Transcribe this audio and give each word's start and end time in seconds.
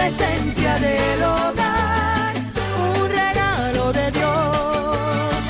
la 0.00 0.78
del 0.78 1.22
hogar, 1.22 2.34
un 2.78 3.08
regalo 3.10 3.92
de 3.92 4.10
Dios. 4.10 5.46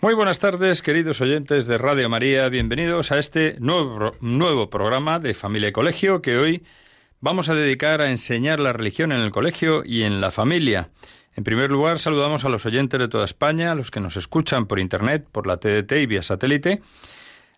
Muy 0.00 0.14
buenas 0.14 0.40
tardes, 0.40 0.82
queridos 0.82 1.20
oyentes 1.20 1.66
de 1.66 1.78
Radio 1.78 2.08
María. 2.08 2.48
Bienvenidos 2.48 3.12
a 3.12 3.18
este 3.20 3.54
nuevo, 3.60 4.16
nuevo 4.20 4.68
programa 4.68 5.20
de 5.20 5.32
Familia 5.32 5.68
y 5.68 5.72
Colegio 5.72 6.22
que 6.22 6.38
hoy 6.38 6.64
vamos 7.20 7.48
a 7.48 7.54
dedicar 7.54 8.00
a 8.00 8.10
enseñar 8.10 8.58
la 8.58 8.72
religión 8.72 9.12
en 9.12 9.20
el 9.20 9.30
colegio 9.30 9.84
y 9.84 10.02
en 10.02 10.20
la 10.20 10.32
familia. 10.32 10.90
En 11.36 11.44
primer 11.44 11.70
lugar, 11.70 12.00
saludamos 12.00 12.44
a 12.44 12.48
los 12.48 12.66
oyentes 12.66 12.98
de 12.98 13.06
toda 13.06 13.26
España, 13.26 13.70
a 13.70 13.76
los 13.76 13.92
que 13.92 14.00
nos 14.00 14.16
escuchan 14.16 14.66
por 14.66 14.80
Internet, 14.80 15.24
por 15.30 15.46
la 15.46 15.58
TDT 15.58 15.92
y 15.92 16.06
vía 16.06 16.24
satélite. 16.24 16.82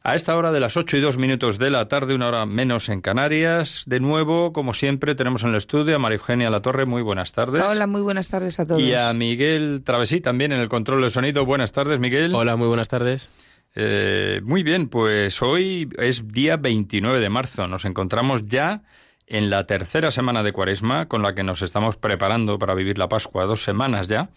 A 0.05 0.17
esta 0.17 0.37
hora 0.37 0.51
de 0.51 0.59
las 0.59 0.77
ocho 0.77 0.97
y 0.97 1.01
dos 1.01 1.17
minutos 1.17 1.59
de 1.59 1.71
la 1.71 1.87
tarde, 1.87 2.17
una 2.17 2.27
hora 2.27 2.45
menos 2.45 2.89
en 2.89 3.01
Canarias. 3.01 3.85
De 3.87 4.01
nuevo, 4.01 4.53
como 4.53 4.75
siempre, 4.75 5.15
tenemos 5.15 5.45
en 5.45 5.51
el 5.51 5.57
estudio 5.57 5.95
a 5.95 6.01
María 6.01 6.19
Eugenia 6.19 6.51
Latorre. 6.51 6.87
Muy 6.87 7.03
buenas 7.03 7.31
tardes. 7.31 7.63
Hola, 7.63 7.87
muy 7.87 8.01
buenas 8.01 8.29
tardes 8.29 8.59
a 8.59 8.67
todos. 8.67 8.83
Y 8.83 8.95
a 8.95 9.13
Miguel 9.13 9.83
Travesí 9.85 10.21
también 10.21 10.51
en 10.51 10.59
el 10.59 10.69
control 10.69 11.03
de 11.03 11.11
sonido. 11.11 11.47
Buenas 11.47 11.71
tardes, 11.71 12.01
Miguel. 12.01 12.35
Hola, 12.35 12.57
muy 12.57 12.67
buenas 12.67 12.89
tardes. 12.89 13.31
Eh, 13.77 14.41
muy 14.43 14.65
bien, 14.65 14.89
pues 14.89 15.41
hoy 15.41 15.89
es 15.97 16.27
día 16.27 16.57
29 16.57 17.21
de 17.21 17.29
marzo. 17.29 17.69
Nos 17.69 17.85
encontramos 17.85 18.45
ya 18.47 18.83
en 19.29 19.51
la 19.51 19.69
tercera 19.69 20.11
semana 20.11 20.43
de 20.43 20.53
Cuaresma, 20.53 21.07
con 21.07 21.23
la 21.23 21.37
que 21.37 21.45
nos 21.45 21.63
estamos 21.63 21.97
preparando 21.97 22.59
para 22.59 22.75
vivir 22.75 22.99
la 22.99 23.09
Pascua, 23.09 23.45
dos 23.45 23.63
semanas 23.63 24.09
ya, 24.09 24.31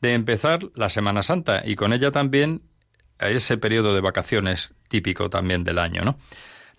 de 0.00 0.14
empezar 0.14 0.60
la 0.76 0.88
Semana 0.88 1.24
Santa 1.24 1.62
y 1.64 1.74
con 1.74 1.92
ella 1.92 2.12
también 2.12 2.62
ese 3.28 3.58
periodo 3.58 3.94
de 3.94 4.00
vacaciones 4.00 4.74
típico 4.88 5.28
también 5.28 5.64
del 5.64 5.78
año, 5.78 6.02
¿no? 6.02 6.18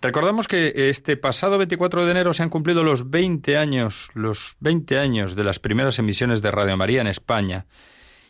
Recordamos 0.02 0.48
que 0.48 0.90
este 0.90 1.16
pasado 1.16 1.58
24 1.58 2.04
de 2.04 2.10
enero 2.10 2.32
se 2.32 2.42
han 2.42 2.50
cumplido 2.50 2.82
los 2.82 3.08
20 3.08 3.56
años, 3.56 4.10
los 4.14 4.56
20 4.58 4.98
años 4.98 5.36
de 5.36 5.44
las 5.44 5.60
primeras 5.60 6.00
emisiones 6.00 6.42
de 6.42 6.50
Radio 6.50 6.76
María 6.76 7.02
en 7.02 7.06
España. 7.06 7.66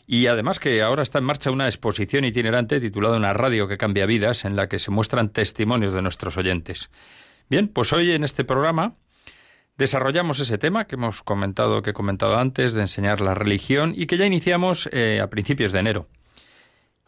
Y 0.07 0.27
además 0.27 0.61
que 0.61 0.83
ahora 0.83 1.03
está 1.03 1.21
en 1.21 1.25
marcha 1.25 1.51
una 1.51 1.65
exposición 1.65 2.27
itinerante 2.27 2.79
titulada 2.79 3.17
Una 3.17 3.33
radio 3.33 3.69
que 3.69 3.79
cambia 3.79 4.05
vidas, 4.05 4.45
en 4.45 4.55
la 4.55 4.69
que 4.69 4.79
se 4.79 4.91
muestran 4.91 5.31
testimonios 5.31 5.95
de 5.95 6.03
nuestros 6.03 6.37
oyentes. 6.37 6.91
Bien, 7.49 7.69
pues 7.69 7.95
hoy 7.95 8.11
en 8.11 8.23
este 8.23 8.45
programa 8.45 8.97
desarrollamos 9.79 10.41
ese 10.41 10.59
tema 10.59 10.87
que 10.87 10.97
hemos 10.97 11.23
comentado, 11.23 11.81
que 11.81 11.91
he 11.91 11.95
comentado 11.95 12.37
antes, 12.37 12.75
de 12.75 12.83
enseñar 12.83 13.23
la 13.23 13.35
religión 13.35 13.95
y 13.97 14.05
que 14.05 14.19
ya 14.19 14.27
iniciamos 14.27 14.91
eh, 14.93 15.21
a 15.23 15.31
principios 15.31 15.73
de 15.73 15.79
enero 15.79 16.09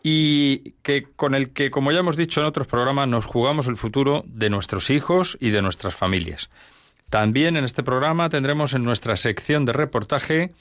y 0.06 0.72
que 0.82 1.04
con 1.16 1.34
el 1.34 1.54
que, 1.54 1.70
como 1.70 1.90
ya 1.90 2.00
hemos 2.00 2.16
dicho 2.16 2.40
en 2.40 2.46
otros 2.46 2.66
programas, 2.66 3.08
nos 3.08 3.24
jugamos 3.24 3.66
el 3.66 3.78
futuro 3.78 4.22
de 4.26 4.50
nuestros 4.50 4.90
hijos 4.90 5.38
y 5.40 5.48
de 5.48 5.62
nuestras 5.62 5.94
familias. 5.94 6.50
También 7.08 7.56
en 7.56 7.64
este 7.64 7.82
programa 7.82 8.28
tendremos 8.28 8.74
en 8.74 8.84
nuestra 8.84 9.16
sección 9.16 9.64
de 9.64 9.72
reportaje 9.72 10.52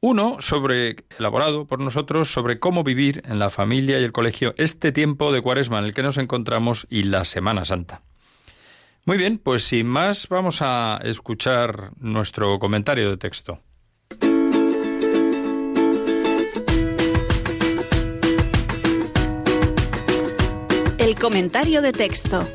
uno 0.00 0.36
sobre 0.40 0.96
elaborado 1.18 1.66
por 1.66 1.80
nosotros 1.80 2.30
sobre 2.30 2.60
cómo 2.60 2.84
vivir 2.84 3.22
en 3.26 3.40
la 3.40 3.50
familia 3.50 3.98
y 3.98 4.04
el 4.04 4.12
colegio 4.12 4.54
este 4.56 4.92
tiempo 4.92 5.32
de 5.32 5.42
Cuaresma 5.42 5.80
en 5.80 5.86
el 5.86 5.94
que 5.94 6.04
nos 6.04 6.16
encontramos 6.16 6.86
y 6.88 7.02
la 7.02 7.24
Semana 7.24 7.64
Santa. 7.64 8.02
Muy 9.04 9.16
bien, 9.16 9.38
pues 9.38 9.64
sin 9.64 9.88
más 9.88 10.28
vamos 10.28 10.62
a 10.62 11.00
escuchar 11.02 11.90
nuestro 11.98 12.60
comentario 12.60 13.10
de 13.10 13.16
texto. 13.16 13.58
El 21.12 21.18
comentario 21.18 21.82
de 21.82 21.92
texto. 21.92 22.48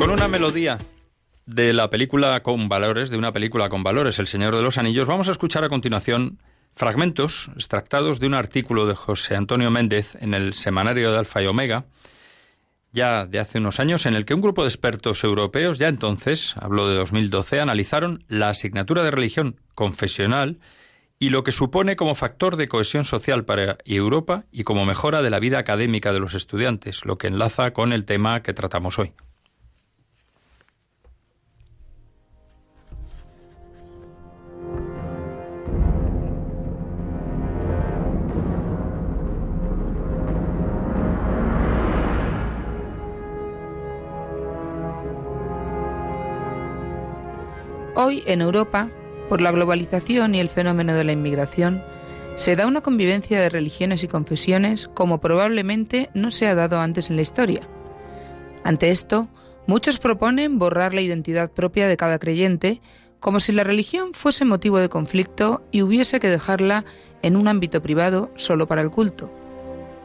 Con 0.00 0.10
una 0.10 0.26
melodía 0.26 0.78
de 1.46 1.72
la 1.72 1.90
película 1.90 2.42
con 2.42 2.68
valores, 2.68 3.10
de 3.10 3.16
una 3.16 3.30
película 3.30 3.68
con 3.68 3.84
valores, 3.84 4.18
El 4.18 4.26
Señor 4.26 4.56
de 4.56 4.62
los 4.62 4.78
Anillos, 4.78 5.06
vamos 5.06 5.28
a 5.28 5.30
escuchar 5.30 5.62
a 5.62 5.68
continuación 5.68 6.40
fragmentos 6.74 7.52
extractados 7.54 8.18
de 8.18 8.26
un 8.26 8.34
artículo 8.34 8.88
de 8.88 8.96
José 8.96 9.36
Antonio 9.36 9.70
Méndez 9.70 10.16
en 10.20 10.34
el 10.34 10.54
Semanario 10.54 11.12
de 11.12 11.18
Alfa 11.18 11.40
y 11.40 11.46
Omega, 11.46 11.84
ya 12.96 13.26
de 13.26 13.38
hace 13.38 13.58
unos 13.58 13.78
años, 13.78 14.06
en 14.06 14.14
el 14.14 14.24
que 14.24 14.34
un 14.34 14.40
grupo 14.40 14.62
de 14.62 14.68
expertos 14.68 15.22
europeos, 15.22 15.78
ya 15.78 15.86
entonces, 15.86 16.56
habló 16.56 16.88
de 16.88 16.96
2012, 16.96 17.60
analizaron 17.60 18.24
la 18.26 18.48
asignatura 18.48 19.04
de 19.04 19.10
religión 19.10 19.60
confesional 19.74 20.58
y 21.18 21.28
lo 21.28 21.44
que 21.44 21.52
supone 21.52 21.94
como 21.94 22.14
factor 22.14 22.56
de 22.56 22.68
cohesión 22.68 23.04
social 23.04 23.44
para 23.44 23.76
Europa 23.84 24.44
y 24.50 24.64
como 24.64 24.86
mejora 24.86 25.20
de 25.22 25.30
la 25.30 25.40
vida 25.40 25.58
académica 25.58 26.12
de 26.12 26.20
los 26.20 26.34
estudiantes, 26.34 27.04
lo 27.04 27.18
que 27.18 27.26
enlaza 27.26 27.72
con 27.72 27.92
el 27.92 28.06
tema 28.06 28.42
que 28.42 28.54
tratamos 28.54 28.98
hoy. 28.98 29.12
Hoy, 47.98 48.22
en 48.26 48.42
Europa, 48.42 48.90
por 49.30 49.40
la 49.40 49.50
globalización 49.52 50.34
y 50.34 50.40
el 50.40 50.50
fenómeno 50.50 50.92
de 50.92 51.02
la 51.02 51.12
inmigración, 51.12 51.82
se 52.34 52.54
da 52.54 52.66
una 52.66 52.82
convivencia 52.82 53.40
de 53.40 53.48
religiones 53.48 54.04
y 54.04 54.06
confesiones 54.06 54.86
como 54.86 55.18
probablemente 55.18 56.10
no 56.12 56.30
se 56.30 56.46
ha 56.46 56.54
dado 56.54 56.78
antes 56.78 57.08
en 57.08 57.16
la 57.16 57.22
historia. 57.22 57.62
Ante 58.64 58.90
esto, 58.90 59.28
muchos 59.66 59.98
proponen 59.98 60.58
borrar 60.58 60.92
la 60.92 61.00
identidad 61.00 61.50
propia 61.50 61.88
de 61.88 61.96
cada 61.96 62.18
creyente 62.18 62.82
como 63.18 63.40
si 63.40 63.52
la 63.52 63.64
religión 63.64 64.12
fuese 64.12 64.44
motivo 64.44 64.78
de 64.78 64.90
conflicto 64.90 65.64
y 65.70 65.80
hubiese 65.80 66.20
que 66.20 66.28
dejarla 66.28 66.84
en 67.22 67.34
un 67.34 67.48
ámbito 67.48 67.80
privado 67.80 68.30
solo 68.36 68.66
para 68.66 68.82
el 68.82 68.90
culto. 68.90 69.32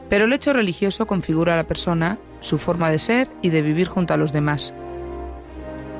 Pero 0.08 0.24
el 0.24 0.32
hecho 0.32 0.54
religioso 0.54 1.06
configura 1.06 1.52
a 1.52 1.58
la 1.58 1.66
persona, 1.66 2.18
su 2.40 2.56
forma 2.56 2.90
de 2.90 2.98
ser 2.98 3.28
y 3.42 3.50
de 3.50 3.60
vivir 3.60 3.88
junto 3.88 4.14
a 4.14 4.16
los 4.16 4.32
demás. 4.32 4.72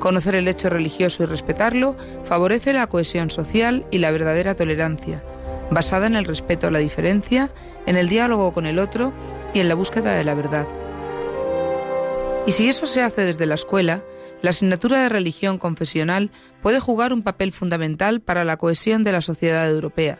Conocer 0.03 0.35
el 0.35 0.49
hecho 0.49 0.69
religioso 0.69 1.23
y 1.23 1.27
respetarlo 1.27 1.95
favorece 2.25 2.73
la 2.73 2.87
cohesión 2.87 3.29
social 3.29 3.85
y 3.89 3.99
la 3.99 4.11
verdadera 4.11 4.53
tolerancia, 4.53 5.23
basada 5.71 6.07
en 6.07 6.17
el 6.17 6.25
respeto 6.25 6.67
a 6.67 6.71
la 6.71 6.79
diferencia, 6.79 7.53
en 7.85 7.95
el 7.95 8.09
diálogo 8.09 8.51
con 8.51 8.65
el 8.65 8.79
otro 8.79 9.13
y 9.53 9.61
en 9.61 9.69
la 9.69 9.75
búsqueda 9.75 10.13
de 10.13 10.25
la 10.25 10.33
verdad. 10.33 10.67
Y 12.45 12.51
si 12.51 12.67
eso 12.67 12.85
se 12.85 13.01
hace 13.01 13.21
desde 13.21 13.45
la 13.45 13.55
escuela, 13.55 14.03
la 14.41 14.49
asignatura 14.49 15.01
de 15.01 15.07
religión 15.07 15.57
confesional 15.57 16.31
puede 16.61 16.81
jugar 16.81 17.13
un 17.13 17.23
papel 17.23 17.53
fundamental 17.53 18.19
para 18.19 18.43
la 18.43 18.57
cohesión 18.57 19.05
de 19.05 19.13
la 19.13 19.21
sociedad 19.21 19.71
europea, 19.71 20.19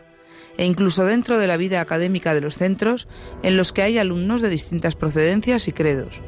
e 0.56 0.64
incluso 0.64 1.04
dentro 1.04 1.38
de 1.38 1.46
la 1.46 1.58
vida 1.58 1.82
académica 1.82 2.32
de 2.32 2.40
los 2.40 2.56
centros 2.56 3.06
en 3.42 3.58
los 3.58 3.70
que 3.72 3.82
hay 3.82 3.98
alumnos 3.98 4.40
de 4.40 4.48
distintas 4.48 4.96
procedencias 4.96 5.68
y 5.68 5.72
credos. 5.72 6.22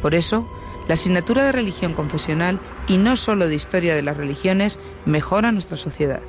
Por 0.00 0.14
eso, 0.14 0.48
la 0.88 0.94
asignatura 0.94 1.44
de 1.44 1.52
religión 1.52 1.94
confesional, 1.94 2.60
y 2.86 2.98
no 2.98 3.16
solo 3.16 3.48
de 3.48 3.54
historia 3.54 3.94
de 3.94 4.02
las 4.02 4.16
religiones, 4.16 4.78
mejora 5.04 5.52
nuestra 5.52 5.76
sociedad. 5.76 6.20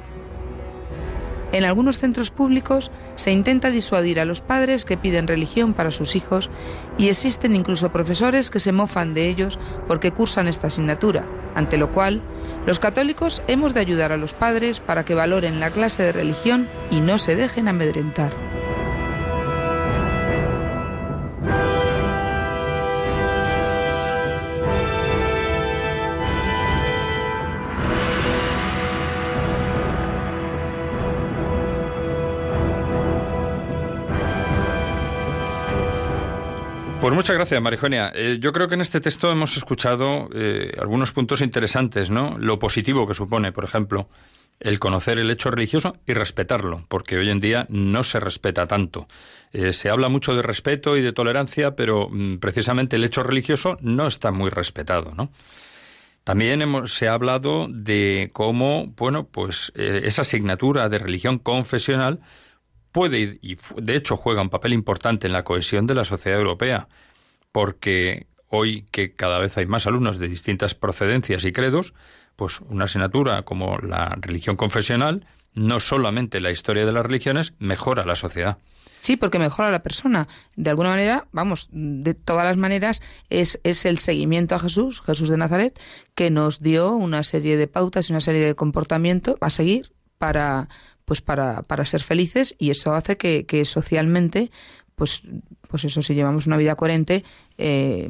En 1.52 1.64
algunos 1.64 2.00
centros 2.00 2.32
públicos 2.32 2.92
se 3.16 3.32
intenta 3.32 3.70
disuadir 3.70 4.20
a 4.20 4.26
los 4.26 4.42
padres 4.42 4.84
que 4.84 4.98
piden 4.98 5.26
religión 5.26 5.74
para 5.74 5.92
sus 5.92 6.18
hijos 6.18 6.50
y 6.98 7.08
existen 7.08 7.56
incluso 7.56 7.94
profesores 7.94 8.50
que 8.50 8.60
se 8.60 8.74
mofan 8.74 9.14
de 9.14 9.30
ellos 9.30 9.58
porque 9.88 10.12
cursan 10.12 10.50
esta 10.50 10.68
asignatura, 10.68 11.26
ante 11.56 11.78
lo 11.78 11.92
cual 11.92 12.22
los 12.66 12.80
católicos 12.80 13.42
hemos 13.48 13.74
de 13.74 13.80
ayudar 13.80 14.12
a 14.12 14.18
los 14.18 14.34
padres 14.34 14.82
para 14.82 15.06
que 15.06 15.16
valoren 15.16 15.62
la 15.62 15.72
clase 15.72 16.04
de 16.04 16.12
religión 16.12 16.68
y 16.92 17.00
no 17.00 17.18
se 17.18 17.38
dejen 17.38 17.70
amedrentar. 17.70 18.34
Pues 37.06 37.14
muchas 37.14 37.36
gracias, 37.36 37.62
Marijonia. 37.62 38.12
Eh, 38.16 38.40
yo 38.40 38.52
creo 38.52 38.68
que 38.68 38.74
en 38.74 38.82
este 38.82 39.00
texto 39.00 39.32
hemos 39.32 39.56
escuchado 39.58 40.28
eh, 40.34 40.72
algunos 40.80 41.12
puntos 41.12 41.42
interesantes, 41.42 42.10
¿no? 42.10 42.36
Lo 42.40 42.58
positivo 42.58 43.06
que 43.06 43.14
supone, 43.14 43.52
por 43.52 43.64
ejemplo, 43.64 44.10
el 44.60 44.80
conocer 44.80 45.20
el 45.20 45.30
hecho 45.30 45.52
religioso 45.52 45.98
y 46.08 46.14
respetarlo, 46.14 46.84
porque 46.88 47.16
hoy 47.18 47.30
en 47.30 47.40
día 47.40 47.68
no 47.70 48.04
se 48.04 48.20
respeta 48.20 48.66
tanto. 48.66 49.08
Eh, 49.54 49.72
se 49.72 49.92
habla 49.92 50.10
mucho 50.10 50.36
de 50.36 50.42
respeto 50.42 50.98
y 50.98 51.04
de 51.04 51.14
tolerancia, 51.14 51.76
pero 51.76 52.10
mm, 52.10 52.38
precisamente 52.40 52.96
el 52.96 53.04
hecho 53.04 53.22
religioso 53.22 53.78
no 53.82 54.08
está 54.08 54.32
muy 54.32 54.50
respetado, 54.50 55.14
¿no? 55.16 55.30
También 56.24 56.64
hemos, 56.64 56.92
se 56.92 57.08
ha 57.08 57.14
hablado 57.14 57.68
de 57.70 58.32
cómo, 58.34 58.92
bueno, 58.98 59.28
pues 59.28 59.72
esa 59.76 60.24
asignatura 60.24 60.90
de 60.90 60.98
religión 60.98 61.38
confesional 61.38 62.20
puede 62.96 63.40
y 63.42 63.58
de 63.76 63.96
hecho 63.98 64.16
juega 64.16 64.42
un 64.42 64.50
papel 64.50 64.72
importante 64.72 65.28
en 65.28 65.34
la 65.34 65.44
cohesión 65.44 65.86
de 65.86 65.96
la 65.96 66.06
sociedad 66.06 66.40
europea, 66.40 66.88
porque 67.52 68.28
hoy 68.48 68.86
que 68.90 69.12
cada 69.12 69.38
vez 69.38 69.58
hay 69.58 69.66
más 69.66 69.86
alumnos 69.86 70.18
de 70.18 70.30
distintas 70.30 70.76
procedencias 70.76 71.44
y 71.44 71.52
credos, 71.52 71.94
pues 72.38 72.62
una 72.62 72.86
asignatura 72.86 73.42
como 73.42 73.80
la 73.80 74.16
religión 74.22 74.56
confesional, 74.56 75.28
no 75.54 75.82
solamente 75.82 76.40
la 76.40 76.52
historia 76.52 76.86
de 76.86 76.94
las 76.94 77.06
religiones, 77.06 77.54
mejora 77.60 78.06
la 78.06 78.16
sociedad. 78.16 78.60
Sí, 79.02 79.18
porque 79.18 79.40
mejora 79.40 79.72
la 79.72 79.84
persona. 79.84 80.30
De 80.56 80.70
alguna 80.70 80.92
manera, 80.92 81.28
vamos, 81.34 81.68
de 81.74 82.14
todas 82.14 82.46
las 82.46 82.56
maneras, 82.56 83.02
es, 83.30 83.60
es 83.66 83.84
el 83.84 83.98
seguimiento 83.98 84.56
a 84.56 84.60
Jesús, 84.60 85.02
Jesús 85.02 85.28
de 85.28 85.36
Nazaret, 85.36 85.78
que 86.16 86.32
nos 86.32 86.62
dio 86.62 86.94
una 86.94 87.24
serie 87.24 87.58
de 87.58 87.68
pautas 87.68 88.10
y 88.10 88.14
una 88.14 88.22
serie 88.22 88.46
de 88.46 88.56
comportamientos 88.56 89.36
a 89.42 89.50
seguir 89.50 89.92
para, 90.18 90.70
pues 91.06 91.22
para, 91.22 91.62
para 91.64 91.86
ser 91.86 92.02
felices 92.02 92.56
y 92.58 92.72
eso 92.72 92.94
hace 92.94 93.18
que, 93.18 93.46
que 93.46 93.64
socialmente, 93.64 94.52
pues, 94.96 95.22
pues 95.70 95.86
eso, 95.86 96.02
si 96.02 96.16
llevamos 96.16 96.48
una 96.48 96.58
vida 96.58 96.76
coherente, 96.76 97.24
eh, 97.58 98.10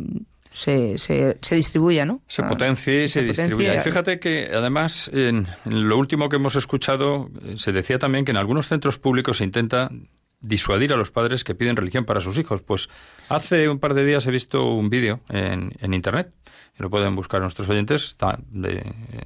se, 0.52 0.98
se, 0.98 1.38
se, 1.42 1.56
distribuya, 1.56 2.06
¿no? 2.06 2.22
Se 2.28 2.42
potencie 2.44 3.04
y 3.04 3.10
se, 3.10 3.24
distribuya. 3.24 3.76
Y 3.76 3.80
fíjate 3.80 4.20
que, 4.20 4.50
además, 4.54 5.12
en, 5.14 5.48
lo 5.66 5.98
último 5.98 6.30
que 6.30 6.38
hemos 6.38 6.56
escuchado, 6.56 7.30
eh, 7.44 7.56
se 7.58 7.74
decía 7.74 8.00
también 8.00 8.24
que 8.24 8.32
en 8.32 8.38
algunos 8.38 8.68
centros 8.68 8.98
públicos 8.98 9.38
se 9.38 9.44
intenta 9.44 9.92
disuadir 10.40 10.94
a 10.94 10.96
los 10.96 11.12
padres 11.12 11.44
que 11.44 11.56
piden 11.56 11.76
religión 11.76 12.06
para 12.06 12.22
sus 12.22 12.38
hijos. 12.38 12.62
Pues 12.62 12.88
hace 13.28 13.68
un 13.68 13.80
par 13.80 13.96
de 13.96 14.06
días 14.06 14.26
he 14.28 14.32
visto 14.32 14.66
un 14.66 14.90
vídeo 14.90 15.20
en, 15.30 15.74
en 15.80 15.94
Internet, 15.94 16.32
lo 16.78 16.90
pueden 16.90 17.16
buscar 17.16 17.42
nuestros 17.42 17.68
oyentes, 17.68 18.08
está 18.08 18.40
de 18.50 18.78
eh, 18.78 19.26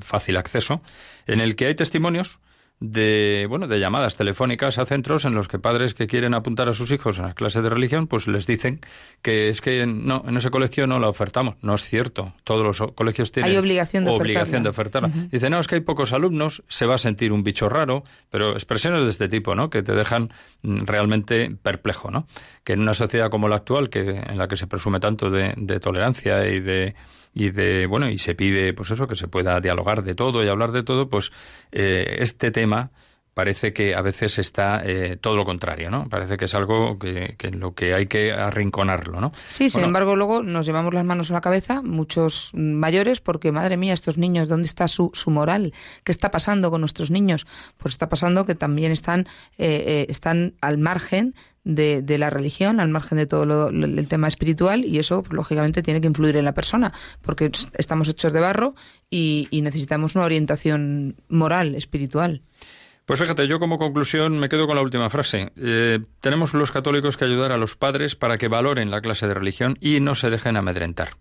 fácil 0.00 0.36
acceso, 0.36 0.82
en 1.26 1.40
el 1.40 1.56
que 1.56 1.66
hay 1.66 1.74
testimonios 1.74 2.38
de 2.80 3.46
bueno 3.48 3.66
de 3.66 3.80
llamadas 3.80 4.16
telefónicas 4.16 4.78
a 4.78 4.86
centros 4.86 5.24
en 5.24 5.34
los 5.34 5.48
que 5.48 5.58
padres 5.58 5.94
que 5.94 6.06
quieren 6.06 6.32
apuntar 6.34 6.68
a 6.68 6.74
sus 6.74 6.90
hijos 6.92 7.18
a 7.18 7.22
las 7.22 7.34
clases 7.34 7.62
de 7.62 7.70
religión 7.70 8.06
pues 8.06 8.28
les 8.28 8.46
dicen 8.46 8.80
que 9.20 9.48
es 9.48 9.60
que 9.60 9.84
no 9.86 10.24
en 10.26 10.36
ese 10.36 10.50
colegio 10.50 10.86
no 10.86 10.98
la 10.98 11.08
ofertamos. 11.08 11.56
No 11.60 11.74
es 11.74 11.82
cierto. 11.82 12.34
Todos 12.44 12.64
los 12.64 12.92
colegios 12.92 13.32
tienen 13.32 13.56
obligación 13.58 14.04
de 14.04 14.10
obligación 14.12 14.66
ofertarla, 14.66 15.08
de 15.08 15.10
ofertarla. 15.10 15.28
dice 15.32 15.50
no 15.50 15.58
es 15.58 15.66
que 15.66 15.76
hay 15.76 15.80
pocos 15.80 16.12
alumnos 16.12 16.62
se 16.68 16.86
va 16.86 16.94
a 16.94 16.98
sentir 16.98 17.32
un 17.32 17.42
bicho 17.42 17.68
raro 17.68 18.04
pero 18.30 18.52
expresiones 18.52 19.02
de 19.02 19.08
este 19.08 19.28
tipo 19.28 19.54
no 19.54 19.70
que 19.70 19.82
te 19.82 19.94
dejan 19.94 20.30
mm, 20.62 20.84
realmente 20.84 21.50
perplejo 21.62 22.10
no 22.10 22.26
que 22.64 22.74
en 22.74 22.80
una 22.80 22.94
sociedad 22.94 23.30
como 23.30 23.48
la 23.48 23.56
actual 23.56 23.90
que 23.90 24.00
en 24.00 24.38
la 24.38 24.48
que 24.48 24.56
se 24.56 24.66
presume 24.66 25.00
tanto 25.00 25.30
de, 25.30 25.54
de 25.56 25.80
tolerancia 25.80 26.46
y 26.48 26.60
de 26.60 26.94
y 27.34 27.50
de 27.50 27.86
bueno 27.86 28.08
y 28.08 28.18
se 28.18 28.34
pide 28.34 28.72
pues 28.72 28.90
eso 28.90 29.06
que 29.06 29.14
se 29.14 29.28
pueda 29.28 29.60
dialogar 29.60 30.02
de 30.02 30.14
todo 30.14 30.44
y 30.44 30.48
hablar 30.48 30.72
de 30.72 30.82
todo 30.82 31.08
pues 31.08 31.32
eh, 31.72 32.18
este 32.20 32.50
tema 32.50 32.90
parece 33.38 33.72
que 33.72 33.94
a 33.94 34.02
veces 34.02 34.36
está 34.40 34.82
eh, 34.84 35.16
todo 35.16 35.36
lo 35.36 35.44
contrario, 35.44 35.92
¿no? 35.92 36.08
Parece 36.08 36.36
que 36.36 36.46
es 36.46 36.54
algo 36.56 36.98
que, 36.98 37.36
que, 37.38 37.52
lo 37.52 37.72
que 37.72 37.94
hay 37.94 38.06
que 38.06 38.32
arrinconarlo, 38.32 39.20
¿no? 39.20 39.30
Sí, 39.46 39.68
sin 39.68 39.84
embargo, 39.84 40.16
luego 40.16 40.42
nos 40.42 40.66
llevamos 40.66 40.92
las 40.92 41.04
manos 41.04 41.30
a 41.30 41.34
la 41.34 41.40
cabeza, 41.40 41.80
muchos 41.80 42.50
mayores, 42.52 43.20
porque, 43.20 43.52
madre 43.52 43.76
mía, 43.76 43.94
estos 43.94 44.18
niños, 44.18 44.48
¿dónde 44.48 44.66
está 44.66 44.88
su, 44.88 45.12
su 45.14 45.30
moral? 45.30 45.72
¿Qué 46.02 46.10
está 46.10 46.32
pasando 46.32 46.72
con 46.72 46.80
nuestros 46.80 47.12
niños? 47.12 47.46
Pues 47.76 47.94
está 47.94 48.08
pasando 48.08 48.44
que 48.44 48.56
también 48.56 48.90
están, 48.90 49.28
eh, 49.56 49.84
eh, 49.86 50.06
están 50.08 50.54
al 50.60 50.78
margen 50.78 51.36
de, 51.68 52.18
la 52.18 52.30
religión, 52.30 52.80
al 52.80 52.88
margen 52.88 53.18
de 53.18 53.26
todo 53.26 53.44
lo, 53.44 53.68
el 53.68 54.08
tema 54.08 54.26
espiritual, 54.26 54.84
y 54.84 54.98
eso, 54.98 55.22
pues, 55.22 55.34
lógicamente, 55.34 55.82
tiene 55.82 56.00
que 56.00 56.06
influir 56.06 56.36
en 56.36 56.44
la 56.44 56.54
persona, 56.54 56.92
porque 57.22 57.50
estamos 57.74 58.08
hechos 58.08 58.32
de 58.32 58.40
barro 58.40 58.74
y, 59.10 59.48
y 59.50 59.62
necesitamos 59.62 60.14
una 60.14 60.24
orientación 60.24 61.16
moral, 61.28 61.74
espiritual. 61.74 62.42
Pues 63.04 63.20
fíjate, 63.20 63.46
yo 63.46 63.58
como 63.58 63.78
conclusión 63.78 64.38
me 64.38 64.50
quedo 64.50 64.66
con 64.66 64.76
la 64.76 64.82
última 64.82 65.08
frase. 65.08 65.52
Eh, 65.56 66.00
tenemos 66.20 66.52
los 66.52 66.70
católicos 66.70 67.16
que 67.16 67.24
ayudar 67.24 67.52
a 67.52 67.56
los 67.56 67.74
padres 67.74 68.14
para 68.16 68.36
que 68.36 68.48
valoren 68.48 68.90
la 68.90 69.00
clase 69.00 69.26
de 69.26 69.32
religión 69.32 69.78
y 69.80 70.00
no 70.00 70.14
se 70.14 70.28
dejen 70.28 70.58
amedrentar. 70.58 71.16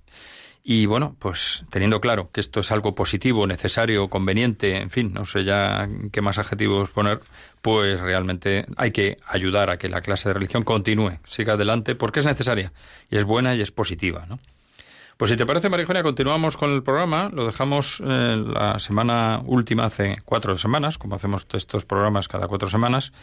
Y 0.69 0.86
bueno, 0.86 1.16
pues 1.18 1.64
teniendo 1.69 2.02
claro 2.02 2.30
que 2.34 2.42
esto 2.42 2.60
es 2.60 2.74
algo 2.74 2.94
positivo, 2.94 3.48
necesario, 3.48 4.10
conveniente, 4.10 4.75
en 4.75 4.90
fin, 4.90 5.14
no 5.14 5.24
sé 5.24 5.46
ya 5.46 5.88
qué 6.12 6.19
más 6.19 6.40
adjetivos 6.40 6.90
poner, 6.90 7.22
pues 7.62 8.02
realmente 8.02 8.66
hay 8.75 8.92
que 8.92 9.16
ayudar 9.25 9.69
a 9.69 9.78
que 9.78 9.88
la 9.88 10.02
clase 10.02 10.28
de 10.28 10.34
religión 10.34 10.66
continúe, 10.66 11.19
siga 11.24 11.54
adelante, 11.54 11.96
porque 11.96 12.19
es 12.19 12.25
necesaria 12.25 12.74
y 13.10 13.16
es 13.16 13.24
buena 13.24 13.56
y 13.56 13.62
es 13.62 13.72
positiva, 13.72 14.25
¿no? 14.28 14.40
Pues 15.16 15.31
si 15.31 15.38
te 15.38 15.46
parece, 15.46 15.69
Marijonia, 15.69 16.04
continuamos 16.04 16.58
con 16.58 16.74
el 16.74 16.84
programa. 16.84 17.30
Lo 17.32 17.46
dejamos 17.46 18.03
eh, 18.06 18.36
la 18.46 18.77
semana 18.80 19.41
última, 19.46 19.86
hace 19.86 20.18
cuatro 20.25 20.58
semanas, 20.58 20.98
como 20.98 21.15
hacemos 21.15 21.48
estos 21.53 21.86
programas 21.86 22.27
cada 22.27 22.50
cuatro 22.50 22.70
semanas. 22.70 23.13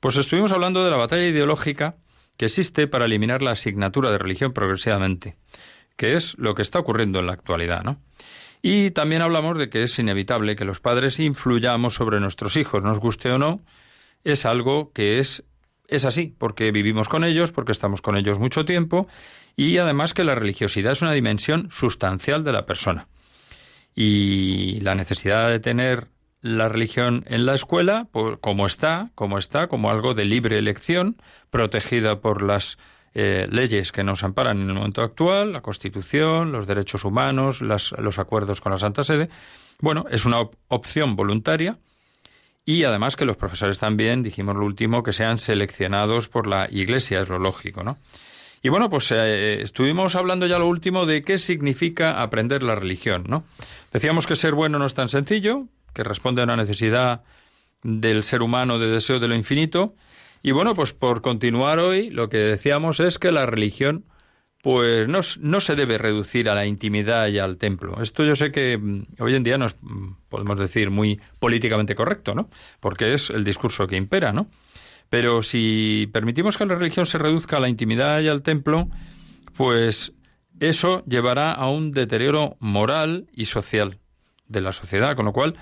Pues 0.00 0.16
estuvimos 0.16 0.50
hablando 0.50 0.82
de 0.84 0.90
la 0.90 0.96
batalla 0.96 1.28
ideológica 1.28 1.94
que 2.36 2.46
existe 2.46 2.88
para 2.88 3.04
eliminar 3.04 3.40
la 3.40 3.52
asignatura 3.52 4.10
de 4.10 4.18
religión 4.18 4.52
progresivamente, 4.52 5.36
que 5.96 6.14
es 6.14 6.36
lo 6.38 6.54
que 6.54 6.62
está 6.62 6.78
ocurriendo 6.78 7.20
en 7.20 7.26
la 7.26 7.32
actualidad, 7.32 7.82
¿no? 7.82 8.00
Y 8.62 8.92
también 8.92 9.22
hablamos 9.22 9.58
de 9.58 9.68
que 9.68 9.82
es 9.82 9.98
inevitable 9.98 10.54
que 10.54 10.64
los 10.64 10.80
padres 10.80 11.18
influyamos 11.18 11.94
sobre 11.94 12.20
nuestros 12.20 12.56
hijos, 12.56 12.82
nos 12.82 13.00
guste 13.00 13.30
o 13.32 13.38
no, 13.38 13.60
es 14.22 14.46
algo 14.46 14.92
que 14.92 15.18
es 15.18 15.44
es 15.88 16.06
así, 16.06 16.34
porque 16.38 16.70
vivimos 16.70 17.08
con 17.08 17.22
ellos, 17.22 17.52
porque 17.52 17.72
estamos 17.72 18.00
con 18.00 18.16
ellos 18.16 18.38
mucho 18.38 18.64
tiempo 18.64 19.08
y 19.56 19.76
además 19.76 20.14
que 20.14 20.24
la 20.24 20.34
religiosidad 20.34 20.92
es 20.92 21.02
una 21.02 21.12
dimensión 21.12 21.70
sustancial 21.70 22.44
de 22.44 22.52
la 22.52 22.64
persona. 22.64 23.08
Y 23.94 24.80
la 24.80 24.94
necesidad 24.94 25.50
de 25.50 25.60
tener 25.60 26.08
la 26.40 26.68
religión 26.68 27.24
en 27.26 27.44
la 27.44 27.54
escuela, 27.54 28.08
pues, 28.10 28.38
como 28.40 28.66
está, 28.66 29.10
como 29.14 29.36
está, 29.36 29.68
como 29.68 29.90
algo 29.90 30.14
de 30.14 30.24
libre 30.24 30.58
elección, 30.58 31.16
protegida 31.50 32.20
por 32.20 32.42
las 32.42 32.78
eh, 33.14 33.46
leyes 33.50 33.92
que 33.92 34.02
nos 34.02 34.24
amparan 34.24 34.60
en 34.60 34.68
el 34.68 34.74
momento 34.74 35.02
actual, 35.02 35.52
la 35.52 35.60
Constitución, 35.60 36.52
los 36.52 36.66
derechos 36.66 37.04
humanos, 37.04 37.60
los 37.60 38.18
acuerdos 38.18 38.60
con 38.60 38.72
la 38.72 38.78
Santa 38.78 39.04
Sede. 39.04 39.28
Bueno, 39.80 40.04
es 40.10 40.24
una 40.24 40.48
opción 40.68 41.16
voluntaria 41.16 41.78
y 42.64 42.84
además 42.84 43.16
que 43.16 43.24
los 43.24 43.36
profesores 43.36 43.78
también, 43.78 44.22
dijimos 44.22 44.56
lo 44.56 44.64
último, 44.64 45.02
que 45.02 45.12
sean 45.12 45.38
seleccionados 45.38 46.28
por 46.28 46.46
la 46.46 46.68
Iglesia, 46.70 47.20
es 47.20 47.28
lo 47.28 47.38
lógico, 47.38 47.82
¿no? 47.82 47.98
Y 48.62 48.68
bueno, 48.68 48.88
pues 48.88 49.10
eh, 49.10 49.60
estuvimos 49.60 50.14
hablando 50.14 50.46
ya 50.46 50.58
lo 50.58 50.68
último 50.68 51.04
de 51.04 51.24
qué 51.24 51.38
significa 51.38 52.22
aprender 52.22 52.62
la 52.62 52.76
religión, 52.76 53.24
¿no? 53.26 53.42
Decíamos 53.92 54.28
que 54.28 54.36
ser 54.36 54.54
bueno 54.54 54.78
no 54.78 54.86
es 54.86 54.94
tan 54.94 55.08
sencillo, 55.08 55.66
que 55.92 56.04
responde 56.04 56.42
a 56.42 56.44
una 56.44 56.56
necesidad 56.56 57.24
del 57.82 58.22
ser 58.22 58.42
humano 58.42 58.78
de 58.78 58.86
deseo 58.86 59.18
de 59.18 59.26
lo 59.26 59.34
infinito. 59.34 59.94
Y 60.42 60.50
bueno, 60.50 60.74
pues 60.74 60.92
por 60.92 61.22
continuar 61.22 61.78
hoy, 61.78 62.10
lo 62.10 62.28
que 62.28 62.38
decíamos 62.38 62.98
es 62.98 63.18
que 63.18 63.30
la 63.30 63.46
religión 63.46 64.04
pues 64.62 65.08
no, 65.08 65.60
se 65.60 65.74
debe 65.74 65.98
reducir 65.98 66.48
a 66.48 66.54
la 66.54 66.66
intimidad 66.66 67.26
y 67.28 67.38
al 67.40 67.58
templo. 67.58 68.00
Esto 68.00 68.24
yo 68.24 68.36
sé 68.36 68.52
que 68.52 68.78
mm, 68.78 69.06
hoy 69.18 69.34
en 69.34 69.42
día 69.42 69.58
nos 69.58 69.76
mm, 69.80 70.12
podemos 70.28 70.58
decir 70.58 70.90
muy 70.90 71.20
políticamente 71.40 71.96
correcto, 71.96 72.34
¿no? 72.34 72.48
Porque 72.78 73.12
es 73.12 73.30
el 73.30 73.42
discurso 73.42 73.88
que 73.88 73.96
impera, 73.96 74.32
¿no? 74.32 74.48
Pero 75.10 75.42
si 75.42 76.08
permitimos 76.12 76.56
que 76.56 76.64
la 76.64 76.76
religión 76.76 77.06
se 77.06 77.18
reduzca 77.18 77.56
a 77.56 77.60
la 77.60 77.68
intimidad 77.68 78.20
y 78.20 78.28
al 78.28 78.42
templo, 78.42 78.88
pues 79.56 80.12
eso 80.60 81.04
llevará 81.06 81.52
a 81.52 81.68
un 81.68 81.90
deterioro 81.90 82.56
moral 82.60 83.26
y 83.32 83.46
social 83.46 83.98
de 84.46 84.60
la 84.60 84.72
sociedad, 84.72 85.16
con 85.16 85.24
lo 85.24 85.32
cual 85.32 85.56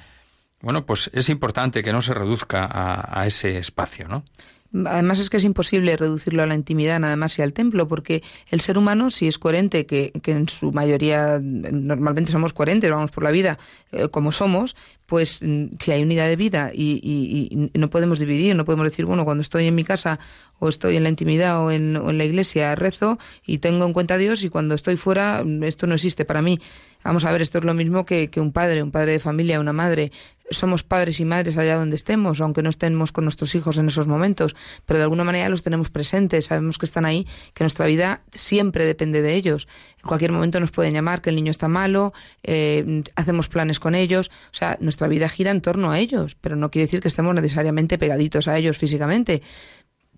bueno, 0.63 0.85
pues 0.85 1.11
es 1.15 1.31
importante 1.31 1.83
que 1.83 1.91
no 1.91 2.03
se 2.03 2.13
reduzca 2.13 2.69
a 2.71 3.27
ese 3.27 3.57
espacio, 3.57 4.09
¿no? 4.09 4.25
Además 4.73 5.19
es 5.19 5.31
que 5.31 5.39
es 5.39 5.45
imposible 5.45 5.97
reducirlo 5.97 6.43
a 6.43 6.47
la 6.47 6.55
intimidad 6.55 7.01
nada 7.01 7.17
más 7.17 7.39
y 7.39 7.43
al 7.43 7.53
templo, 7.53 7.89
porque 7.89 8.23
el 8.51 8.61
ser 8.61 8.79
humano, 8.79 9.11
si 9.11 9.27
es 9.27 9.39
coherente, 9.39 9.85
que, 9.85 10.13
que 10.23 10.31
en 10.31 10.49
su 10.49 10.71
mayoría 10.71 11.41
normalmente 11.41 12.31
somos 12.31 12.53
coherentes, 12.53 12.89
vamos 12.91 13.11
por 13.11 13.25
la 13.25 13.33
vida 13.33 13.59
eh, 13.91 14.09
como 14.09 14.31
somos, 14.31 14.77
pues 15.07 15.43
mm, 15.43 15.77
si 15.81 15.91
hay 15.91 16.03
unidad 16.03 16.29
de 16.29 16.37
vida 16.37 16.71
y, 16.73 17.01
y, 17.03 17.71
y, 17.75 17.79
no 17.79 17.91
podemos 17.91 18.21
dividir, 18.21 18.55
no 18.55 18.65
podemos 18.65 18.85
decir, 18.85 19.07
bueno, 19.07 19.25
cuando 19.25 19.43
estoy 19.43 19.67
en 19.67 19.75
mi 19.75 19.83
casa 19.83 20.21
o 20.61 20.69
estoy 20.69 20.97
en 20.97 21.03
la 21.03 21.09
intimidad 21.09 21.65
o 21.65 21.73
en, 21.73 21.97
o 21.97 22.11
en 22.11 22.19
la 22.19 22.25
iglesia 22.25 22.77
rezo 22.77 23.19
y 23.45 23.59
tengo 23.59 23.85
en 23.87 23.93
cuenta 23.93 24.15
a 24.15 24.19
Dios 24.19 24.45
y 24.45 24.51
cuando 24.51 24.77
estoy 24.77 24.97
fuera 24.97 25.45
esto 25.63 25.89
no 25.89 25.97
existe 25.97 26.25
para 26.25 26.43
mí. 26.43 26.61
Vamos 27.03 27.25
a 27.25 27.33
ver, 27.33 27.43
esto 27.43 27.59
es 27.59 27.65
lo 27.65 27.75
mismo 27.75 28.05
que, 28.05 28.29
que 28.29 28.41
un 28.41 28.53
padre, 28.53 28.83
un 28.83 28.91
padre 28.93 29.13
de 29.13 29.21
familia, 29.21 29.59
una 29.59 29.73
madre 29.73 30.13
somos 30.51 30.83
padres 30.83 31.21
y 31.21 31.25
madres 31.25 31.57
allá 31.57 31.77
donde 31.77 31.97
estemos, 31.97 32.41
aunque 32.41 32.63
no 32.63 32.71
estemos 32.71 33.13
con 33.13 33.25
nuestros 33.25 33.55
hijos 33.55 33.79
en 33.79 33.87
esos 33.87 34.07
momentos, 34.07 34.57
pero 34.85 34.99
de 34.99 35.05
alguna 35.05 35.25
manera 35.25 35.49
los 35.49 35.63
tenemos 35.63 35.91
presentes, 35.91 36.47
sabemos 36.47 36.77
que 36.77 36.87
están 36.87 37.05
ahí, 37.05 37.27
que 37.55 37.65
nuestra 37.65 37.87
vida 37.87 38.23
siempre 38.33 38.85
depende 38.85 39.23
de 39.23 39.35
ellos. 39.35 39.69
En 40.03 40.09
cualquier 40.09 40.33
momento 40.33 40.59
nos 40.59 40.73
pueden 40.73 40.93
llamar 40.93 41.23
que 41.23 41.31
el 41.31 41.37
niño 41.37 41.53
está 41.53 41.69
malo, 41.69 42.13
eh, 42.43 43.03
hacemos 43.15 43.49
planes 43.49 43.79
con 43.79 43.95
ellos, 43.95 44.31
o 44.47 44.55
sea, 44.55 44.77
nuestra 44.81 45.07
vida 45.07 45.29
gira 45.29 45.53
en 45.53 45.61
torno 45.61 45.93
a 45.93 45.99
ellos, 45.99 46.37
pero 46.41 46.57
no 46.57 46.71
quiere 46.71 46.87
decir 46.87 47.01
que 47.01 47.09
estemos 47.09 47.35
necesariamente 47.35 47.97
pegaditos 47.97 48.49
a 48.49 48.59
ellos 48.59 48.77
físicamente. 48.77 49.43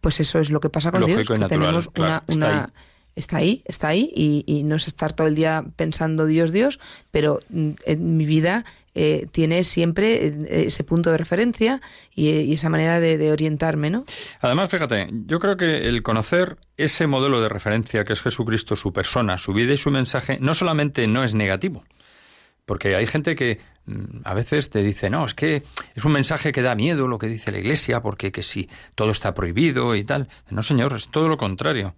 Pues 0.01 0.19
eso 0.19 0.41
es 0.41 0.51
lo 0.51 0.61
que 0.61 0.69
pasa 0.69 0.91
con 0.91 1.05
Dios, 1.05 1.29
que 1.29 1.39
tenemos 1.47 1.89
una, 1.97 2.25
una 2.27 2.73
está 3.15 3.37
ahí, 3.39 3.63
está 3.67 3.89
ahí 3.89 4.11
y, 4.15 4.43
y, 4.47 4.63
no 4.65 4.77
es 4.77 4.87
estar 4.87 5.13
todo 5.13 5.27
el 5.27 5.35
día 5.35 5.65
pensando 5.77 6.27
Dios, 6.27 6.51
Dios, 6.51 6.81
pero 7.11 7.41
mm, 7.51 7.71
en 7.85 8.17
mi 8.17 8.25
vida 8.25 8.65
eh, 8.95 9.27
tiene 9.33 9.65
siempre 9.65 10.27
eh, 10.27 10.65
ese 10.67 10.85
punto 10.85 11.11
de 11.11 11.17
referencia 11.17 11.81
y, 12.15 12.53
esa 12.53 12.69
manera 12.69 13.01
de, 13.01 13.33
orientarme, 13.33 13.89
¿no? 13.89 14.05
Además, 14.41 14.69
fíjate, 14.69 15.09
yo 15.27 15.41
creo 15.41 15.57
que 15.57 15.89
el 15.89 16.03
conocer 16.03 16.59
ese 16.77 17.07
modelo 17.07 17.41
de 17.41 17.49
referencia 17.49 18.05
que 18.05 18.13
es 18.13 18.21
Jesucristo, 18.21 18.77
su 18.77 18.93
persona, 18.93 19.39
su 19.39 19.55
vida 19.55 19.73
y 19.73 19.79
su 19.79 19.91
mensaje, 19.91 20.37
no 20.41 20.55
solamente 20.55 21.07
no 21.07 21.25
es 21.25 21.33
negativo, 21.33 21.85
porque 22.67 22.95
hay 22.95 23.07
gente 23.07 23.35
que 23.35 23.61
mm, 23.87 24.21
a 24.25 24.35
veces 24.35 24.69
te 24.69 24.83
dice, 24.83 25.09
no, 25.09 25.25
es 25.25 25.33
que 25.33 25.63
es 25.95 26.05
un 26.05 26.13
mensaje 26.13 26.53
que 26.53 26.61
da 26.61 26.75
miedo 26.75 27.09
lo 27.09 27.19
que 27.19 27.29
dice 27.29 27.51
la 27.51 27.61
Iglesia, 27.61 28.03
porque 28.03 28.31
que 28.31 28.43
si 28.43 28.69
todo 28.95 29.11
está 29.11 29.33
prohibido 29.33 29.97
y 29.97 30.05
tal. 30.05 30.29
No, 30.51 30.63
señor, 30.63 30.93
es 30.93 31.09
todo 31.09 31.29
lo 31.29 31.39
contrario. 31.39 31.95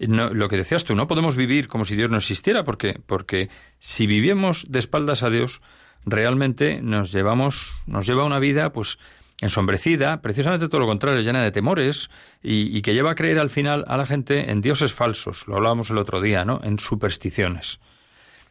lo 0.00 0.48
que 0.48 0.56
decías 0.56 0.84
tú, 0.84 0.96
no 0.96 1.06
podemos 1.06 1.36
vivir 1.36 1.68
como 1.68 1.84
si 1.84 1.94
Dios 1.94 2.10
no 2.10 2.16
existiera, 2.16 2.64
porque, 2.64 2.98
porque 3.06 3.48
si 3.78 4.08
vivimos 4.08 4.66
de 4.68 4.80
espaldas 4.80 5.22
a 5.22 5.30
Dios, 5.30 5.62
realmente 6.04 6.80
nos 6.82 7.12
llevamos, 7.12 7.76
nos 7.86 8.06
lleva 8.06 8.24
una 8.24 8.38
vida, 8.38 8.72
pues, 8.72 8.98
ensombrecida, 9.42 10.22
precisamente 10.22 10.68
todo 10.68 10.80
lo 10.80 10.86
contrario, 10.86 11.20
llena 11.20 11.42
de 11.42 11.50
temores 11.50 12.10
y, 12.42 12.80
que 12.82 12.94
lleva 12.94 13.10
a 13.10 13.14
creer 13.16 13.40
al 13.40 13.50
final 13.50 13.84
a 13.88 13.96
la 13.96 14.06
gente 14.06 14.52
en 14.52 14.60
dioses 14.60 14.92
falsos, 14.92 15.48
lo 15.48 15.56
hablábamos 15.56 15.90
el 15.90 15.98
otro 15.98 16.20
día, 16.20 16.44
¿no? 16.44 16.60
En 16.62 16.78
supersticiones, 16.78 17.80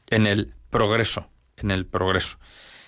en 0.10 0.28
el 0.28 0.54
progreso, 0.70 1.30
en 1.56 1.72
el 1.72 1.86
progreso. 1.86 2.38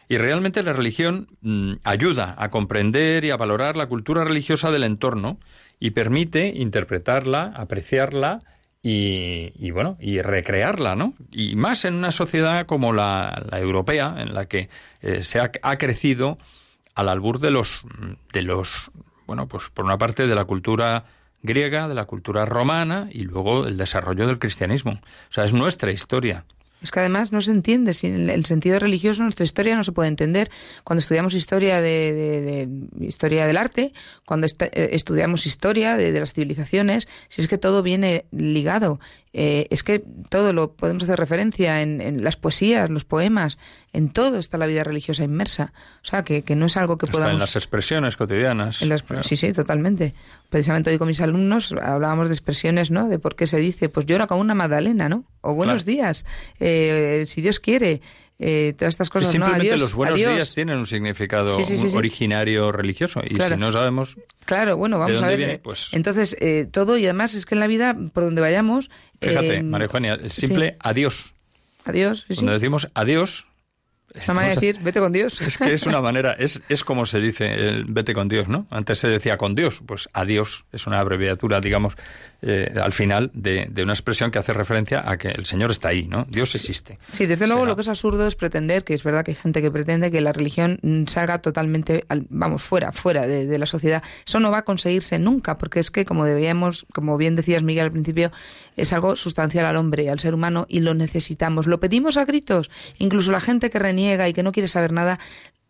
Y 0.09 0.17
realmente 0.17 0.63
la 0.63 0.73
religión 0.73 1.29
mm, 1.41 1.75
ayuda 1.85 2.35
a 2.37 2.49
comprender 2.49 3.23
y 3.23 3.31
a 3.31 3.37
valorar 3.37 3.77
la 3.77 3.87
cultura 3.87 4.25
religiosa 4.25 4.69
del 4.69 4.83
entorno 4.83 5.39
y 5.79 5.91
permite 5.91 6.47
interpretarla, 6.47 7.53
apreciarla 7.55 8.39
y, 8.85 9.71
bueno, 9.71 9.95
y 10.01 10.21
recrearla, 10.21 10.95
¿no? 10.95 11.13
Y 11.31 11.55
más 11.55 11.85
en 11.85 11.93
una 11.93 12.11
sociedad 12.11 12.65
como 12.65 12.91
la, 12.91 13.45
europea, 13.53 14.15
en 14.17 14.33
la 14.33 14.45
que 14.45 14.69
eh, 15.01 15.23
se 15.23 15.39
ha, 15.39 15.51
ha, 15.61 15.77
crecido 15.77 16.37
al 16.93 17.07
albur 17.07 17.39
de 17.39 17.49
los, 17.49 17.85
de 18.33 18.41
los, 18.41 18.91
bueno, 19.25 19.47
pues 19.47 19.69
por 19.69 19.85
una 19.85 19.97
parte 19.97 20.27
de 20.27 20.35
la 20.35 20.43
cultura 20.43 21.05
griega, 21.43 21.87
de 21.87 21.95
la 21.95 22.05
cultura 22.05 22.45
romana 22.45 23.07
y 23.09 23.23
luego 23.23 23.65
el 23.67 23.77
desarrollo 23.77 24.27
del 24.27 24.39
cristianismo. 24.39 24.91
O 24.91 25.33
sea, 25.33 25.45
es 25.45 25.53
nuestra 25.53 25.91
historia. 25.91 26.43
Es 26.83 26.91
que 26.91 26.99
además 26.99 27.31
no 27.31 27.41
se 27.41 27.51
entiende, 27.51 27.93
sin 27.93 28.29
el 28.29 28.45
sentido 28.45 28.77
religioso 28.77 29.23
nuestra 29.23 29.45
historia 29.45 29.77
no 29.77 29.85
se 29.85 29.93
puede 29.93 30.09
entender. 30.09 30.51
Cuando 30.83 30.99
estudiamos 30.99 31.33
historia 31.33 31.81
de, 31.81 32.67
historia 32.99 33.47
del 33.47 33.55
arte, 33.57 33.93
cuando 34.25 34.45
eh, 34.47 34.89
estudiamos 34.91 35.45
historia 35.45 35.95
de, 35.95 36.11
las 36.19 36.33
civilizaciones, 36.33 37.07
si 37.29 37.41
es 37.41 37.47
que 37.47 37.57
todo 37.57 37.83
viene 37.83 38.25
ligado. 38.31 38.99
Eh, 39.31 39.67
es 39.71 39.81
que 39.81 40.03
todo 40.29 40.53
lo 40.53 40.73
podemos 40.73 41.03
hacer 41.03 41.17
referencia 41.17 41.81
en, 41.81 42.23
las 42.23 42.35
poesías, 42.35 42.89
los 42.89 43.05
poemas, 43.05 43.57
en 43.93 44.09
todo 44.09 44.39
está 44.39 44.57
la 44.57 44.65
vida 44.65 44.83
religiosa 44.83 45.23
inmersa. 45.23 45.71
O 46.01 46.05
sea, 46.05 46.23
que, 46.23 46.43
no 46.55 46.65
es 46.65 46.77
algo 46.77 46.97
que 46.97 47.05
Está 47.05 47.13
podamos... 47.13 47.33
en 47.35 47.39
las 47.39 47.55
expresiones 47.55 48.17
cotidianas. 48.17 48.83
Sí, 49.21 49.37
sí, 49.37 49.53
totalmente. 49.53 50.15
Precisamente 50.49 50.89
hoy 50.89 50.97
con 50.97 51.07
mis 51.07 51.21
alumnos 51.21 51.73
hablábamos 51.79 52.29
de 52.29 52.33
expresiones, 52.33 52.89
¿no? 52.89 53.07
De 53.07 53.19
por 53.19 53.35
qué 53.35 53.45
se 53.45 53.57
dice, 53.57 53.89
pues 53.89 54.07
llora 54.07 54.25
como 54.25 54.41
una 54.41 54.55
magdalena, 54.55 55.09
¿no? 55.09 55.25
O 55.41 55.53
buenos 55.53 55.85
días, 55.85 56.25
eh, 56.59 57.23
si 57.27 57.41
Dios 57.41 57.59
quiere. 57.59 58.01
Eh, 58.39 58.73
todas 58.77 58.95
estas 58.95 59.09
cosas. 59.11 59.29
simplemente 59.29 59.77
los 59.77 59.93
buenos 59.93 60.17
días 60.17 60.55
tienen 60.55 60.77
un 60.77 60.87
significado 60.87 61.55
originario 61.93 62.71
religioso 62.71 63.21
y 63.23 63.39
si 63.39 63.55
no 63.55 63.71
sabemos. 63.71 64.17
Claro, 64.45 64.75
bueno, 64.75 64.97
vamos 64.97 65.21
a 65.21 65.27
ver. 65.27 65.61
pues... 65.61 65.89
Entonces, 65.93 66.35
eh, 66.41 66.67
todo 66.69 66.97
y 66.97 67.05
además 67.05 67.35
es 67.35 67.45
que 67.45 67.53
en 67.53 67.59
la 67.59 67.67
vida, 67.67 67.95
por 68.11 68.25
donde 68.25 68.41
vayamos. 68.41 68.89
Fíjate, 69.21 69.61
María 69.61 69.85
Eugenia, 69.85 70.13
el 70.15 70.31
simple 70.31 70.77
adiós. 70.79 71.33
Adiós. 71.85 72.25
Cuando 72.27 72.53
decimos 72.53 72.89
adiós, 72.95 73.45
es 74.13 74.27
una 74.27 74.35
manera 74.35 74.55
de 74.55 74.61
decir, 74.61 74.83
vete 74.83 74.99
con 74.99 75.11
Dios. 75.11 75.41
Es 75.41 75.57
que 75.57 75.73
es 75.73 75.85
una 75.85 76.01
manera, 76.01 76.33
es, 76.33 76.61
es 76.69 76.83
como 76.83 77.05
se 77.05 77.19
dice 77.19 77.53
el 77.53 77.85
vete 77.85 78.13
con 78.13 78.27
Dios, 78.27 78.47
¿no? 78.47 78.67
Antes 78.69 78.99
se 78.99 79.07
decía 79.07 79.37
con 79.37 79.55
Dios, 79.55 79.81
pues 79.85 80.09
adiós 80.13 80.65
es 80.71 80.87
una 80.87 80.99
abreviatura, 80.99 81.61
digamos, 81.61 81.95
eh, 82.45 82.73
al 82.81 82.91
final 82.91 83.31
de, 83.33 83.67
de, 83.71 83.83
una 83.83 83.93
expresión 83.93 84.29
que 84.29 84.37
hace 84.37 84.51
referencia 84.51 85.01
a 85.09 85.17
que 85.17 85.29
el 85.29 85.45
Señor 85.45 85.71
está 85.71 85.89
ahí, 85.89 86.07
¿no? 86.09 86.25
Dios 86.29 86.53
existe. 86.55 86.99
Sí, 87.11 87.25
desde 87.25 87.47
luego 87.47 87.65
lo 87.65 87.75
que 87.75 87.83
es 87.83 87.87
absurdo 87.87 88.27
es 88.27 88.35
pretender, 88.35 88.83
que 88.83 88.93
es 88.93 89.03
verdad 89.03 89.23
que 89.23 89.31
hay 89.31 89.35
gente 89.35 89.61
que 89.61 89.71
pretende 89.71 90.11
que 90.11 90.19
la 90.19 90.33
religión 90.33 90.79
salga 91.07 91.39
totalmente, 91.39 92.03
vamos, 92.29 92.61
fuera, 92.61 92.91
fuera 92.91 93.27
de, 93.27 93.45
de 93.45 93.59
la 93.59 93.65
sociedad. 93.65 94.03
Eso 94.25 94.41
no 94.41 94.51
va 94.51 94.59
a 94.59 94.63
conseguirse 94.63 95.19
nunca, 95.19 95.57
porque 95.57 95.79
es 95.79 95.89
que, 95.89 96.03
como 96.03 96.25
debíamos, 96.25 96.85
como 96.93 97.17
bien 97.17 97.35
decías 97.35 97.63
Miguel 97.63 97.85
al 97.85 97.91
principio, 97.91 98.31
es 98.75 98.91
algo 98.91 99.15
sustancial 99.15 99.65
al 99.65 99.77
hombre, 99.77 100.09
al 100.09 100.19
ser 100.19 100.33
humano, 100.33 100.65
y 100.67 100.81
lo 100.81 100.93
necesitamos. 100.93 101.65
Lo 101.65 101.79
pedimos 101.79 102.17
a 102.17 102.25
gritos, 102.25 102.69
incluso 102.97 103.31
la 103.31 103.39
gente 103.39 103.69
que 103.69 103.79
reniega 103.79 104.27
y 104.27 104.33
que 104.33 104.43
no 104.43 104.51
quiere 104.51 104.67
saber 104.67 104.91
nada, 104.91 105.19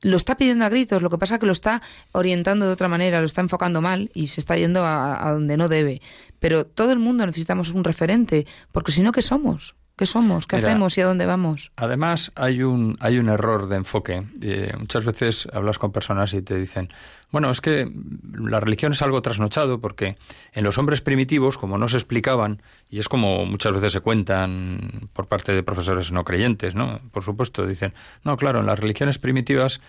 lo 0.03 0.17
está 0.17 0.37
pidiendo 0.37 0.65
a 0.65 0.69
gritos, 0.69 1.01
lo 1.01 1.09
que 1.09 1.17
pasa 1.17 1.35
es 1.35 1.39
que 1.39 1.45
lo 1.45 1.51
está 1.51 1.81
orientando 2.11 2.67
de 2.67 2.73
otra 2.73 2.87
manera, 2.87 3.19
lo 3.19 3.25
está 3.25 3.41
enfocando 3.41 3.81
mal 3.81 4.11
y 4.13 4.27
se 4.27 4.39
está 4.39 4.55
yendo 4.55 4.85
a, 4.85 5.31
donde 5.31 5.57
no 5.57 5.69
debe. 5.69 6.01
Pero 6.39 6.65
todo 6.65 6.91
el 6.91 6.99
mundo 6.99 7.25
necesitamos 7.25 7.69
un 7.71 7.83
referente, 7.83 8.45
porque 8.71 8.91
si 8.91 9.01
no, 9.01 9.11
¿qué 9.11 9.21
somos? 9.21 9.75
¿Qué 9.95 10.07
somos? 10.07 10.47
¿Qué 10.47 10.55
hacemos 10.55 10.97
y 10.97 11.01
a 11.01 11.05
dónde 11.05 11.27
vamos? 11.27 11.71
Además, 11.75 12.31
hay 12.33 12.63
un, 12.63 12.97
hay 12.99 13.19
un 13.19 13.29
error 13.29 13.67
de 13.67 13.75
enfoque. 13.75 14.23
Eh, 14.41 14.73
muchas 14.79 15.05
veces 15.05 15.47
hablas 15.53 15.77
con 15.77 15.91
personas 15.91 16.33
y 16.33 16.41
te 16.41 16.57
dicen, 16.57 16.89
bueno, 17.31 17.51
es 17.51 17.61
que 17.61 17.91
la 18.33 18.59
religión 18.59 18.93
es 18.93 19.03
algo 19.03 19.21
trasnochado 19.21 19.79
porque 19.79 20.17
en 20.53 20.63
los 20.63 20.79
hombres 20.79 21.01
primitivos, 21.01 21.59
como 21.59 21.77
no 21.77 21.87
se 21.87 21.97
explicaban, 21.97 22.63
y 22.89 22.99
es 22.99 23.07
como 23.07 23.45
muchas 23.45 23.73
veces 23.73 23.91
se 23.91 23.99
cuentan 23.99 25.09
por 25.13 25.27
parte 25.27 25.51
de 25.51 25.61
profesores 25.61 26.11
no 26.11 26.23
creyentes, 26.23 26.73
¿no? 26.73 26.99
Por 27.11 27.23
supuesto, 27.23 27.67
dicen, 27.67 27.93
no, 28.23 28.35
claro, 28.35 28.61
en 28.61 28.65
las 28.65 28.79
religiones 28.79 29.19
primitivas 29.19 29.79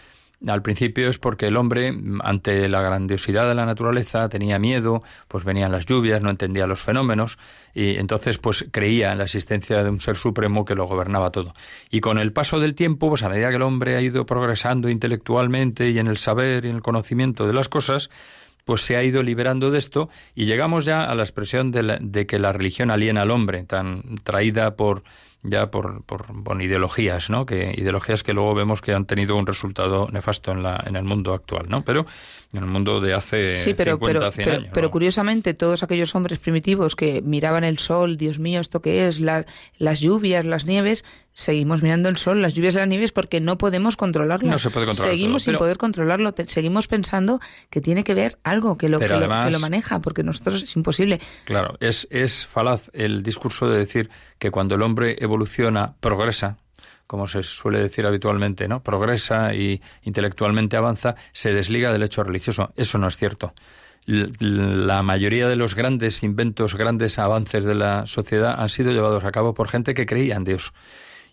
al 0.48 0.62
principio 0.62 1.08
es 1.08 1.18
porque 1.18 1.46
el 1.46 1.56
hombre, 1.56 1.94
ante 2.20 2.68
la 2.68 2.82
grandiosidad 2.82 3.48
de 3.48 3.54
la 3.54 3.66
naturaleza, 3.66 4.28
tenía 4.28 4.58
miedo, 4.58 5.02
pues 5.28 5.44
venían 5.44 5.72
las 5.72 5.86
lluvias, 5.86 6.22
no 6.22 6.30
entendía 6.30 6.66
los 6.66 6.80
fenómenos, 6.80 7.38
y 7.74 7.96
entonces 7.96 8.38
pues 8.38 8.66
creía 8.70 9.12
en 9.12 9.18
la 9.18 9.24
existencia 9.24 9.82
de 9.82 9.90
un 9.90 10.00
ser 10.00 10.16
supremo 10.16 10.64
que 10.64 10.74
lo 10.74 10.86
gobernaba 10.86 11.30
todo. 11.30 11.54
Y 11.90 12.00
con 12.00 12.18
el 12.18 12.32
paso 12.32 12.60
del 12.60 12.74
tiempo, 12.74 13.08
pues 13.08 13.22
a 13.22 13.28
medida 13.28 13.50
que 13.50 13.56
el 13.56 13.62
hombre 13.62 13.96
ha 13.96 14.00
ido 14.00 14.26
progresando 14.26 14.88
intelectualmente 14.88 15.90
y 15.90 15.98
en 15.98 16.06
el 16.06 16.18
saber 16.18 16.64
y 16.64 16.68
en 16.70 16.76
el 16.76 16.82
conocimiento 16.82 17.46
de 17.46 17.52
las 17.52 17.68
cosas, 17.68 18.10
pues 18.64 18.80
se 18.80 18.96
ha 18.96 19.04
ido 19.04 19.22
liberando 19.22 19.70
de 19.70 19.78
esto 19.78 20.08
y 20.34 20.46
llegamos 20.46 20.84
ya 20.84 21.04
a 21.04 21.14
la 21.14 21.22
expresión 21.22 21.70
de, 21.70 21.98
de 22.00 22.26
que 22.26 22.38
la 22.38 22.52
religión 22.52 22.90
aliena 22.90 23.22
al 23.22 23.30
hombre, 23.30 23.64
tan 23.64 24.02
traída 24.24 24.74
por 24.74 25.04
ya 25.44 25.70
por, 25.70 26.02
por, 26.04 26.26
ideologías, 26.60 27.28
¿no? 27.28 27.44
Que 27.44 27.74
ideologías 27.76 28.22
que 28.22 28.32
luego 28.32 28.54
vemos 28.54 28.80
que 28.80 28.92
han 28.94 29.04
tenido 29.04 29.36
un 29.36 29.46
resultado 29.46 30.08
nefasto 30.10 30.52
en 30.52 30.62
la 30.62 30.82
en 30.86 30.96
el 30.96 31.04
mundo 31.04 31.34
actual, 31.34 31.66
¿no? 31.68 31.84
Pero 31.84 32.06
en 32.54 32.62
el 32.62 32.68
mundo 32.68 33.00
de 33.00 33.14
hace 33.14 33.56
sí, 33.56 33.74
pero, 33.74 33.92
50, 33.92 34.18
pero, 34.18 34.32
100 34.32 34.44
pero, 34.44 34.58
años. 34.58 34.70
Pero 34.72 34.90
curiosamente 34.90 35.54
todos 35.54 35.82
aquellos 35.82 36.14
hombres 36.14 36.38
primitivos 36.38 36.96
que 36.96 37.20
miraban 37.22 37.64
el 37.64 37.78
sol, 37.78 38.16
Dios 38.16 38.38
mío, 38.38 38.60
esto 38.60 38.80
qué 38.80 39.06
es, 39.06 39.20
la, 39.20 39.44
las 39.76 40.00
lluvias, 40.00 40.46
las 40.46 40.64
nieves, 40.64 41.04
seguimos 41.32 41.82
mirando 41.82 42.08
el 42.08 42.16
sol, 42.16 42.40
las 42.40 42.54
lluvias 42.54 42.74
y 42.74 42.78
las 42.78 42.88
nieves 42.88 43.12
porque 43.12 43.40
no 43.40 43.58
podemos 43.58 43.96
controlarlo. 43.96 44.50
No 44.50 44.58
se 44.58 44.70
puede 44.70 44.86
controlar 44.86 45.12
Seguimos 45.12 45.42
todo, 45.42 45.44
sin 45.44 45.52
pero... 45.52 45.58
poder 45.58 45.78
controlarlo, 45.78 46.32
te, 46.32 46.46
seguimos 46.46 46.86
pensando 46.86 47.40
que 47.70 47.80
tiene 47.80 48.04
que 48.04 48.14
ver 48.14 48.38
algo 48.44 48.78
que 48.78 48.88
lo, 48.88 49.00
que, 49.00 49.06
además, 49.06 49.46
lo, 49.46 49.50
que 49.50 49.52
lo 49.54 49.60
maneja, 49.60 50.00
porque 50.00 50.22
nosotros 50.22 50.62
es 50.62 50.76
imposible. 50.76 51.20
Claro, 51.44 51.76
es, 51.80 52.06
es 52.10 52.46
falaz 52.46 52.88
el 52.92 53.22
discurso 53.22 53.68
de 53.68 53.78
decir 53.78 54.10
que 54.38 54.50
cuando 54.50 54.76
el 54.76 54.82
hombre 54.82 55.16
evoluciona, 55.18 55.33
progresa, 56.00 56.58
como 57.06 57.26
se 57.26 57.42
suele 57.42 57.80
decir 57.80 58.06
habitualmente, 58.06 58.68
¿no? 58.68 58.82
progresa 58.82 59.54
y 59.54 59.80
intelectualmente 60.02 60.76
avanza, 60.76 61.16
se 61.32 61.52
desliga 61.52 61.92
del 61.92 62.02
hecho 62.02 62.24
religioso. 62.24 62.72
Eso 62.76 62.98
no 62.98 63.08
es 63.08 63.16
cierto. 63.16 63.54
La 64.06 65.02
mayoría 65.02 65.48
de 65.48 65.56
los 65.56 65.74
grandes 65.74 66.22
inventos, 66.22 66.74
grandes 66.76 67.18
avances 67.18 67.64
de 67.64 67.74
la 67.74 68.06
sociedad 68.06 68.60
han 68.60 68.68
sido 68.68 68.92
llevados 68.92 69.24
a 69.24 69.32
cabo 69.32 69.54
por 69.54 69.68
gente 69.68 69.94
que 69.94 70.06
creía 70.06 70.36
en 70.36 70.44
Dios. 70.44 70.72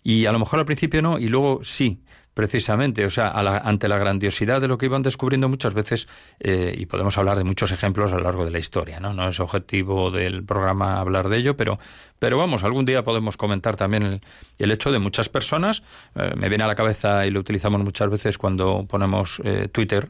Y 0.02 0.26
a 0.26 0.32
lo 0.32 0.38
mejor 0.38 0.58
al 0.58 0.64
principio 0.64 1.02
no, 1.02 1.18
y 1.18 1.28
luego 1.28 1.60
sí, 1.62 2.02
precisamente, 2.34 3.04
o 3.04 3.10
sea, 3.10 3.30
ante 3.30 3.88
la 3.88 3.98
grandiosidad 3.98 4.60
de 4.60 4.68
lo 4.68 4.78
que 4.78 4.86
iban 4.86 5.02
descubriendo 5.02 5.48
muchas 5.48 5.74
veces, 5.74 6.08
eh, 6.40 6.74
y 6.76 6.86
podemos 6.86 7.18
hablar 7.18 7.36
de 7.36 7.44
muchos 7.44 7.72
ejemplos 7.72 8.12
a 8.12 8.16
lo 8.16 8.22
largo 8.22 8.44
de 8.44 8.50
la 8.50 8.58
historia, 8.58 9.00
¿no? 9.00 9.12
No 9.12 9.28
es 9.28 9.38
objetivo 9.40 10.10
del 10.10 10.44
programa 10.44 10.98
hablar 10.98 11.28
de 11.28 11.38
ello, 11.38 11.56
pero, 11.56 11.78
pero 12.18 12.38
vamos, 12.38 12.64
algún 12.64 12.84
día 12.84 13.04
podemos 13.04 13.36
comentar 13.36 13.76
también 13.76 14.20
el, 14.58 14.70
hecho 14.70 14.90
de 14.90 14.98
muchas 14.98 15.28
personas, 15.28 15.82
eh, 16.14 16.32
me 16.36 16.48
viene 16.48 16.64
a 16.64 16.66
la 16.66 16.74
cabeza 16.74 17.26
y 17.26 17.30
lo 17.30 17.40
utilizamos 17.40 17.82
muchas 17.82 18.08
veces 18.08 18.38
cuando 18.38 18.86
ponemos 18.88 19.40
eh, 19.44 19.68
Twitter, 19.70 20.08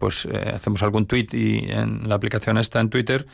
pues 0.00 0.26
hacemos 0.26 0.82
algún 0.82 1.06
tweet 1.06 1.28
y 1.34 1.70
en 1.70 2.08
la 2.08 2.16
aplicación 2.16 2.58
está 2.58 2.80
en 2.80 2.90
Twitter, 2.90 3.26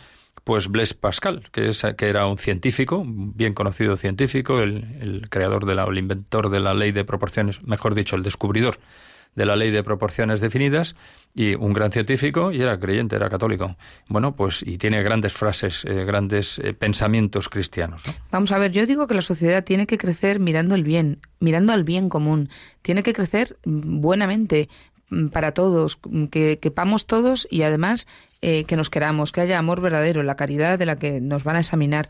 pues 0.46 0.68
Blaise 0.68 0.94
Pascal, 0.94 1.42
que, 1.50 1.70
es, 1.70 1.84
que 1.98 2.08
era 2.08 2.28
un 2.28 2.38
científico, 2.38 3.02
bien 3.04 3.52
conocido 3.52 3.96
científico, 3.96 4.60
el, 4.60 5.26
creador 5.28 5.66
de 5.66 5.74
la, 5.74 5.82
el 5.82 5.98
inventor 5.98 6.50
de 6.50 6.60
la 6.60 6.72
ley 6.72 6.92
de 6.92 7.04
proporciones, 7.04 7.64
mejor 7.64 7.96
dicho, 7.96 8.14
el 8.14 8.22
descubridor 8.22 8.78
de 9.34 9.44
la 9.44 9.56
ley 9.56 9.72
de 9.72 9.82
proporciones 9.82 10.40
definidas 10.40 10.94
y 11.34 11.56
un 11.56 11.72
gran 11.72 11.90
científico 11.90 12.52
y 12.52 12.62
era 12.62 12.78
creyente, 12.78 13.16
era 13.16 13.28
católico. 13.28 13.74
Bueno, 14.06 14.36
pues 14.36 14.62
y 14.62 14.78
tiene 14.78 15.02
grandes 15.02 15.32
frases, 15.32 15.84
eh, 15.84 16.04
grandes 16.04 16.60
eh, 16.60 16.72
pensamientos 16.74 17.48
cristianos. 17.48 18.04
Vamos 18.30 18.52
a 18.52 18.58
ver, 18.58 18.70
yo 18.70 18.86
digo 18.86 19.08
que 19.08 19.14
la 19.14 19.22
sociedad 19.22 19.64
tiene 19.64 19.88
que 19.88 19.98
crecer 19.98 20.38
mirando 20.38 20.76
el 20.76 20.84
bien, 20.84 21.18
mirando 21.40 21.72
al 21.72 21.82
bien 21.82 22.08
común, 22.08 22.50
tiene 22.82 23.02
que 23.02 23.12
crecer 23.12 23.58
buenamente, 23.64 24.68
Mm, 24.95 24.95
para 25.32 25.52
todos, 25.52 25.98
mm, 26.08 26.26
que 26.26 26.58
quepamos 26.58 27.06
todos 27.06 27.46
y 27.50 27.62
además 27.62 28.06
eh, 28.42 28.64
que 28.64 28.76
nos 28.76 28.90
queramos, 28.90 29.32
que 29.32 29.40
haya 29.40 29.58
amor 29.58 29.80
verdadero, 29.80 30.22
la 30.22 30.36
caridad 30.36 30.78
de 30.78 30.86
la 30.86 30.96
que 30.96 31.20
nos 31.20 31.44
van 31.44 31.56
a 31.56 31.60
examinar. 31.60 32.08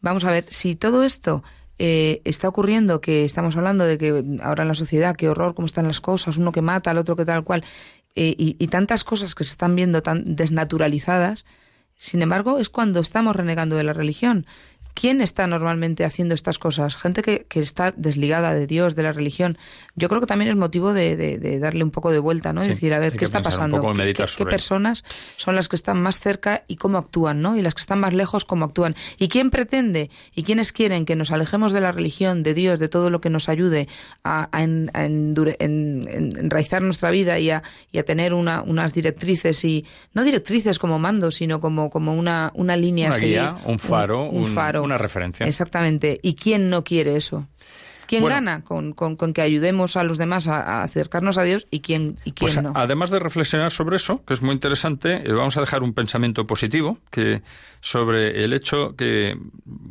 Vamos 0.00 0.24
a 0.24 0.30
ver, 0.30 0.44
si 0.44 0.76
todo 0.76 1.02
esto 1.02 1.42
eh, 1.78 2.22
está 2.24 2.48
ocurriendo, 2.48 3.00
que 3.00 3.24
estamos 3.24 3.56
hablando 3.56 3.84
de 3.84 3.98
que 3.98 4.24
ahora 4.42 4.62
en 4.62 4.68
la 4.68 4.74
sociedad, 4.74 5.16
qué 5.16 5.28
horror, 5.28 5.54
cómo 5.54 5.66
están 5.66 5.86
las 5.86 6.00
cosas, 6.00 6.38
uno 6.38 6.52
que 6.52 6.62
mata, 6.62 6.90
al 6.90 6.98
otro 6.98 7.16
que 7.16 7.24
tal 7.24 7.44
cual, 7.44 7.64
eh, 8.14 8.34
y, 8.38 8.56
y 8.58 8.68
tantas 8.68 9.04
cosas 9.04 9.34
que 9.34 9.44
se 9.44 9.50
están 9.50 9.74
viendo 9.76 10.02
tan 10.02 10.36
desnaturalizadas, 10.36 11.44
sin 11.96 12.22
embargo, 12.22 12.58
es 12.58 12.68
cuando 12.68 13.00
estamos 13.00 13.34
renegando 13.34 13.76
de 13.76 13.84
la 13.84 13.94
religión. 13.94 14.46
¿Quién 14.98 15.20
está 15.20 15.46
normalmente 15.46 16.06
haciendo 16.06 16.34
estas 16.34 16.58
cosas? 16.58 16.96
Gente 16.96 17.20
que, 17.20 17.44
que, 17.50 17.60
está 17.60 17.92
desligada 17.94 18.54
de 18.54 18.66
Dios, 18.66 18.96
de 18.96 19.02
la 19.02 19.12
religión. 19.12 19.58
Yo 19.94 20.08
creo 20.08 20.22
que 20.22 20.26
también 20.26 20.50
es 20.50 20.56
motivo 20.56 20.94
de, 20.94 21.58
darle 21.60 21.84
un 21.84 21.90
poco 21.90 22.10
de 22.10 22.18
vuelta, 22.18 22.54
¿no? 22.54 22.62
decir, 22.62 22.94
a 22.94 22.98
ver, 22.98 23.14
¿qué 23.14 23.26
está 23.26 23.42
pasando? 23.42 23.82
¿Qué, 24.38 24.46
personas 24.46 25.04
son 25.36 25.54
las 25.54 25.68
que 25.68 25.76
están 25.76 26.00
más 26.00 26.18
cerca 26.18 26.64
y 26.66 26.76
cómo 26.76 26.96
actúan, 26.96 27.42
¿no? 27.42 27.58
Y 27.58 27.62
las 27.62 27.74
que 27.74 27.82
están 27.82 28.00
más 28.00 28.14
lejos, 28.14 28.46
cómo 28.46 28.64
actúan. 28.64 28.96
¿Y 29.18 29.28
quién 29.28 29.50
pretende 29.50 30.08
y 30.34 30.44
quiénes 30.44 30.72
quieren 30.72 31.04
que 31.04 31.14
nos 31.14 31.30
alejemos 31.30 31.72
de 31.72 31.82
la 31.82 31.92
religión, 31.92 32.42
de 32.42 32.54
Dios, 32.54 32.78
de 32.78 32.88
todo 32.88 33.10
lo 33.10 33.20
que 33.20 33.28
nos 33.28 33.50
ayude 33.50 33.88
a, 34.24 34.48
enraizar 35.58 36.80
nuestra 36.80 37.10
vida 37.10 37.38
y 37.38 37.50
a, 37.50 37.62
tener 38.06 38.32
unas 38.32 38.94
directrices 38.94 39.62
y 39.62 39.84
no 40.14 40.24
directrices 40.24 40.78
como 40.78 40.98
mando, 40.98 41.30
sino 41.30 41.60
como, 41.60 41.90
como 41.90 42.14
una, 42.14 42.50
una 42.54 42.78
línea 42.78 43.08
una 43.08 43.18
guía, 43.18 43.56
un 43.66 43.78
faro, 43.78 44.30
un 44.30 44.46
faro 44.46 44.85
una 44.86 44.98
referencia. 44.98 45.46
Exactamente. 45.46 46.18
¿Y 46.22 46.34
quién 46.34 46.70
no 46.70 46.84
quiere 46.84 47.16
eso? 47.16 47.46
¿Quién 48.06 48.24
gana 48.24 48.62
con, 48.62 48.92
con, 48.92 49.32
que 49.32 49.42
ayudemos 49.42 49.96
a 49.96 50.04
los 50.04 50.18
demás 50.18 50.46
a, 50.46 50.82
acercarnos 50.82 51.38
a 51.38 51.42
Dios 51.42 51.66
y 51.70 51.80
quién, 51.80 52.16
y 52.24 52.32
quién 52.32 52.52
pues, 52.52 52.62
no? 52.62 52.72
Además 52.74 53.10
de 53.10 53.18
reflexionar 53.18 53.70
sobre 53.70 53.96
eso, 53.96 54.24
que 54.24 54.34
es 54.34 54.42
muy 54.42 54.52
interesante, 54.52 55.22
eh, 55.24 55.32
vamos 55.32 55.56
a 55.56 55.60
dejar 55.60 55.82
un 55.82 55.92
pensamiento 55.92 56.46
positivo 56.46 56.98
que 57.10 57.42
sobre 57.80 58.44
el 58.44 58.52
hecho 58.52 58.94
que 58.96 59.36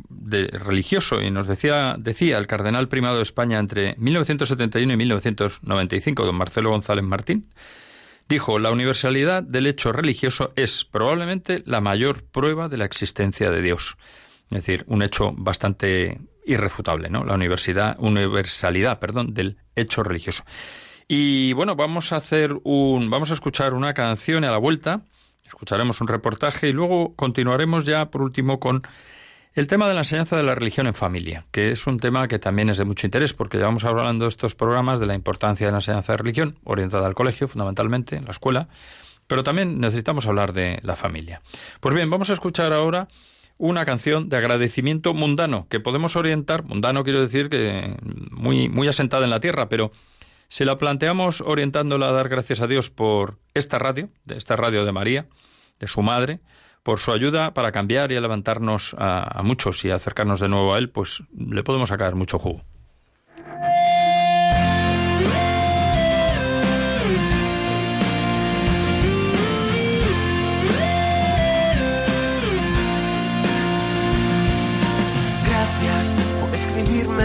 de 0.08 0.46
religioso 0.46 1.20
y 1.20 1.30
nos 1.30 1.46
decía 1.46 1.96
decía 1.98 2.38
el 2.38 2.46
cardenal 2.46 2.88
primado 2.88 3.16
de 3.16 3.22
España 3.22 3.58
entre 3.58 3.94
1971 3.98 4.92
y 4.92 4.96
1995, 4.96 6.24
don 6.24 6.36
Marcelo 6.36 6.70
González 6.70 7.04
Martín. 7.04 7.48
Dijo, 8.28 8.58
la 8.58 8.72
universalidad 8.72 9.44
del 9.44 9.68
hecho 9.68 9.92
religioso 9.92 10.52
es 10.56 10.84
probablemente 10.84 11.62
la 11.64 11.80
mayor 11.80 12.24
prueba 12.24 12.68
de 12.68 12.76
la 12.76 12.84
existencia 12.84 13.52
de 13.52 13.62
Dios. 13.62 13.96
Es 14.50 14.64
decir, 14.64 14.84
un 14.88 15.02
hecho 15.02 15.32
bastante 15.36 16.20
irrefutable, 16.46 17.10
¿no? 17.10 17.24
La 17.24 17.34
universidad, 17.34 17.96
universalidad, 17.98 18.98
perdón, 18.98 19.34
del 19.34 19.58
hecho 19.74 20.02
religioso. 20.02 20.44
Y 21.08 21.52
bueno, 21.52 21.76
vamos 21.76 22.12
a 22.12 22.16
hacer 22.16 22.56
un, 22.64 23.10
vamos 23.10 23.30
a 23.30 23.34
escuchar 23.34 23.74
una 23.74 23.94
canción 23.94 24.44
a 24.44 24.50
la 24.50 24.58
vuelta, 24.58 25.02
escucharemos 25.44 26.00
un 26.00 26.08
reportaje 26.08 26.68
y 26.68 26.72
luego 26.72 27.14
continuaremos 27.14 27.84
ya 27.84 28.06
por 28.06 28.22
último 28.22 28.58
con 28.58 28.82
el 29.54 29.68
tema 29.68 29.88
de 29.88 29.94
la 29.94 30.00
enseñanza 30.00 30.36
de 30.36 30.42
la 30.42 30.54
religión 30.54 30.86
en 30.86 30.94
familia, 30.94 31.46
que 31.50 31.70
es 31.70 31.86
un 31.86 31.98
tema 31.98 32.28
que 32.28 32.38
también 32.38 32.68
es 32.68 32.78
de 32.78 32.84
mucho 32.84 33.06
interés 33.06 33.32
porque 33.32 33.56
llevamos 33.56 33.84
hablando 33.84 34.26
estos 34.26 34.54
programas 34.54 35.00
de 35.00 35.06
la 35.06 35.14
importancia 35.14 35.66
de 35.66 35.72
la 35.72 35.78
enseñanza 35.78 36.12
de 36.12 36.18
religión, 36.18 36.58
orientada 36.64 37.06
al 37.06 37.14
colegio 37.14 37.48
fundamentalmente, 37.48 38.16
en 38.16 38.24
la 38.24 38.32
escuela, 38.32 38.68
pero 39.26 39.44
también 39.44 39.80
necesitamos 39.80 40.26
hablar 40.26 40.52
de 40.52 40.78
la 40.82 40.94
familia. 40.94 41.40
Pues 41.80 41.94
bien, 41.94 42.10
vamos 42.10 42.30
a 42.30 42.34
escuchar 42.34 42.72
ahora 42.72 43.08
una 43.58 43.84
canción 43.84 44.28
de 44.28 44.36
agradecimiento 44.36 45.14
mundano, 45.14 45.66
que 45.68 45.80
podemos 45.80 46.16
orientar, 46.16 46.64
mundano 46.64 47.04
quiero 47.04 47.20
decir 47.20 47.48
que 47.48 47.96
muy, 48.30 48.68
muy 48.68 48.88
asentada 48.88 49.24
en 49.24 49.30
la 49.30 49.40
tierra, 49.40 49.68
pero 49.68 49.92
si 50.48 50.64
la 50.64 50.76
planteamos 50.76 51.40
orientándola 51.40 52.08
a 52.08 52.12
dar 52.12 52.28
gracias 52.28 52.60
a 52.60 52.66
Dios 52.66 52.90
por 52.90 53.38
esta 53.54 53.78
radio, 53.78 54.10
de 54.24 54.36
esta 54.36 54.56
radio 54.56 54.84
de 54.84 54.92
María, 54.92 55.26
de 55.80 55.88
su 55.88 56.02
madre, 56.02 56.40
por 56.82 57.00
su 57.00 57.12
ayuda 57.12 57.52
para 57.52 57.72
cambiar 57.72 58.12
y 58.12 58.16
a 58.16 58.20
levantarnos 58.20 58.94
a, 58.98 59.40
a 59.40 59.42
muchos 59.42 59.84
y 59.84 59.90
acercarnos 59.90 60.38
de 60.38 60.48
nuevo 60.48 60.74
a 60.74 60.78
Él, 60.78 60.90
pues 60.90 61.22
le 61.36 61.64
podemos 61.64 61.88
sacar 61.88 62.14
mucho 62.14 62.38
jugo. 62.38 62.62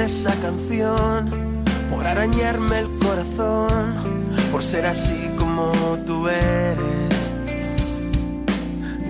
Esa 0.04 0.34
canción, 0.36 1.64
por 1.92 2.08
arañarme 2.08 2.80
el 2.80 2.90
corazón, 3.00 4.26
por 4.52 4.64
ser 4.64 4.88
así 4.88 5.30
como 5.38 5.72
tú 6.08 6.28
eres. 6.28 7.32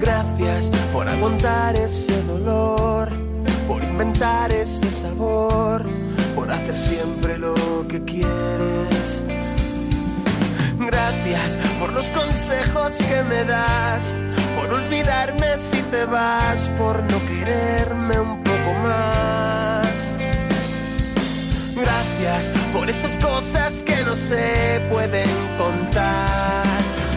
Gracias 0.02 0.70
por 0.92 1.08
aguantar 1.08 1.78
ese 1.78 2.22
dolor, 2.24 3.10
por 3.68 3.82
inventar 3.84 4.52
ese 4.52 4.92
sabor, 4.92 5.86
por 6.36 6.52
hacer 6.52 6.76
siempre 6.76 7.38
lo 7.38 7.56
que 7.88 8.04
quieres. 8.04 9.24
Gracias 10.78 11.58
por 11.80 11.94
los 11.94 12.10
consejos 12.10 12.96
que 12.98 13.24
me 13.24 13.46
das, 13.46 14.14
por 14.60 14.74
olvidarme 14.74 15.58
si 15.58 15.82
te 15.84 16.04
vas, 16.04 16.70
por 16.78 17.02
no 17.04 17.18
quererme 17.28 18.20
un 18.20 18.44
poco 18.44 18.74
más. 18.84 19.51
Gracias 21.82 22.52
por 22.72 22.88
esas 22.88 23.18
cosas 23.18 23.82
que 23.82 24.04
no 24.04 24.16
se 24.16 24.80
pueden 24.92 25.30
contar. 25.58 26.64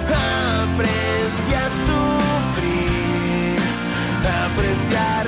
Aprendí 0.09 1.55
a 1.55 1.69
sufrir, 1.87 3.59
aprendí 4.47 4.97
a 4.97 5.24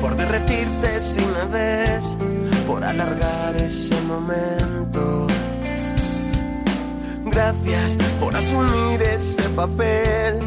por 0.00 0.16
derretirte 0.16 1.00
sin 1.00 1.24
una 1.24 1.44
vez, 1.44 2.16
por 2.66 2.82
alargar 2.82 3.54
ese 3.56 4.00
momento. 4.02 5.26
Gracias 7.26 7.98
por 8.18 8.34
asumir 8.34 9.02
ese 9.02 9.42
papel, 9.50 10.38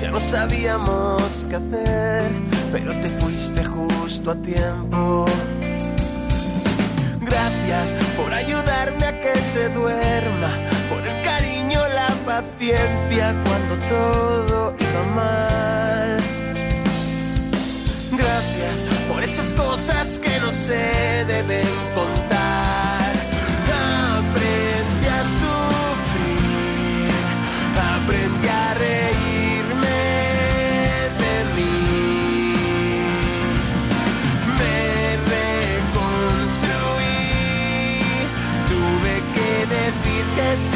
ya 0.00 0.10
no 0.10 0.20
sabíamos 0.20 1.46
qué 1.48 1.56
hacer, 1.56 2.32
pero 2.70 2.92
te 3.00 3.08
fuiste 3.18 3.64
justo 3.64 4.32
a 4.32 4.34
tiempo. 4.36 5.24
Gracias 7.22 7.94
por 8.16 8.32
ayudarme 8.32 9.06
a 9.06 9.20
que 9.22 9.34
se 9.54 9.70
duerma, 9.70 10.50
por 10.90 11.06
el 11.06 11.24
cariño, 11.24 11.80
la 11.94 12.08
paciencia 12.26 13.34
cuando 13.44 13.74
todo 13.88 14.74
iba 14.78 15.02
mal 15.14 15.85
gracias 18.26 18.76
por 19.08 19.22
esas 19.22 19.52
cosas 19.52 20.18
que 20.18 20.40
no 20.40 20.52
se 20.52 21.24
deben 21.26 21.68
contar. 21.94 23.12
Aprendí 24.18 25.08
a 25.20 25.22
sufrir, 25.40 27.08
aprendí 27.94 28.48
a 28.48 28.74
reírme 28.84 30.02
de 31.22 31.34
mí. 31.54 31.76
Me 34.58 34.78
reconstruí, 35.34 36.32
tuve 38.70 39.14
que 39.34 39.50
decir 39.76 40.24
que 40.36 40.48
sí. 40.70 40.75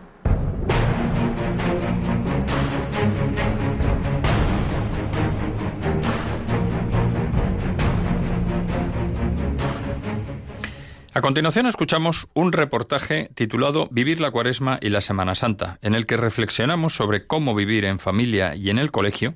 A 11.13 11.19
continuación 11.19 11.65
escuchamos 11.65 12.29
un 12.33 12.53
reportaje 12.53 13.29
titulado 13.35 13.89
Vivir 13.91 14.21
la 14.21 14.31
Cuaresma 14.31 14.79
y 14.81 14.91
la 14.91 15.01
Semana 15.01 15.35
Santa, 15.35 15.77
en 15.81 15.93
el 15.93 16.05
que 16.05 16.15
reflexionamos 16.15 16.95
sobre 16.95 17.27
cómo 17.27 17.53
vivir 17.53 17.83
en 17.83 17.99
familia 17.99 18.55
y 18.55 18.69
en 18.69 18.77
el 18.77 18.91
colegio 18.91 19.35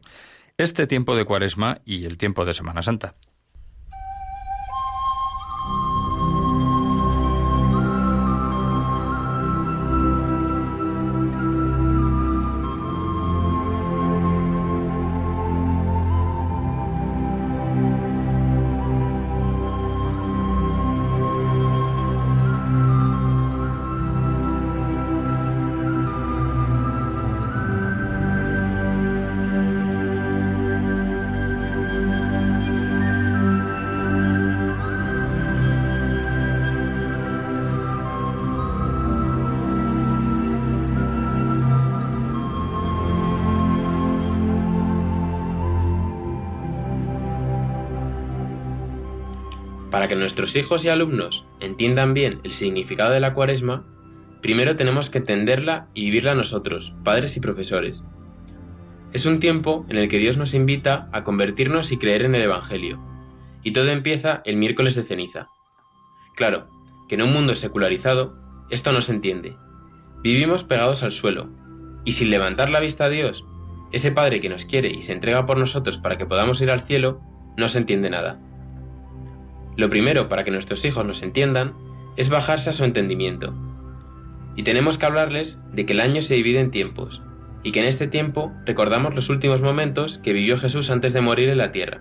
este 0.57 0.88
tiempo 0.88 1.17
de 1.17 1.25
Cuaresma 1.25 1.81
y 1.83 2.05
el 2.05 2.17
tiempo 2.17 2.45
de 2.45 2.53
Semana 2.53 2.81
Santa. 2.81 3.15
Para 50.05 50.13
que 50.13 50.21
nuestros 50.21 50.55
hijos 50.55 50.85
y 50.85 50.89
alumnos 50.89 51.45
entiendan 51.59 52.13
bien 52.13 52.39
el 52.43 52.51
significado 52.51 53.09
de 53.09 53.19
la 53.19 53.33
cuaresma, 53.33 53.87
primero 54.39 54.75
tenemos 54.75 55.09
que 55.09 55.17
entenderla 55.17 55.87
y 55.95 56.05
vivirla 56.05 56.35
nosotros, 56.35 56.93
padres 57.03 57.37
y 57.37 57.39
profesores. 57.39 58.05
Es 59.13 59.25
un 59.25 59.39
tiempo 59.39 59.83
en 59.89 59.97
el 59.97 60.07
que 60.07 60.19
Dios 60.19 60.37
nos 60.37 60.53
invita 60.53 61.09
a 61.11 61.23
convertirnos 61.23 61.91
y 61.91 61.97
creer 61.97 62.21
en 62.21 62.35
el 62.35 62.43
Evangelio, 62.43 62.99
y 63.63 63.73
todo 63.73 63.87
empieza 63.87 64.43
el 64.45 64.57
miércoles 64.57 64.93
de 64.93 65.01
ceniza. 65.01 65.47
Claro, 66.35 66.67
que 67.09 67.15
en 67.15 67.23
un 67.23 67.33
mundo 67.33 67.55
secularizado, 67.55 68.37
esto 68.69 68.91
no 68.91 69.01
se 69.01 69.11
entiende. 69.11 69.55
Vivimos 70.21 70.63
pegados 70.63 71.01
al 71.01 71.13
suelo, 71.13 71.49
y 72.03 72.11
sin 72.11 72.29
levantar 72.29 72.69
la 72.69 72.79
vista 72.79 73.05
a 73.05 73.09
Dios, 73.09 73.43
ese 73.91 74.11
Padre 74.11 74.39
que 74.39 74.49
nos 74.49 74.65
quiere 74.65 74.89
y 74.89 75.01
se 75.01 75.13
entrega 75.13 75.47
por 75.47 75.57
nosotros 75.57 75.97
para 75.97 76.19
que 76.19 76.27
podamos 76.27 76.61
ir 76.61 76.69
al 76.69 76.81
cielo, 76.81 77.21
no 77.57 77.69
se 77.69 77.79
entiende 77.79 78.11
nada. 78.11 78.39
Lo 79.77 79.89
primero 79.89 80.29
para 80.29 80.43
que 80.43 80.51
nuestros 80.51 80.85
hijos 80.85 81.05
nos 81.05 81.21
entiendan 81.21 81.73
es 82.17 82.29
bajarse 82.29 82.69
a 82.69 82.73
su 82.73 82.83
entendimiento. 82.83 83.53
Y 84.55 84.63
tenemos 84.63 84.97
que 84.97 85.05
hablarles 85.05 85.59
de 85.73 85.85
que 85.85 85.93
el 85.93 85.99
año 85.99 86.21
se 86.21 86.35
divide 86.35 86.61
en 86.61 86.71
tiempos, 86.71 87.21
y 87.63 87.71
que 87.71 87.81
en 87.81 87.88
este 87.88 88.07
tiempo 88.07 88.53
recordamos 88.65 89.15
los 89.15 89.29
últimos 89.29 89.59
momentos 89.61 90.19
que 90.19 90.33
vivió 90.33 90.57
Jesús 90.57 90.89
antes 90.89 91.13
de 91.13 91.21
morir 91.21 91.49
en 91.49 91.57
la 91.57 91.71
tierra. 91.71 91.99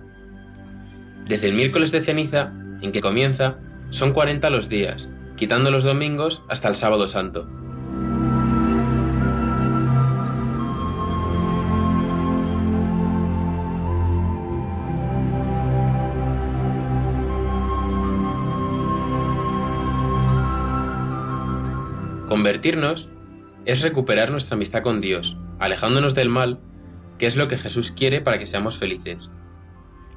Desde 1.27 1.47
el 1.47 1.55
miércoles 1.55 1.91
de 1.91 2.03
ceniza, 2.03 2.53
en 2.81 2.91
que 2.91 3.01
comienza, 3.01 3.57
son 3.89 4.13
40 4.13 4.49
los 4.51 4.69
días, 4.69 5.09
quitando 5.35 5.71
los 5.71 5.83
domingos 5.83 6.43
hasta 6.49 6.69
el 6.69 6.75
sábado 6.75 7.07
santo. 7.07 7.47
Convertirnos 22.45 23.09
es 23.65 23.81
recuperar 23.81 24.29
nuestra 24.29 24.53
amistad 24.53 24.83
con 24.83 25.01
Dios, 25.01 25.35
alejándonos 25.57 26.13
del 26.13 26.29
mal, 26.29 26.59
que 27.17 27.25
es 27.25 27.37
lo 27.37 27.47
que 27.47 27.57
Jesús 27.57 27.89
quiere 27.89 28.21
para 28.21 28.37
que 28.37 28.45
seamos 28.45 28.77
felices. 28.77 29.31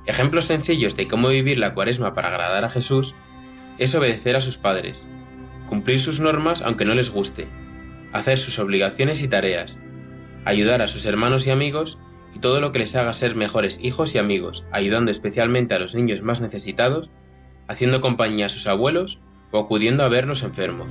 Ejemplos 0.04 0.44
sencillos 0.44 0.94
de 0.94 1.08
cómo 1.08 1.28
vivir 1.28 1.56
la 1.56 1.72
cuaresma 1.72 2.12
para 2.12 2.28
agradar 2.28 2.66
a 2.66 2.68
Jesús 2.68 3.14
es 3.78 3.94
obedecer 3.94 4.36
a 4.36 4.42
sus 4.42 4.58
padres, 4.58 5.06
cumplir 5.70 6.00
sus 6.00 6.20
normas 6.20 6.60
aunque 6.60 6.84
no 6.84 6.94
les 6.94 7.08
guste, 7.08 7.48
hacer 8.12 8.38
sus 8.38 8.58
obligaciones 8.58 9.22
y 9.22 9.28
tareas, 9.28 9.78
ayudar 10.44 10.82
a 10.82 10.86
sus 10.86 11.06
hermanos 11.06 11.46
y 11.46 11.50
amigos 11.50 11.98
y 12.34 12.40
todo 12.40 12.60
lo 12.60 12.72
que 12.72 12.80
les 12.80 12.94
haga 12.94 13.14
ser 13.14 13.36
mejores 13.36 13.78
hijos 13.80 14.14
y 14.14 14.18
amigos, 14.18 14.66
ayudando 14.70 15.10
especialmente 15.10 15.74
a 15.74 15.78
los 15.78 15.94
niños 15.94 16.20
más 16.20 16.42
necesitados, 16.42 17.10
haciendo 17.68 18.02
compañía 18.02 18.44
a 18.44 18.50
sus 18.50 18.66
abuelos 18.66 19.18
o 19.50 19.58
acudiendo 19.58 20.04
a 20.04 20.10
ver 20.10 20.26
los 20.26 20.42
enfermos. 20.42 20.88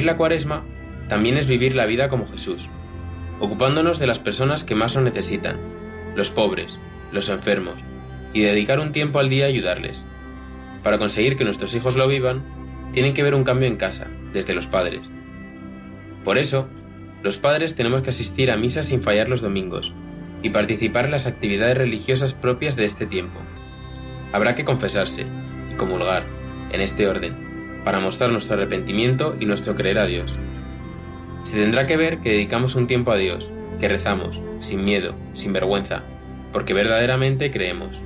Vivir 0.00 0.12
la 0.12 0.16
cuaresma 0.16 0.64
también 1.10 1.36
es 1.36 1.46
vivir 1.46 1.74
la 1.74 1.84
vida 1.84 2.08
como 2.08 2.26
Jesús, 2.26 2.70
ocupándonos 3.38 3.98
de 3.98 4.06
las 4.06 4.18
personas 4.18 4.64
que 4.64 4.74
más 4.74 4.94
lo 4.94 5.02
necesitan, 5.02 5.56
los 6.16 6.30
pobres, 6.30 6.78
los 7.12 7.28
enfermos, 7.28 7.74
y 8.32 8.40
dedicar 8.40 8.80
un 8.80 8.92
tiempo 8.92 9.18
al 9.18 9.28
día 9.28 9.44
a 9.44 9.48
ayudarles. 9.48 10.02
Para 10.82 10.96
conseguir 10.96 11.36
que 11.36 11.44
nuestros 11.44 11.74
hijos 11.74 11.96
lo 11.96 12.08
vivan, 12.08 12.42
tienen 12.94 13.12
que 13.12 13.22
ver 13.22 13.34
un 13.34 13.44
cambio 13.44 13.68
en 13.68 13.76
casa, 13.76 14.06
desde 14.32 14.54
los 14.54 14.66
padres. 14.66 15.10
Por 16.24 16.38
eso, 16.38 16.66
los 17.22 17.36
padres 17.36 17.74
tenemos 17.74 18.02
que 18.02 18.08
asistir 18.08 18.50
a 18.50 18.56
misa 18.56 18.82
sin 18.82 19.02
fallar 19.02 19.28
los 19.28 19.42
domingos 19.42 19.92
y 20.42 20.48
participar 20.48 21.04
en 21.04 21.10
las 21.10 21.26
actividades 21.26 21.76
religiosas 21.76 22.32
propias 22.32 22.74
de 22.74 22.86
este 22.86 23.04
tiempo. 23.04 23.38
Habrá 24.32 24.54
que 24.54 24.64
confesarse 24.64 25.26
y 25.70 25.76
comulgar, 25.76 26.24
en 26.72 26.80
este 26.80 27.06
orden, 27.06 27.49
para 27.84 28.00
mostrar 28.00 28.30
nuestro 28.30 28.54
arrepentimiento 28.54 29.36
y 29.38 29.46
nuestro 29.46 29.74
creer 29.74 29.98
a 29.98 30.06
Dios. 30.06 30.38
Se 31.44 31.58
tendrá 31.58 31.86
que 31.86 31.96
ver 31.96 32.18
que 32.18 32.30
dedicamos 32.32 32.74
un 32.74 32.86
tiempo 32.86 33.12
a 33.12 33.16
Dios, 33.16 33.50
que 33.78 33.88
rezamos, 33.88 34.40
sin 34.60 34.84
miedo, 34.84 35.14
sin 35.34 35.52
vergüenza, 35.52 36.02
porque 36.52 36.74
verdaderamente 36.74 37.50
creemos. 37.50 38.00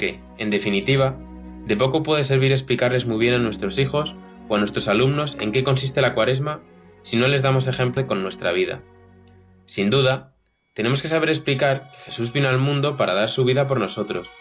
Porque, 0.00 0.18
en 0.38 0.48
definitiva, 0.48 1.14
de 1.66 1.76
poco 1.76 2.02
puede 2.02 2.24
servir 2.24 2.52
explicarles 2.52 3.04
muy 3.04 3.18
bien 3.18 3.34
a 3.34 3.38
nuestros 3.38 3.78
hijos 3.78 4.16
o 4.48 4.56
a 4.56 4.58
nuestros 4.58 4.88
alumnos 4.88 5.36
en 5.38 5.52
qué 5.52 5.62
consiste 5.62 6.00
la 6.00 6.14
cuaresma 6.14 6.62
si 7.02 7.18
no 7.18 7.28
les 7.28 7.42
damos 7.42 7.66
ejemplo 7.66 8.06
con 8.06 8.22
nuestra 8.22 8.50
vida. 8.52 8.80
Sin 9.66 9.90
duda, 9.90 10.32
tenemos 10.74 11.02
que 11.02 11.08
saber 11.08 11.28
explicar 11.28 11.90
que 11.92 11.98
Jesús 12.06 12.32
vino 12.32 12.48
al 12.48 12.56
mundo 12.56 12.96
para 12.96 13.12
dar 13.12 13.28
su 13.28 13.44
vida 13.44 13.66
por 13.66 13.78
nosotros, 13.78 14.32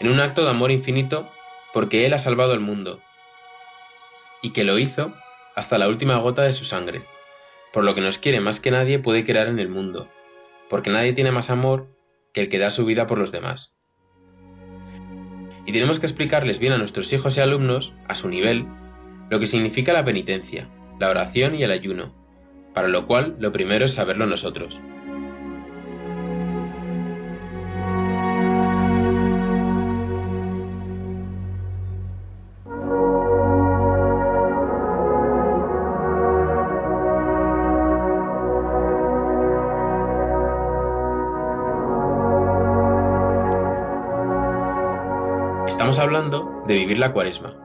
en 0.00 0.10
un 0.10 0.20
acto 0.20 0.44
de 0.44 0.50
amor 0.50 0.70
infinito 0.70 1.30
porque 1.72 2.04
Él 2.04 2.12
ha 2.12 2.18
salvado 2.18 2.52
el 2.52 2.60
mundo, 2.60 3.00
y 4.42 4.50
que 4.50 4.64
lo 4.64 4.78
hizo 4.78 5.14
hasta 5.56 5.78
la 5.78 5.88
última 5.88 6.18
gota 6.18 6.42
de 6.42 6.52
su 6.52 6.66
sangre, 6.66 7.00
por 7.72 7.84
lo 7.84 7.94
que 7.94 8.02
nos 8.02 8.18
quiere 8.18 8.40
más 8.40 8.60
que 8.60 8.70
nadie 8.70 8.98
puede 8.98 9.24
crear 9.24 9.48
en 9.48 9.60
el 9.60 9.70
mundo, 9.70 10.10
porque 10.68 10.90
nadie 10.90 11.14
tiene 11.14 11.30
más 11.30 11.48
amor 11.48 11.88
que 12.34 12.42
el 12.42 12.50
que 12.50 12.58
da 12.58 12.68
su 12.68 12.84
vida 12.84 13.06
por 13.06 13.16
los 13.16 13.32
demás. 13.32 13.79
Y 15.70 15.72
tenemos 15.72 16.00
que 16.00 16.06
explicarles 16.06 16.58
bien 16.58 16.72
a 16.72 16.78
nuestros 16.78 17.12
hijos 17.12 17.36
y 17.36 17.40
alumnos, 17.40 17.92
a 18.08 18.16
su 18.16 18.28
nivel, 18.28 18.66
lo 19.30 19.38
que 19.38 19.46
significa 19.46 19.92
la 19.92 20.04
penitencia, 20.04 20.66
la 20.98 21.10
oración 21.10 21.54
y 21.54 21.62
el 21.62 21.70
ayuno, 21.70 22.12
para 22.74 22.88
lo 22.88 23.06
cual 23.06 23.36
lo 23.38 23.52
primero 23.52 23.84
es 23.84 23.94
saberlo 23.94 24.26
nosotros. 24.26 24.80
De 46.70 46.76
vivir 46.76 46.98
la 46.98 47.12
cuaresma, 47.12 47.56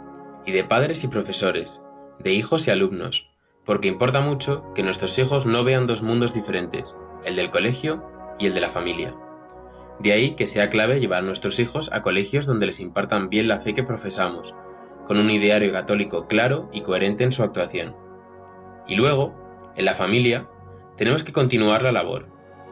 y 0.48 0.52
de 0.52 0.63
padres 0.63 1.04
y 1.04 1.08
profesores, 1.08 1.80
de 2.18 2.34
hijos 2.34 2.68
y 2.68 2.72
alumnos, 2.72 3.30
porque 3.63 3.88
importa 3.88 4.20
mucho 4.20 4.74
que 4.74 4.82
nuestros 4.82 5.20
hijos 5.20 5.46
no 5.46 5.63
vean 5.63 5.86
dos 5.86 6.02
mundos 6.02 6.34
diferentes, 6.34 6.96
el 7.24 7.36
del 7.36 7.52
colegio 7.52 8.04
y 8.39 8.48
el 8.48 8.56
de 8.56 8.62
la 8.62 8.72
familia. 8.72 9.13
De 10.00 10.12
ahí 10.12 10.32
que 10.32 10.48
sea 10.48 10.72
clave 10.72 11.00
llevar 11.00 11.20
a 11.20 11.28
nuestros 11.28 11.60
hijos 11.60 11.91
a 11.94 12.02
colegios 12.02 12.48
donde 12.48 12.65
les 12.65 12.80
impartan 12.80 13.30
bien 13.30 13.48
la 13.48 13.60
fe 13.60 13.76
que 13.76 13.84
profesamos, 13.84 14.56
con 15.06 15.20
un 15.20 15.30
ideario 15.30 15.72
católico 15.72 16.26
claro 16.26 16.68
y 16.74 16.82
coherente 16.82 17.24
en 17.24 17.32
su 17.32 17.44
actuación. 17.44 17.96
Y 18.88 18.96
luego, 18.96 19.36
en 19.76 19.86
la 19.86 19.94
familia, 19.94 20.48
tenemos 20.98 21.24
que 21.24 21.32
continuar 21.32 21.84
la 21.84 21.91
labor. 21.91 22.26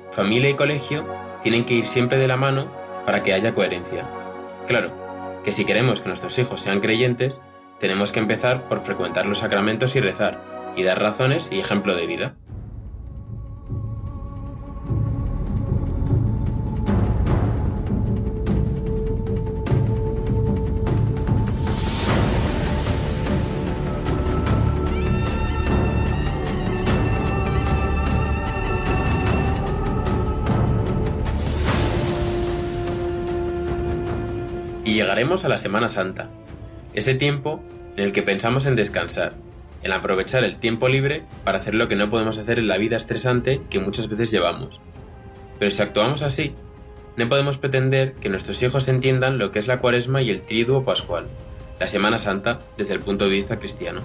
Familia 0.10 0.50
y 0.50 0.56
colegio 0.56 1.06
tienen 1.44 1.66
que 1.66 1.76
ir 1.76 1.86
siempre 1.86 2.18
de 2.18 2.28
la 2.28 2.38
mano 2.38 2.72
para 3.06 3.22
que 3.22 3.34
haya 3.34 3.54
coherencia. 3.54 4.10
Claro, 4.66 5.03
que 5.44 5.52
si 5.52 5.66
queremos 5.66 6.02
que 6.02 6.08
nuestros 6.08 6.38
hijos 6.40 6.62
sean 6.62 6.80
creyentes, 6.80 7.42
tenemos 7.80 8.12
que 8.12 8.20
empezar 8.20 8.68
por 8.70 8.82
frecuentar 8.82 9.26
los 9.26 9.40
sacramentos 9.40 9.96
y 9.96 10.00
rezar, 10.00 10.74
y 10.76 10.84
dar 10.84 11.02
razones 11.02 11.50
y 11.52 11.60
ejemplo 11.60 11.96
de 11.96 12.08
vida. 12.08 12.36
A 35.24 35.48
la 35.48 35.58
Semana 35.58 35.88
Santa, 35.88 36.28
ese 36.94 37.16
tiempo 37.16 37.64
en 37.96 38.04
el 38.04 38.12
que 38.12 38.24
pensamos 38.24 38.66
en 38.66 38.76
descansar, 38.76 39.36
en 39.82 39.94
aprovechar 39.94 40.44
el 40.44 40.58
tiempo 40.58 40.90
libre 40.90 41.24
para 41.46 41.60
hacer 41.60 41.76
lo 41.76 41.88
que 41.88 41.96
no 41.96 42.10
podemos 42.10 42.38
hacer 42.38 42.60
en 42.60 42.68
la 42.68 42.78
vida 42.78 42.98
estresante 42.98 43.62
que 43.70 43.80
muchas 43.80 44.10
veces 44.10 44.32
llevamos. 44.32 44.82
Pero 45.60 45.72
si 45.72 45.82
actuamos 45.82 46.24
así, 46.24 46.54
no 47.16 47.30
podemos 47.30 47.58
pretender 47.58 48.16
que 48.16 48.28
nuestros 48.28 48.62
hijos 48.64 48.90
entiendan 48.90 49.38
lo 49.38 49.52
que 49.52 49.60
es 49.60 49.68
la 49.68 49.80
cuaresma 49.80 50.22
y 50.22 50.30
el 50.30 50.42
triduo 50.42 50.84
pascual, 50.84 51.28
la 51.80 51.88
Semana 51.88 52.18
Santa, 52.18 52.60
desde 52.78 52.94
el 52.94 53.00
punto 53.00 53.24
de 53.24 53.32
vista 53.32 53.60
cristiano. 53.60 54.02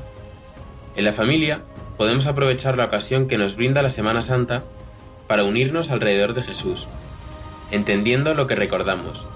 En 0.95 1.05
la 1.05 1.13
familia 1.13 1.63
podemos 1.97 2.29
aprovechar 2.29 2.79
la 2.79 2.85
ocasión 2.85 3.27
que 3.27 3.39
nos 3.39 3.57
brinda 3.57 3.83
la 3.83 3.91
Semana 3.91 4.23
Santa 4.23 4.63
para 5.27 5.43
unirnos 5.43 5.91
alrededor 5.91 6.35
de 6.35 6.43
Jesús, 6.43 6.87
entendiendo 7.73 8.35
lo 8.35 8.47
que 8.47 8.55
recordamos, 8.55 9.27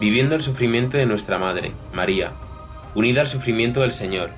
viviendo 0.00 0.34
el 0.34 0.42
sufrimiento 0.42 0.96
de 0.96 1.06
nuestra 1.06 1.38
Madre, 1.38 1.72
María, 1.92 2.32
unida 2.94 3.22
al 3.22 3.28
sufrimiento 3.28 3.80
del 3.80 3.92
Señor, 3.92 4.30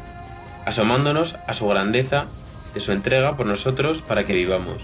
asomándonos 0.64 1.36
a 1.46 1.54
su 1.54 1.66
grandeza 1.66 2.26
de 2.74 2.80
su 2.80 2.92
entrega 2.92 3.36
por 3.36 3.46
nosotros 3.46 4.02
para 4.02 4.24
que 4.24 4.34
vivamos. 4.34 4.82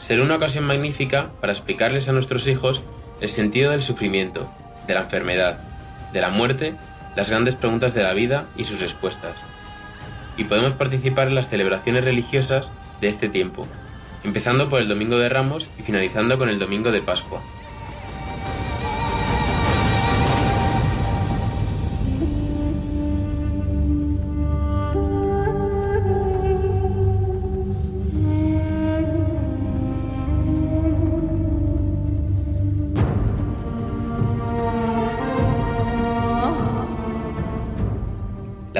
Será 0.00 0.22
una 0.22 0.36
ocasión 0.36 0.64
magnífica 0.64 1.30
para 1.40 1.52
explicarles 1.52 2.08
a 2.08 2.12
nuestros 2.12 2.46
hijos 2.48 2.82
el 3.20 3.28
sentido 3.28 3.70
del 3.70 3.82
sufrimiento, 3.82 4.50
de 4.86 4.94
la 4.94 5.00
enfermedad, 5.00 5.58
de 6.12 6.20
la 6.20 6.30
muerte, 6.30 6.74
las 7.16 7.30
grandes 7.30 7.56
preguntas 7.56 7.94
de 7.94 8.02
la 8.02 8.12
vida 8.12 8.46
y 8.56 8.64
sus 8.64 8.80
respuestas. 8.80 9.34
Y 10.36 10.44
podemos 10.44 10.72
participar 10.72 11.28
en 11.28 11.34
las 11.34 11.48
celebraciones 11.48 12.04
religiosas 12.04 12.70
de 13.00 13.08
este 13.08 13.28
tiempo, 13.28 13.66
empezando 14.24 14.68
por 14.68 14.80
el 14.80 14.88
Domingo 14.88 15.18
de 15.18 15.28
Ramos 15.28 15.68
y 15.78 15.82
finalizando 15.82 16.38
con 16.38 16.48
el 16.48 16.58
Domingo 16.58 16.90
de 16.90 17.02
Pascua. 17.02 17.40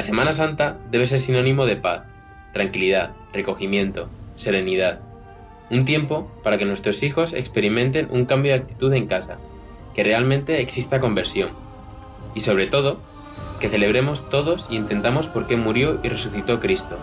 Semana 0.05 0.35
Santa 0.35 0.77
debe 0.91 1.07
ser 1.07 1.19
sinónimo 1.19 1.65
de 1.65 1.77
paz, 1.77 2.03
tranquilidad, 2.53 3.13
recogimiento, 3.33 4.11
serenidad. 4.37 5.01
Un 5.71 5.87
tiempo 5.87 6.31
para 6.43 6.59
que 6.59 6.67
nuestros 6.67 7.03
hijos 7.03 7.33
experimenten 7.33 8.09
un 8.11 8.27
cambio 8.27 8.53
de 8.53 8.59
actitud 8.59 8.93
en 8.93 9.07
casa, 9.07 9.39
que 9.95 10.05
realmente 10.05 10.61
exista 10.61 11.01
conversión. 11.01 11.53
Y 12.35 12.41
sobre 12.41 12.67
todo, 12.67 12.99
que 13.61 13.71
celebremos 13.71 14.29
todos 14.29 14.67
y 14.69 14.77
intentamos 14.77 15.27
por 15.27 15.47
qué 15.47 15.57
murió 15.57 15.99
y 16.03 16.11
resucitó 16.11 16.61
Cristo. 16.61 16.99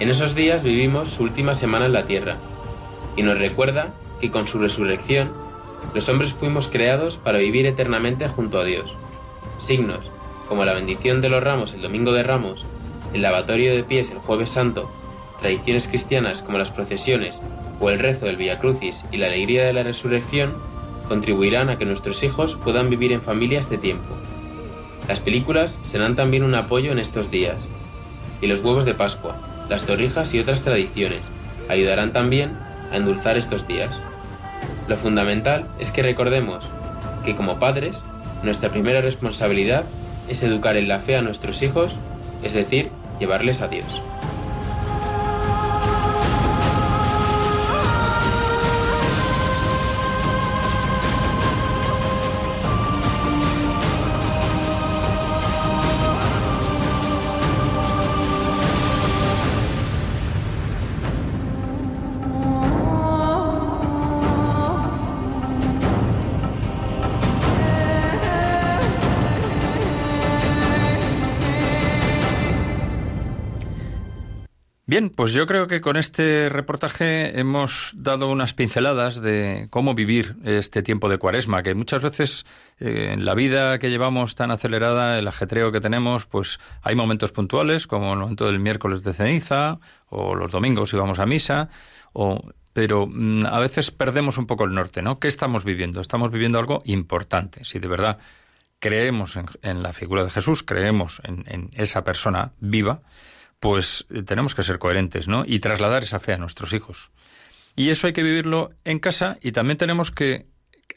En 0.00 0.08
esos 0.08 0.34
días 0.34 0.64
vivimos 0.64 1.10
su 1.10 1.22
última 1.22 1.54
semana 1.54 1.86
en 1.86 1.92
la 1.92 2.06
tierra, 2.06 2.38
y 3.14 3.22
nos 3.22 3.38
recuerda 3.38 3.94
que 4.20 4.32
con 4.32 4.48
su 4.48 4.58
resurrección, 4.58 5.30
los 5.94 6.08
hombres 6.08 6.32
fuimos 6.32 6.66
creados 6.66 7.18
para 7.18 7.38
vivir 7.38 7.66
eternamente 7.66 8.26
junto 8.26 8.58
a 8.58 8.64
Dios. 8.64 8.96
Signos 9.58 10.10
como 10.50 10.64
la 10.64 10.74
bendición 10.74 11.20
de 11.20 11.28
los 11.28 11.44
ramos 11.44 11.74
el 11.74 11.80
domingo 11.80 12.12
de 12.12 12.24
ramos, 12.24 12.66
el 13.14 13.22
lavatorio 13.22 13.72
de 13.72 13.84
pies 13.84 14.10
el 14.10 14.18
jueves 14.18 14.50
santo, 14.50 14.90
tradiciones 15.40 15.86
cristianas 15.86 16.42
como 16.42 16.58
las 16.58 16.72
procesiones 16.72 17.40
o 17.78 17.88
el 17.88 18.00
rezo 18.00 18.26
del 18.26 18.36
Via 18.36 18.58
Crucis 18.58 19.04
y 19.12 19.18
la 19.18 19.28
alegría 19.28 19.64
de 19.64 19.72
la 19.72 19.84
resurrección, 19.84 20.54
contribuirán 21.06 21.70
a 21.70 21.78
que 21.78 21.84
nuestros 21.84 22.24
hijos 22.24 22.58
puedan 22.64 22.90
vivir 22.90 23.12
en 23.12 23.22
familia 23.22 23.60
este 23.60 23.78
tiempo. 23.78 24.16
Las 25.06 25.20
películas 25.20 25.78
serán 25.84 26.16
también 26.16 26.42
un 26.42 26.56
apoyo 26.56 26.90
en 26.90 26.98
estos 26.98 27.30
días, 27.30 27.62
y 28.42 28.48
los 28.48 28.60
huevos 28.60 28.84
de 28.84 28.94
Pascua, 28.94 29.36
las 29.68 29.84
torrijas 29.84 30.34
y 30.34 30.40
otras 30.40 30.62
tradiciones 30.62 31.20
ayudarán 31.68 32.12
también 32.12 32.58
a 32.90 32.96
endulzar 32.96 33.38
estos 33.38 33.68
días. 33.68 33.96
Lo 34.88 34.96
fundamental 34.96 35.70
es 35.78 35.92
que 35.92 36.02
recordemos 36.02 36.68
que 37.24 37.36
como 37.36 37.60
padres, 37.60 38.02
nuestra 38.42 38.70
primera 38.70 39.00
responsabilidad 39.00 39.84
es 40.30 40.42
educar 40.42 40.76
en 40.76 40.88
la 40.88 41.00
fe 41.00 41.16
a 41.16 41.22
nuestros 41.22 41.62
hijos, 41.62 41.98
es 42.42 42.52
decir, 42.52 42.90
llevarles 43.18 43.60
a 43.60 43.68
Dios. 43.68 44.02
Pues 75.20 75.34
yo 75.34 75.46
creo 75.46 75.66
que 75.66 75.82
con 75.82 75.98
este 75.98 76.48
reportaje 76.48 77.38
hemos 77.38 77.92
dado 77.94 78.30
unas 78.30 78.54
pinceladas 78.54 79.20
de 79.20 79.66
cómo 79.68 79.92
vivir 79.92 80.36
este 80.46 80.82
tiempo 80.82 81.10
de 81.10 81.18
cuaresma, 81.18 81.62
que 81.62 81.74
muchas 81.74 82.00
veces 82.00 82.46
eh, 82.78 83.10
en 83.12 83.26
la 83.26 83.34
vida 83.34 83.78
que 83.78 83.90
llevamos 83.90 84.34
tan 84.34 84.50
acelerada, 84.50 85.18
el 85.18 85.28
ajetreo 85.28 85.72
que 85.72 85.80
tenemos, 85.82 86.24
pues 86.24 86.58
hay 86.80 86.94
momentos 86.94 87.32
puntuales, 87.32 87.86
como 87.86 88.14
el 88.14 88.18
momento 88.18 88.46
del 88.46 88.60
miércoles 88.60 89.02
de 89.02 89.12
ceniza, 89.12 89.78
o 90.08 90.34
los 90.34 90.52
domingos 90.52 90.88
si 90.88 90.96
vamos 90.96 91.18
a 91.18 91.26
misa, 91.26 91.68
o, 92.14 92.42
pero 92.72 93.06
mm, 93.06 93.44
a 93.44 93.58
veces 93.58 93.90
perdemos 93.90 94.38
un 94.38 94.46
poco 94.46 94.64
el 94.64 94.72
norte, 94.72 95.02
¿no? 95.02 95.18
¿Qué 95.18 95.28
estamos 95.28 95.64
viviendo? 95.64 96.00
Estamos 96.00 96.30
viviendo 96.30 96.58
algo 96.58 96.80
importante. 96.86 97.66
Si 97.66 97.78
de 97.78 97.88
verdad 97.88 98.20
creemos 98.78 99.36
en, 99.36 99.82
la 99.82 99.92
figura 99.92 100.24
de 100.24 100.30
Jesús, 100.30 100.62
creemos 100.62 101.20
en 101.24 101.68
esa 101.74 102.04
persona 102.04 102.52
viva, 102.58 103.02
pues 103.60 104.06
eh, 104.10 104.22
tenemos 104.22 104.54
que 104.54 104.62
ser 104.62 104.78
coherentes, 104.78 105.28
¿no? 105.28 105.44
Y 105.46 105.60
trasladar 105.60 106.02
esa 106.02 106.18
fe 106.18 106.32
a 106.32 106.38
nuestros 106.38 106.72
hijos. 106.72 107.10
Y 107.76 107.90
eso 107.90 108.06
hay 108.06 108.12
que 108.12 108.22
vivirlo 108.22 108.70
en 108.84 108.98
casa 108.98 109.38
y 109.40 109.52
también 109.52 109.78
tenemos 109.78 110.10
que 110.10 110.46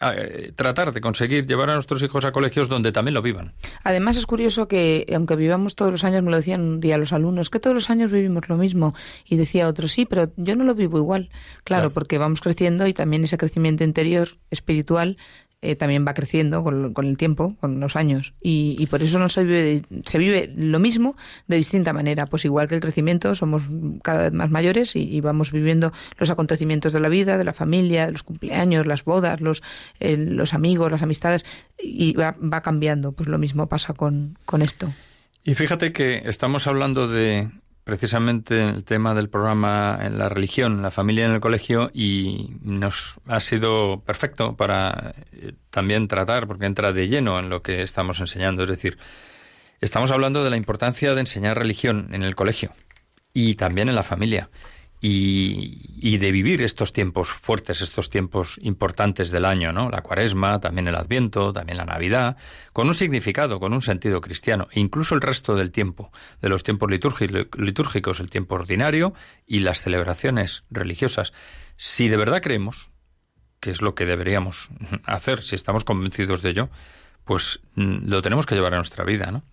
eh, 0.02 0.52
tratar 0.56 0.92
de 0.92 1.02
conseguir 1.02 1.46
llevar 1.46 1.70
a 1.70 1.76
nuestros 1.76 2.02
hijos 2.02 2.26
a 2.26 2.32
colegios 2.32 2.68
donde 2.68 2.92
también 2.92 3.14
lo 3.14 3.22
vivan. 3.22 3.54
Además 3.84 4.18
es 4.18 4.26
curioso 4.26 4.68
que 4.68 5.06
aunque 5.14 5.36
vivamos 5.36 5.76
todos 5.76 5.92
los 5.92 6.04
años, 6.04 6.24
me 6.24 6.32
lo 6.32 6.38
decían 6.38 6.62
un 6.62 6.80
día 6.80 6.98
los 6.98 7.14
alumnos, 7.14 7.50
que 7.50 7.60
todos 7.60 7.76
los 7.76 7.90
años 7.90 8.12
vivimos 8.12 8.50
lo 8.50 8.58
mismo 8.58 8.96
y 9.26 9.38
decía 9.38 9.68
otro, 9.68 9.88
sí, 9.88 10.06
pero 10.06 10.32
yo 10.36 10.56
no 10.56 10.64
lo 10.64 10.74
vivo 10.74 10.98
igual. 10.98 11.30
Claro, 11.64 11.94
porque 11.94 12.18
vamos 12.18 12.42
creciendo 12.42 12.88
y 12.88 12.94
también 12.94 13.24
ese 13.24 13.38
crecimiento 13.38 13.84
interior 13.84 14.30
espiritual 14.50 15.18
eh, 15.64 15.78
también 15.78 16.06
va 16.06 16.14
creciendo 16.14 16.62
con, 16.62 16.94
el 17.06 17.18
tiempo, 17.18 17.56
con 17.62 17.80
los 17.80 17.96
años. 17.96 18.34
Y, 18.42 18.86
por 18.88 19.02
eso 19.02 19.18
no 19.18 19.30
se 19.30 19.46
vive, 19.46 19.84
se 20.06 20.18
vive 20.18 20.52
lo 20.58 20.78
mismo 20.80 21.16
de 21.48 21.56
distinta 21.56 21.94
manera. 21.94 22.26
Pues 22.26 22.44
igual 22.44 22.68
que 22.68 22.76
el 22.76 22.82
crecimiento, 22.82 23.34
somos 23.34 23.64
cada 24.04 24.24
vez 24.24 24.34
más 24.34 24.52
mayores 24.52 24.96
y, 24.96 25.22
vamos 25.22 25.54
viviendo 25.54 25.94
los 26.18 26.30
acontecimientos 26.30 26.92
de 26.92 27.00
la 27.00 27.08
vida, 27.08 27.38
de 27.38 27.46
la 27.46 27.54
familia, 27.54 28.12
los 28.12 28.24
cumpleaños, 28.24 28.86
las 28.86 29.06
bodas, 29.06 29.40
los, 29.40 29.64
eh, 30.02 30.18
los 30.18 30.54
amigos, 30.54 30.92
las 30.92 31.02
amistades, 31.02 31.46
y 31.80 32.12
va, 32.14 32.36
va 32.42 32.62
cambiando. 32.62 33.14
Pues 33.14 33.30
lo 33.30 33.38
mismo 33.38 33.68
pasa 33.68 33.94
con, 33.94 34.38
con 34.46 34.62
esto. 34.62 34.92
Y 35.46 35.54
fíjate 35.54 35.94
que 35.94 36.24
estamos 36.26 36.68
hablando 36.68 37.08
de 37.08 37.50
precisamente 37.84 38.64
el 38.64 38.84
tema 38.86 39.14
del 39.14 39.30
programa 39.30 40.00
en 40.02 40.18
la 40.18 40.30
religión, 40.30 40.82
la 40.82 40.92
familia 40.92 41.26
en 41.26 41.34
el 41.34 41.42
colegio 41.42 41.92
y 41.94 42.56
nos 42.62 43.16
ha 43.28 43.40
sido 43.40 44.02
perfecto 44.06 44.56
para 44.56 45.16
eh, 45.34 45.54
también 45.70 46.08
tratar, 46.08 46.48
porque 46.48 46.66
entra 46.66 46.94
de 46.94 47.08
lleno 47.08 47.40
en 47.40 47.50
lo 47.50 47.62
que 47.62 47.82
estamos 47.82 48.20
enseñando. 48.20 48.64
Es 48.64 48.70
decir, 48.70 48.98
estamos 49.82 50.12
hablando 50.12 50.44
de 50.44 50.50
la 50.50 50.58
importancia 50.58 51.14
de 51.14 51.20
enseñar 51.20 51.58
religión 51.58 52.10
en 52.12 52.24
el 52.24 52.36
colegio 52.36 52.72
y 53.34 53.56
también 53.56 53.90
en 53.90 53.96
la 53.96 54.04
familia 54.04 54.50
y, 55.06 56.18
de 56.18 56.32
vivir 56.32 56.62
estos 56.62 56.94
tiempos 56.94 57.30
fuertes, 57.30 57.82
estos 57.82 58.10
tiempos 58.10 58.58
importantes 58.62 59.32
del 59.32 59.44
año, 59.44 59.74
¿no? 59.74 59.90
La 59.90 60.02
cuaresma, 60.02 60.62
también 60.62 60.88
el 60.88 60.96
adviento, 60.96 61.52
también 61.52 61.78
la 61.78 61.84
Navidad, 61.84 62.38
con 62.72 62.88
un 62.88 62.96
significado, 62.96 63.60
con 63.60 63.74
un 63.74 63.82
sentido 63.82 64.22
cristiano, 64.22 64.70
e 64.72 64.80
incluso 64.80 65.14
el 65.14 65.20
resto 65.20 65.56
del 65.56 65.74
tiempo, 65.74 66.14
de 66.42 66.48
los 66.48 66.64
tiempos 66.64 66.90
litúrgicos, 66.90 68.22
el 68.22 68.30
tiempo 68.30 68.56
ordinario 68.56 69.14
y 69.46 69.60
las 69.60 69.82
celebraciones 69.82 70.64
religiosas. 70.70 71.34
Si 71.76 72.08
de 72.08 72.16
verdad 72.16 72.42
creemos, 72.42 72.90
que 73.60 73.72
es 73.72 73.82
lo 73.82 73.96
que 73.96 74.06
deberíamos 74.06 74.70
hacer, 75.04 75.42
si 75.42 75.56
estamos 75.56 75.84
convencidos 75.84 76.42
de 76.42 76.52
ello, 76.52 76.70
pues 77.26 77.60
mm, 77.76 78.08
lo 78.08 78.22
tenemos 78.22 78.46
que 78.46 78.56
llevar 78.56 78.74
a 78.74 78.78
nuestra 78.78 79.04
vida, 79.04 79.32
¿no? 79.32 79.44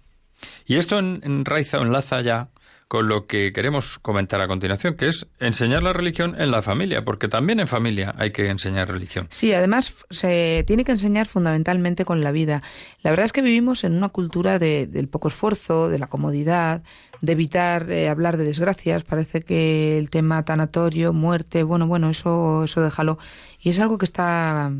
Y 0.66 0.76
esto 0.76 0.98
en, 0.98 1.20
enraiza 1.24 1.78
o 1.78 1.82
enlaza 1.82 2.20
ya 2.20 2.48
con 2.90 3.06
lo 3.06 3.28
que 3.28 3.52
queremos 3.52 4.00
comentar 4.00 4.40
a 4.40 4.48
continuación, 4.48 4.94
que 4.94 5.06
es 5.06 5.28
enseñar 5.38 5.80
la 5.84 5.92
religión 5.92 6.34
en 6.36 6.50
la 6.50 6.60
familia, 6.60 7.04
porque 7.04 7.28
también 7.28 7.60
en 7.60 7.68
familia 7.68 8.12
hay 8.18 8.32
que 8.32 8.48
enseñar 8.48 8.90
religión. 8.90 9.28
Sí, 9.30 9.52
además 9.54 9.94
se 10.10 10.64
tiene 10.66 10.82
que 10.82 10.90
enseñar 10.90 11.28
fundamentalmente 11.28 12.04
con 12.04 12.20
la 12.20 12.32
vida. 12.32 12.64
La 13.02 13.10
verdad 13.10 13.26
es 13.26 13.32
que 13.32 13.42
vivimos 13.42 13.84
en 13.84 13.94
una 13.94 14.08
cultura 14.08 14.58
del 14.58 15.06
poco 15.06 15.28
esfuerzo, 15.28 15.88
de 15.88 16.00
la 16.00 16.08
comodidad, 16.08 16.82
de 17.20 17.30
evitar 17.30 17.88
eh, 17.92 18.08
hablar 18.08 18.36
de 18.36 18.42
desgracias. 18.42 19.04
Parece 19.04 19.42
que 19.42 19.96
el 19.96 20.10
tema 20.10 20.44
tanatorio, 20.44 21.12
muerte, 21.12 21.62
bueno, 21.62 21.86
bueno, 21.86 22.10
eso, 22.10 22.64
eso 22.64 22.80
déjalo. 22.80 23.18
Y 23.60 23.70
es 23.70 23.78
algo 23.78 23.98
que 23.98 24.06
está 24.06 24.72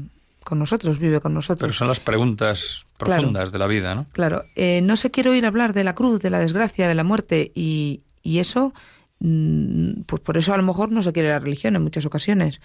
con 0.50 0.58
nosotros, 0.58 0.98
vive 0.98 1.20
con 1.20 1.32
nosotros. 1.32 1.66
Pero 1.66 1.72
son 1.72 1.88
las 1.88 2.00
preguntas 2.00 2.84
profundas 2.98 3.50
de 3.50 3.58
la 3.58 3.66
vida, 3.66 3.94
¿no? 3.94 4.06
Claro. 4.12 4.44
Eh, 4.54 4.82
no 4.82 4.96
se 4.96 5.10
quiere 5.10 5.30
oír 5.30 5.46
hablar 5.46 5.72
de 5.72 5.84
la 5.84 5.94
cruz, 5.94 6.20
de 6.20 6.28
la 6.28 6.38
desgracia, 6.38 6.86
de 6.86 6.94
la 6.94 7.04
muerte, 7.04 7.50
y, 7.54 8.02
y 8.22 8.40
eso 8.40 8.74
Mm, 9.22 10.04
pues 10.06 10.22
por 10.22 10.38
eso 10.38 10.54
a 10.54 10.56
lo 10.56 10.62
mejor 10.62 10.90
no 10.90 11.02
se 11.02 11.12
quiere 11.12 11.28
la 11.28 11.38
religión 11.38 11.76
en 11.76 11.82
muchas 11.82 12.06
ocasiones. 12.06 12.60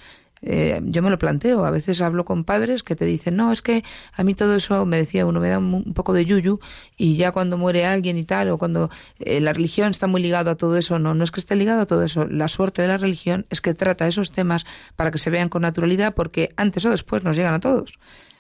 Eh, 0.47 0.79
yo 0.83 1.01
me 1.01 1.09
lo 1.09 1.17
planteo, 1.17 1.65
a 1.65 1.71
veces 1.71 2.01
hablo 2.01 2.23
con 2.23 2.43
padres 2.43 2.83
que 2.83 2.95
te 2.95 3.03
dicen, 3.05 3.35
no, 3.35 3.51
es 3.51 3.63
que 3.63 3.83
a 4.13 4.23
mí 4.23 4.35
todo 4.35 4.55
eso, 4.55 4.85
me 4.85 4.97
decía 4.97 5.25
uno, 5.25 5.39
me 5.39 5.49
da 5.49 5.57
un, 5.57 5.93
poco 5.95 6.13
de 6.13 6.23
yuyu 6.23 6.59
y 6.97 7.15
ya 7.15 7.31
cuando 7.31 7.57
muere 7.57 7.85
alguien 7.85 8.17
y 8.17 8.25
tal, 8.25 8.49
o 8.51 8.57
cuando 8.59 8.91
eh, 9.19 9.41
la 9.41 9.53
religión 9.53 9.89
está 9.89 10.05
muy 10.05 10.21
ligado 10.21 10.51
a 10.51 10.55
todo 10.55 10.77
eso, 10.77 10.99
no, 10.99 11.15
no 11.15 11.23
es 11.23 11.31
que 11.31 11.39
esté 11.39 11.55
ligado 11.55 11.81
a 11.81 11.85
todo 11.87 12.03
eso, 12.03 12.25
la 12.25 12.47
suerte 12.47 12.83
de 12.83 12.87
la 12.87 12.97
religión 12.97 13.47
es 13.49 13.59
que 13.59 13.73
trata 13.73 14.07
esos 14.07 14.31
temas 14.31 14.65
para 14.95 15.09
que 15.09 15.17
se 15.17 15.31
vean 15.31 15.49
con 15.49 15.63
naturalidad 15.63 16.13
porque 16.13 16.49
antes 16.57 16.85
o 16.85 16.91
después 16.91 17.23
nos 17.23 17.35
llegan 17.35 17.55
a 17.55 17.59
todos. 17.59 17.97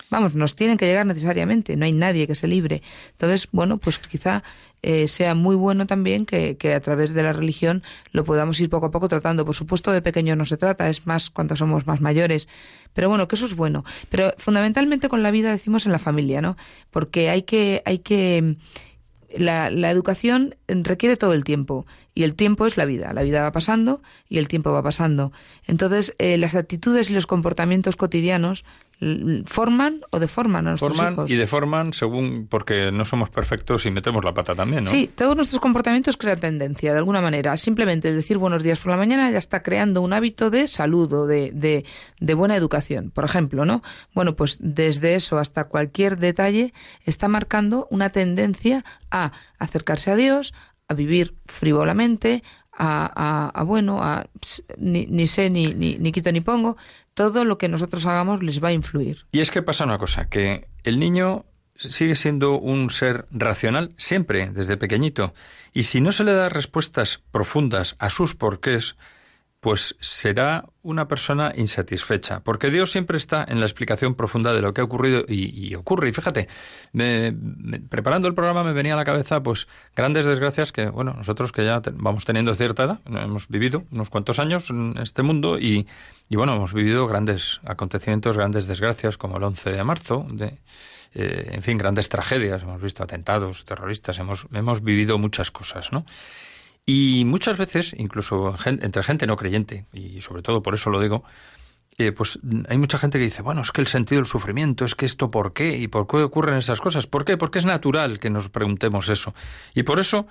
Vamos, 0.09 0.35
nos 0.35 0.55
tienen 0.55 0.77
que 0.77 0.85
llegar 0.85 1.05
necesariamente, 1.05 1.75
no 1.75 1.85
hay 1.85 1.93
nadie 1.93 2.27
que 2.27 2.35
se 2.35 2.47
libre. 2.47 2.81
Entonces, 3.11 3.47
bueno, 3.51 3.77
pues 3.77 3.97
quizá 3.99 4.43
eh, 4.87 5.07
sea 5.07 5.33
muy 5.33 5.55
bueno 5.55 5.87
también 5.87 6.27
que, 6.27 6.57
a 6.75 6.79
través 6.79 7.13
de 7.15 7.23
la 7.23 7.33
religión 7.33 7.81
lo 8.11 8.23
podamos 8.23 8.59
ir 8.59 8.69
poco 8.69 8.85
a 8.85 8.91
poco 8.91 9.07
tratando. 9.07 9.43
Por 9.43 9.55
supuesto, 9.55 9.91
de 9.91 10.03
pequeño 10.03 10.35
no 10.35 10.45
se 10.45 10.57
trata, 10.57 10.89
es 10.89 11.07
más 11.07 11.31
cuando 11.31 11.55
somos 11.55 11.87
más 11.87 12.01
mayores. 12.01 12.47
Pero 12.93 13.09
bueno, 13.09 13.27
que 13.27 13.35
eso 13.35 13.47
es 13.47 13.55
bueno. 13.55 13.83
Pero 14.09 14.33
fundamentalmente 14.37 15.09
con 15.09 15.23
la 15.23 15.31
vida 15.31 15.49
decimos 15.49 15.87
en 15.87 15.91
la 15.91 15.99
familia, 15.99 16.39
¿no? 16.39 16.55
Porque 16.91 17.31
hay 17.31 17.41
que, 17.41 17.81
hay 17.85 17.97
que 17.97 18.57
la, 19.35 19.69
la, 19.69 19.89
educación 19.89 20.55
requiere 20.67 21.17
todo 21.17 21.33
el 21.33 21.43
tiempo 21.43 21.85
y 22.13 22.23
el 22.23 22.35
tiempo 22.35 22.65
es 22.65 22.77
la 22.77 22.85
vida. 22.85 23.11
La 23.13 23.23
vida 23.23 23.43
va 23.43 23.51
pasando 23.51 24.01
y 24.29 24.37
el 24.37 24.47
tiempo 24.47 24.71
va 24.71 24.83
pasando. 24.83 25.31
Entonces, 25.65 26.13
eh, 26.19 26.37
las 26.37 26.55
actitudes 26.55 27.09
y 27.09 27.13
los 27.13 27.27
comportamientos 27.27 27.95
cotidianos 27.95 28.65
forman 29.45 30.01
o 30.11 30.19
deforman 30.19 30.67
a 30.67 30.69
nuestros 30.71 30.95
forman 30.97 31.27
y 31.27 31.35
deforman 31.35 31.93
según 31.93 32.47
porque 32.49 32.91
no 32.91 33.03
somos 33.03 33.29
perfectos 33.29 33.85
y 33.85 33.91
metemos 33.91 34.23
la 34.23 34.33
pata 34.33 34.55
también, 34.55 34.85
¿no? 34.85 34.89
Sí, 34.89 35.09
todos 35.13 35.35
nuestros 35.35 35.59
comportamientos 35.59 36.17
crean 36.17 36.39
tendencia 36.39 36.93
de 36.93 36.99
alguna 36.99 37.21
manera. 37.21 37.55
Simplemente 37.57 38.13
decir 38.13 38.37
buenos 38.37 38.63
días 38.63 38.79
por 38.79 38.91
la 38.91 38.97
mañana 38.97 39.29
ya 39.31 39.37
está 39.37 39.61
creando 39.61 40.01
un 40.01 40.13
hábito 40.13 40.49
de 40.49 40.67
saludo, 40.67 41.27
de, 41.27 41.51
de, 41.53 41.85
de 42.19 42.33
buena 42.33 42.55
educación, 42.55 43.11
por 43.11 43.25
ejemplo, 43.25 43.65
¿no? 43.65 43.81
Bueno, 44.13 44.35
pues 44.35 44.57
desde 44.61 45.15
eso 45.15 45.37
hasta 45.37 45.65
cualquier 45.65 46.17
detalle 46.17 46.73
está 47.05 47.27
marcando 47.27 47.87
una 47.91 48.09
tendencia 48.09 48.85
a 49.11 49.31
acercarse 49.59 50.11
a 50.11 50.15
Dios, 50.15 50.53
a 50.87 50.93
vivir 50.93 51.35
frívolamente, 51.45 52.43
a, 52.77 53.51
a, 53.53 53.63
bueno, 53.63 54.03
a, 54.03 54.27
ni, 54.77 55.07
ni 55.07 55.27
sé 55.27 55.49
ni, 55.49 55.73
ni, 55.73 55.97
ni, 55.97 56.11
quito 56.11 56.31
ni 56.31 56.41
pongo, 56.41 56.77
todo 57.13 57.45
lo 57.45 57.57
que 57.57 57.69
nosotros 57.69 58.05
hagamos 58.05 58.43
les 58.43 58.63
va 58.63 58.69
a 58.69 58.73
influir. 58.73 59.25
Y 59.31 59.39
es 59.39 59.51
que 59.51 59.61
pasa 59.61 59.85
una 59.85 59.97
cosa, 59.97 60.29
que 60.29 60.67
el 60.83 60.99
niño 60.99 61.45
sigue 61.77 62.15
siendo 62.15 62.59
un 62.59 62.89
ser 62.89 63.25
racional 63.31 63.93
siempre, 63.97 64.49
desde 64.49 64.77
pequeñito, 64.77 65.33
y 65.73 65.83
si 65.83 66.01
no 66.01 66.11
se 66.11 66.23
le 66.23 66.33
da 66.33 66.49
respuestas 66.49 67.21
profundas 67.31 67.95
a 67.99 68.09
sus 68.09 68.35
porqués, 68.35 68.95
pues 69.65 69.95
será 69.99 70.65
una 70.83 71.07
persona 71.07 71.51
insatisfecha, 71.55 72.41
porque 72.41 72.69
Dios 72.69 72.91
siempre 72.91 73.17
está 73.17 73.43
en 73.49 73.59
la 73.59 73.65
explicación 73.65 74.13
profunda 74.13 74.53
de 74.53 74.61
lo 74.61 74.75
que 74.75 74.81
ha 74.81 74.83
ocurrido 74.83 75.25
y, 75.27 75.73
ocurre. 75.73 76.07
Y 76.07 76.13
fíjate, 76.13 76.47
preparando 77.89 78.27
el 78.27 78.35
programa 78.35 78.63
me 78.63 78.73
venía 78.73 78.93
a 78.93 78.95
la 78.95 79.05
cabeza 79.05 79.41
pues 79.41 79.67
grandes 79.95 80.25
desgracias 80.25 80.71
que, 80.71 80.87
bueno, 80.87 81.15
nosotros 81.15 81.51
que 81.51 81.65
ya 81.65 81.81
vamos 81.93 82.25
teniendo 82.25 82.53
cierta 82.53 82.83
edad, 82.83 82.99
hemos 83.07 83.47
vivido 83.47 83.85
unos 83.89 84.11
cuantos 84.11 84.37
años 84.37 84.69
en 84.69 84.99
este 85.01 85.23
mundo 85.23 85.57
y, 85.57 85.87
y 86.29 86.35
bueno, 86.35 86.55
hemos 86.55 86.71
vivido 86.71 87.07
grandes 87.07 87.59
acontecimientos, 87.65 88.37
grandes 88.37 88.67
desgracias 88.67 89.17
como 89.17 89.37
el 89.37 89.43
11 89.45 89.71
de 89.71 89.83
marzo, 89.83 90.27
de, 90.29 90.59
eh, 91.15 91.53
en 91.53 91.63
fin, 91.63 91.79
grandes 91.79 92.07
tragedias, 92.07 92.61
hemos 92.61 92.83
visto 92.83 93.01
atentados 93.01 93.65
terroristas, 93.65 94.19
hemos, 94.19 94.45
hemos 94.53 94.83
vivido 94.83 95.17
muchas 95.17 95.49
cosas, 95.49 95.91
¿no? 95.91 96.05
Y 96.85 97.23
muchas 97.25 97.57
veces, 97.57 97.95
incluso 97.97 98.55
entre 98.65 99.03
gente 99.03 99.25
no 99.25 99.37
creyente, 99.37 99.87
y 99.91 100.21
sobre 100.21 100.43
todo 100.43 100.61
por 100.61 100.75
eso 100.75 100.91
lo 100.91 100.99
digo, 100.99 101.23
eh, 101.97 102.11
pues 102.11 102.39
hay 102.67 102.77
mucha 102.77 102.97
gente 102.97 103.17
que 103.17 103.25
dice, 103.25 103.41
bueno, 103.41 103.61
es 103.61 103.71
que 103.71 103.81
el 103.81 103.87
sentido 103.87 104.21
del 104.21 104.27
sufrimiento, 104.27 104.85
es 104.85 104.95
que 104.95 105.05
esto 105.05 105.31
por 105.31 105.53
qué 105.53 105.77
y 105.77 105.87
por 105.87 106.07
qué 106.07 106.17
ocurren 106.17 106.57
esas 106.57 106.81
cosas. 106.81 107.07
¿Por 107.07 107.25
qué? 107.25 107.37
Porque 107.37 107.59
es 107.59 107.65
natural 107.65 108.19
que 108.19 108.29
nos 108.29 108.49
preguntemos 108.49 109.09
eso. 109.09 109.33
Y 109.73 109.83
por 109.83 109.99
eso, 109.99 110.27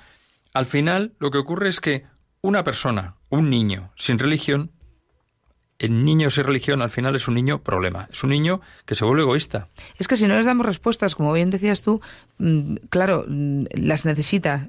al 0.52 0.66
final, 0.66 1.14
lo 1.18 1.30
que 1.30 1.38
ocurre 1.38 1.70
es 1.70 1.80
que 1.80 2.05
una 2.42 2.62
persona, 2.62 3.16
un 3.30 3.48
niño 3.48 3.90
sin 3.96 4.18
religión, 4.18 4.70
el 5.79 6.05
niño 6.05 6.31
sin 6.31 6.45
religión 6.45 6.83
al 6.83 6.91
final 6.91 7.16
es 7.16 7.27
un 7.29 7.35
niño 7.35 7.62
problema, 7.62 8.09
es 8.11 8.22
un 8.22 8.31
niño 8.31 8.61
que 8.87 8.95
se 8.95 9.05
vuelve 9.05 9.22
egoísta. 9.22 9.68
Es 9.99 10.09
que 10.09 10.16
si 10.16 10.27
no 10.27 10.37
les 10.37 10.47
damos 10.47 10.66
respuestas, 10.66 11.14
como 11.14 11.33
bien 11.33 11.51
decías 11.51 11.83
tú, 11.83 12.01
mm, 12.39 12.77
claro, 12.91 13.25
mm, 13.27 13.64
las 13.75 14.05
necesita, 14.05 14.68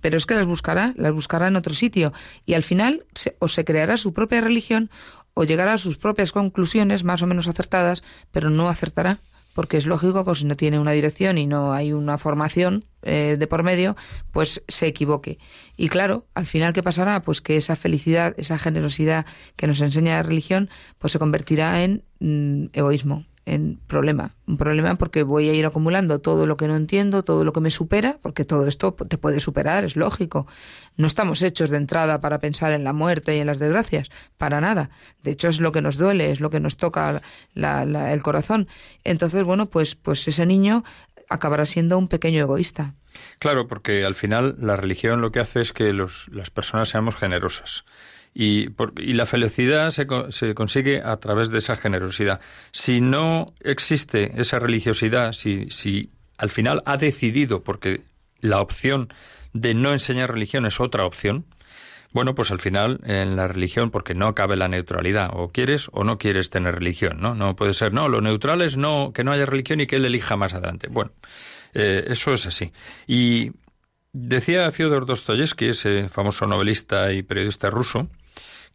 pero 0.00 0.16
es 0.16 0.26
que 0.26 0.34
las 0.34 0.46
buscará, 0.46 0.92
las 0.96 1.12
buscará 1.12 1.48
en 1.48 1.56
otro 1.56 1.74
sitio 1.74 2.12
y 2.44 2.54
al 2.54 2.62
final 2.62 3.04
o 3.38 3.48
se 3.48 3.64
creará 3.64 3.96
su 3.96 4.12
propia 4.12 4.40
religión 4.40 4.90
o 5.34 5.44
llegará 5.44 5.74
a 5.74 5.78
sus 5.78 5.98
propias 5.98 6.32
conclusiones 6.32 7.04
más 7.04 7.22
o 7.22 7.26
menos 7.26 7.46
acertadas, 7.46 8.02
pero 8.32 8.50
no 8.50 8.68
acertará 8.68 9.20
porque 9.58 9.76
es 9.76 9.86
lógico 9.86 10.24
que 10.24 10.36
si 10.36 10.44
no 10.44 10.54
tiene 10.54 10.78
una 10.78 10.92
dirección 10.92 11.36
y 11.36 11.48
no 11.48 11.72
hay 11.72 11.92
una 11.92 12.16
formación 12.16 12.84
eh, 13.02 13.34
de 13.36 13.46
por 13.48 13.64
medio, 13.64 13.96
pues 14.30 14.62
se 14.68 14.86
equivoque. 14.86 15.40
Y 15.76 15.88
claro, 15.88 16.26
al 16.34 16.46
final, 16.46 16.72
¿qué 16.72 16.80
pasará? 16.80 17.22
Pues 17.22 17.40
que 17.40 17.56
esa 17.56 17.74
felicidad, 17.74 18.36
esa 18.36 18.56
generosidad 18.56 19.26
que 19.56 19.66
nos 19.66 19.80
enseña 19.80 20.14
la 20.14 20.22
religión, 20.22 20.70
pues 20.98 21.12
se 21.12 21.18
convertirá 21.18 21.82
en 21.82 22.04
mm, 22.20 22.66
egoísmo, 22.72 23.24
en 23.48 23.80
problema. 23.86 24.34
Un 24.46 24.56
problema 24.56 24.96
porque 24.96 25.22
voy 25.22 25.48
a 25.48 25.54
ir 25.54 25.64
acumulando 25.64 26.20
todo 26.20 26.46
lo 26.46 26.56
que 26.56 26.68
no 26.68 26.76
entiendo, 26.76 27.22
todo 27.22 27.44
lo 27.44 27.52
que 27.52 27.60
me 27.60 27.70
supera, 27.70 28.18
porque 28.22 28.44
todo 28.44 28.66
esto 28.66 28.92
te 28.92 29.18
puede 29.18 29.40
superar, 29.40 29.84
es 29.84 29.96
lógico. 29.96 30.46
No 30.96 31.06
estamos 31.06 31.42
hechos 31.42 31.70
de 31.70 31.78
entrada 31.78 32.20
para 32.20 32.38
pensar 32.38 32.72
en 32.72 32.84
la 32.84 32.92
muerte 32.92 33.36
y 33.36 33.40
en 33.40 33.46
las 33.46 33.58
desgracias, 33.58 34.10
para 34.36 34.60
nada. 34.60 34.90
De 35.22 35.30
hecho, 35.30 35.48
es 35.48 35.60
lo 35.60 35.72
que 35.72 35.80
nos 35.80 35.96
duele, 35.96 36.30
es 36.30 36.40
lo 36.40 36.50
que 36.50 36.60
nos 36.60 36.76
toca 36.76 37.22
el 37.54 38.22
corazón. 38.22 38.68
Entonces, 39.04 39.42
bueno, 39.44 39.66
pues, 39.66 39.94
pues 39.94 40.26
ese 40.28 40.44
niño 40.46 40.84
acabará 41.28 41.66
siendo 41.66 41.98
un 41.98 42.08
pequeño 42.08 42.40
egoísta. 42.40 42.94
Claro, 43.38 43.66
porque 43.68 44.04
al 44.04 44.14
final 44.14 44.56
la 44.58 44.76
religión 44.76 45.20
lo 45.20 45.32
que 45.32 45.40
hace 45.40 45.60
es 45.60 45.72
que 45.72 45.92
los, 45.92 46.28
las 46.28 46.50
personas 46.50 46.88
seamos 46.88 47.16
generosas. 47.16 47.84
Y, 48.40 48.68
y 48.98 49.14
la 49.14 49.26
felicidad 49.26 49.90
se, 49.90 50.06
se, 50.30 50.54
consigue 50.54 51.02
a 51.02 51.16
través 51.16 51.50
de 51.50 51.58
esa 51.58 51.74
generosidad. 51.74 52.40
Si 52.70 53.00
no 53.00 53.52
existe 53.58 54.40
esa 54.40 54.60
religiosidad, 54.60 55.32
si, 55.32 55.68
si 55.70 56.12
al 56.36 56.48
final 56.48 56.84
ha 56.86 56.96
decidido, 56.96 57.64
porque 57.64 58.02
la 58.40 58.60
opción 58.60 59.12
de 59.54 59.74
no 59.74 59.92
enseñar 59.92 60.30
religión 60.30 60.66
es 60.66 60.78
otra 60.78 61.04
opción, 61.04 61.46
bueno, 62.12 62.36
pues 62.36 62.52
al 62.52 62.60
final 62.60 63.00
en 63.02 63.34
la 63.34 63.48
religión, 63.48 63.90
porque 63.90 64.14
no 64.14 64.36
cabe 64.36 64.54
la 64.54 64.68
neutralidad, 64.68 65.30
o 65.32 65.50
quieres 65.50 65.88
o 65.92 66.04
no 66.04 66.16
quieres 66.16 66.48
tener 66.48 66.76
religión, 66.76 67.20
¿no? 67.20 67.34
No 67.34 67.56
puede 67.56 67.74
ser, 67.74 67.92
no, 67.92 68.08
lo 68.08 68.20
neutral 68.20 68.62
es 68.62 68.76
no, 68.76 69.10
que 69.12 69.24
no 69.24 69.32
haya 69.32 69.46
religión 69.46 69.80
y 69.80 69.88
que 69.88 69.96
él 69.96 70.04
elija 70.04 70.36
más 70.36 70.54
adelante. 70.54 70.86
Bueno, 70.88 71.10
eh, 71.74 72.04
eso 72.06 72.32
es 72.32 72.46
así. 72.46 72.72
Y 73.08 73.50
decía 74.12 74.70
Fyodor 74.70 75.06
Dostoyevsky, 75.06 75.70
ese 75.70 76.08
famoso 76.08 76.46
novelista 76.46 77.12
y 77.12 77.24
periodista 77.24 77.68
ruso, 77.68 78.08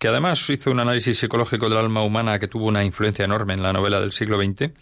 que 0.04 0.10
además 0.10 0.49
hizo 0.49 0.70
un 0.70 0.82
análisis 0.82 1.18
psicológico 1.18 1.70
del 1.70 1.78
alma 1.78 2.04
humana 2.04 2.38
que 2.38 2.49
tuvo 2.49 2.66
una 2.66 2.84
influencia 2.84 3.24
enorme 3.24 3.54
en 3.54 3.64
la 3.64 3.72
novela 3.72 4.01
del 4.01 4.12
siglo 4.12 4.38
XX, 4.38 4.74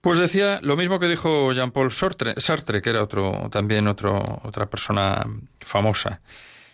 pues 0.00 0.20
decía 0.20 0.60
lo 0.62 0.76
mismo 0.76 1.00
que 1.00 1.08
dijo 1.08 1.52
Jean-Paul 1.52 1.90
Sartre, 1.90 2.34
Sartre, 2.36 2.80
que 2.80 2.90
era 2.90 3.02
otro, 3.02 3.48
también 3.50 3.88
otro, 3.88 4.22
otra 4.44 4.66
persona 4.66 5.26
famosa. 5.58 6.20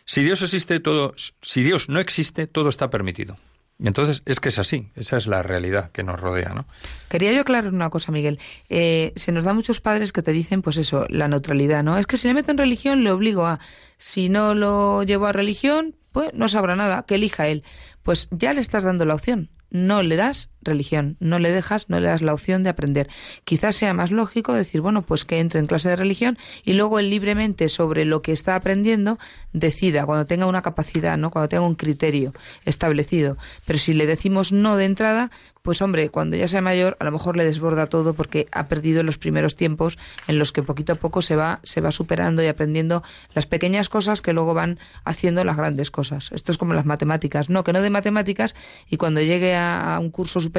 Si 0.05 0.22
Dios 0.22 0.43
existe, 0.43 0.81
todo, 0.81 1.14
si 1.41 1.62
Dios 1.62 1.89
no 1.89 1.99
existe, 1.99 2.47
todo 2.47 2.68
está 2.68 2.91
permitido. 2.91 3.39
Y 3.79 3.87
entonces 3.87 4.22
es 4.27 4.39
que 4.39 4.51
es 4.51 4.59
así, 4.59 4.91
esa 4.95 5.16
es 5.16 5.27
la 5.27 5.43
realidad 5.43 5.93
que 5.93 6.03
nos 6.03 6.20
rodea, 6.20 6.51
¿no? 6.51 6.66
Quería 7.09 7.33
yo 7.33 7.41
aclarar 7.41 7.72
una 7.72 7.89
cosa, 7.89 8.12
Miguel. 8.12 8.39
Eh, 8.68 9.14
se 9.16 9.33
nos 9.33 9.47
da 9.47 9.55
muchos 9.55 9.81
padres 9.81 10.12
que 10.12 10.20
te 10.20 10.33
dicen, 10.33 10.61
pues 10.61 10.77
eso, 10.77 11.07
la 11.09 11.27
neutralidad, 11.27 11.83
¿no? 11.83 11.97
Es 11.97 12.07
que 12.07 12.18
si 12.18 12.29
le 12.29 12.35
meto 12.35 12.51
en 12.51 12.59
religión, 12.59 13.03
le 13.03 13.12
obligo 13.12 13.47
a. 13.47 13.61
Si 13.97 14.29
no 14.29 14.55
lo 14.55 15.05
llevo 15.05 15.25
a 15.25 15.33
religión, 15.33 15.95
pues 16.14 16.32
no 16.32 16.48
sabrá 16.48 16.76
nada, 16.76 17.04
que 17.06 17.16
elija 17.16 17.48
él. 17.48 17.64
Pues 18.04 18.28
ya 18.30 18.54
le 18.54 18.60
estás 18.60 18.84
dando 18.84 19.04
la 19.04 19.16
opción 19.16 19.50
no 19.74 20.04
le 20.04 20.14
das 20.14 20.50
religión, 20.64 21.16
no 21.20 21.38
le 21.38 21.50
dejas, 21.50 21.88
no 21.90 22.00
le 22.00 22.08
das 22.08 22.22
la 22.22 22.34
opción 22.34 22.62
de 22.62 22.70
aprender. 22.70 23.08
Quizás 23.44 23.76
sea 23.76 23.94
más 23.94 24.10
lógico 24.10 24.52
decir, 24.52 24.80
bueno, 24.80 25.02
pues 25.02 25.24
que 25.24 25.40
entre 25.40 25.60
en 25.60 25.66
clase 25.66 25.88
de 25.88 25.96
religión 25.96 26.38
y 26.64 26.74
luego 26.74 26.98
él 26.98 27.10
libremente 27.10 27.68
sobre 27.68 28.04
lo 28.04 28.22
que 28.22 28.32
está 28.32 28.56
aprendiendo 28.56 29.18
decida 29.52 30.06
cuando 30.06 30.26
tenga 30.26 30.46
una 30.46 30.62
capacidad, 30.62 31.16
¿no? 31.16 31.30
Cuando 31.30 31.48
tenga 31.48 31.66
un 31.66 31.74
criterio 31.74 32.32
establecido. 32.64 33.36
Pero 33.64 33.78
si 33.78 33.94
le 33.94 34.06
decimos 34.06 34.52
no 34.52 34.76
de 34.76 34.84
entrada, 34.84 35.30
pues 35.64 35.80
hombre, 35.80 36.10
cuando 36.10 36.36
ya 36.36 36.46
sea 36.46 36.60
mayor, 36.60 36.94
a 37.00 37.04
lo 37.04 37.10
mejor 37.10 37.38
le 37.38 37.44
desborda 37.44 37.86
todo 37.86 38.12
porque 38.12 38.46
ha 38.52 38.66
perdido 38.66 39.02
los 39.02 39.16
primeros 39.16 39.56
tiempos 39.56 39.96
en 40.28 40.38
los 40.38 40.52
que 40.52 40.62
poquito 40.62 40.92
a 40.92 40.96
poco 40.96 41.22
se 41.22 41.36
va, 41.36 41.60
se 41.62 41.80
va 41.80 41.90
superando 41.90 42.42
y 42.42 42.48
aprendiendo 42.48 43.02
las 43.34 43.46
pequeñas 43.46 43.88
cosas 43.88 44.20
que 44.20 44.34
luego 44.34 44.52
van 44.52 44.78
haciendo 45.04 45.42
las 45.42 45.56
grandes 45.56 45.90
cosas. 45.90 46.30
Esto 46.32 46.52
es 46.52 46.58
como 46.58 46.74
las 46.74 46.84
matemáticas, 46.84 47.48
no, 47.48 47.64
que 47.64 47.72
no 47.72 47.80
de 47.80 47.88
matemáticas 47.88 48.54
y 48.90 48.98
cuando 48.98 49.22
llegue 49.22 49.54
a, 49.54 49.94
a 49.94 50.00
un 50.00 50.10
curso 50.10 50.38
superior 50.38 50.53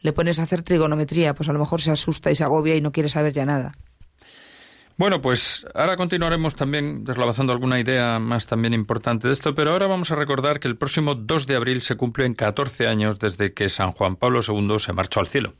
le 0.00 0.12
pones 0.12 0.38
a 0.38 0.44
hacer 0.44 0.62
trigonometría, 0.62 1.34
pues 1.34 1.48
a 1.48 1.52
lo 1.52 1.58
mejor 1.58 1.80
se 1.80 1.90
asusta 1.90 2.30
y 2.30 2.34
se 2.34 2.44
agobia 2.44 2.74
y 2.76 2.80
no 2.80 2.92
quiere 2.92 3.08
saber 3.08 3.32
ya 3.32 3.44
nada. 3.44 3.72
Bueno, 4.96 5.20
pues 5.20 5.66
ahora 5.74 5.96
continuaremos 5.96 6.54
también 6.54 7.02
deslavazando 7.02 7.52
alguna 7.52 7.80
idea 7.80 8.20
más 8.20 8.46
también 8.46 8.74
importante 8.74 9.26
de 9.26 9.32
esto, 9.32 9.52
pero 9.52 9.72
ahora 9.72 9.88
vamos 9.88 10.12
a 10.12 10.14
recordar 10.14 10.60
que 10.60 10.68
el 10.68 10.76
próximo 10.76 11.16
2 11.16 11.48
de 11.48 11.56
abril 11.56 11.82
se 11.82 11.96
cumplen 11.96 12.34
14 12.34 12.86
años 12.86 13.18
desde 13.18 13.52
que 13.52 13.68
San 13.68 13.90
Juan 13.90 14.14
Pablo 14.14 14.40
II 14.46 14.78
se 14.78 14.92
marchó 14.92 15.18
al 15.18 15.26
cielo. 15.26 15.54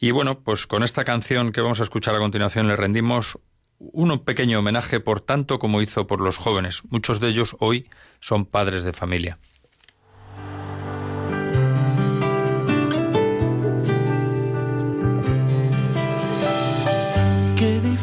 Y 0.00 0.12
bueno, 0.12 0.40
pues 0.40 0.66
con 0.66 0.82
esta 0.82 1.04
canción 1.04 1.52
que 1.52 1.60
vamos 1.60 1.80
a 1.80 1.82
escuchar 1.82 2.14
a 2.14 2.20
continuación 2.20 2.68
le 2.68 2.76
rendimos 2.76 3.38
un 3.78 4.18
pequeño 4.24 4.60
homenaje 4.60 4.98
por 5.00 5.20
tanto 5.20 5.58
como 5.58 5.82
hizo 5.82 6.06
por 6.06 6.22
los 6.22 6.38
jóvenes. 6.38 6.82
Muchos 6.88 7.20
de 7.20 7.28
ellos 7.28 7.54
hoy 7.60 7.90
son 8.20 8.46
padres 8.46 8.82
de 8.82 8.94
familia. 8.94 9.38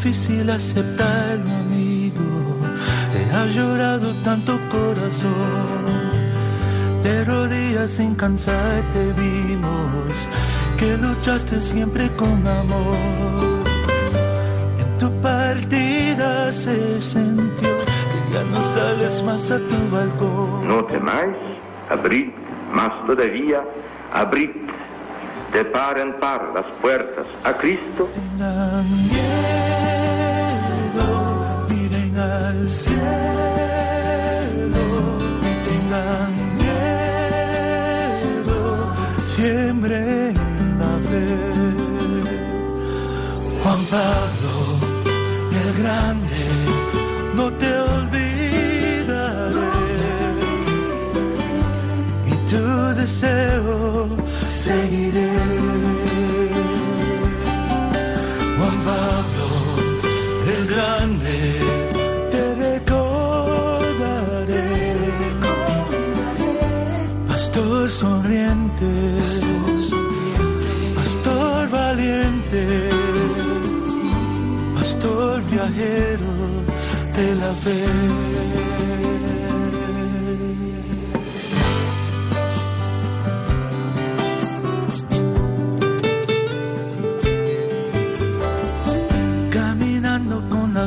Difícil 0.06 0.48
aceptarlo, 0.52 1.50
amigo. 1.66 2.22
Te 3.12 3.36
ha 3.36 3.46
llorado 3.48 4.14
tanto 4.24 4.60
corazón. 4.70 5.86
De 7.02 7.26
rodillas 7.26 7.90
sin 7.90 8.14
cansar 8.14 8.84
te 8.94 9.06
vimos 9.14 10.14
que 10.78 10.96
luchaste 10.98 11.60
siempre 11.60 12.10
con 12.16 12.46
amor. 12.46 13.64
En 14.78 14.98
tu 15.00 15.10
partida 15.22 16.52
se 16.52 17.02
sintió 17.02 17.70
que 18.12 18.34
ya 18.34 18.44
no 18.52 18.62
sales 18.62 19.24
más 19.24 19.50
a 19.50 19.58
tu 19.58 19.90
balcón. 19.90 20.68
No 20.68 20.86
temáis, 20.86 21.36
abrid 21.90 22.30
más 22.72 22.94
todavía, 23.08 23.64
abrid 24.14 24.52
de 25.56 25.64
par 25.64 25.98
en 25.98 26.12
par 26.20 26.42
las 26.54 26.66
puertas 26.82 27.28
a 27.46 27.58
Cristo. 27.58 28.10
Tengan 28.14 28.86
miedo, 29.14 31.08
miren 31.70 32.14
al 32.18 32.68
cielo, 32.68 32.98
tengan 35.70 36.32
miedo, 36.64 38.60
siempre 39.28 40.00
la 40.82 40.94
fe. 41.08 41.26
Juan 43.62 43.82
Pablo, 43.96 44.54
el 45.62 45.70
grande, 45.82 46.44
no 47.38 47.46
te 47.62 47.70
olvidaré. 47.94 49.74
Y 52.32 52.34
tu 52.50 52.64
deseo 53.02 53.65
de 77.16 77.36
la 77.36 77.52
fe. 77.54 78.36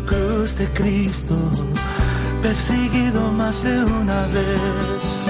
cruz 0.02 0.56
de 0.56 0.68
Cristo, 0.72 1.34
perseguido 2.42 3.32
más 3.32 3.62
de 3.62 3.84
una 3.84 4.26
vez, 4.26 5.26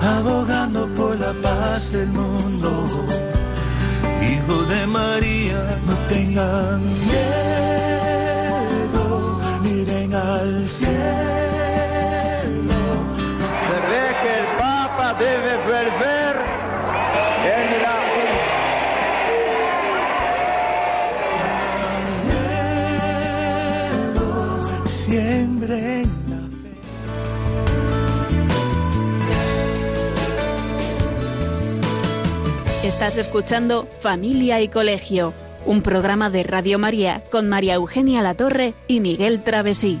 abogando 0.00 0.86
por 0.88 1.18
la 1.18 1.32
paz 1.42 1.92
del 1.92 2.08
mundo. 2.08 2.86
Hijo 4.22 4.62
de 4.64 4.86
María, 4.86 5.78
no 5.86 5.94
tengan 6.08 6.82
miedo, 6.82 7.81
al 10.32 10.66
cielo. 10.66 10.92
Se 13.66 13.76
ve 13.88 14.04
que 14.22 14.32
el 14.40 14.46
Papa 14.58 15.14
debe 15.18 15.56
volver 15.58 16.34
en 17.54 17.82
la 17.82 17.94
siempre 24.86 25.76
en 26.00 26.10
la 26.30 26.42
fe. 26.48 26.72
Estás 32.86 33.16
escuchando 33.18 33.86
Familia 34.00 34.60
y 34.62 34.68
Colegio, 34.68 35.34
un 35.66 35.82
programa 35.82 36.30
de 36.30 36.42
Radio 36.42 36.78
María 36.78 37.22
con 37.30 37.48
María 37.48 37.74
Eugenia 37.74 38.22
Latorre 38.22 38.74
y 38.88 39.00
Miguel 39.00 39.42
Travesí. 39.42 40.00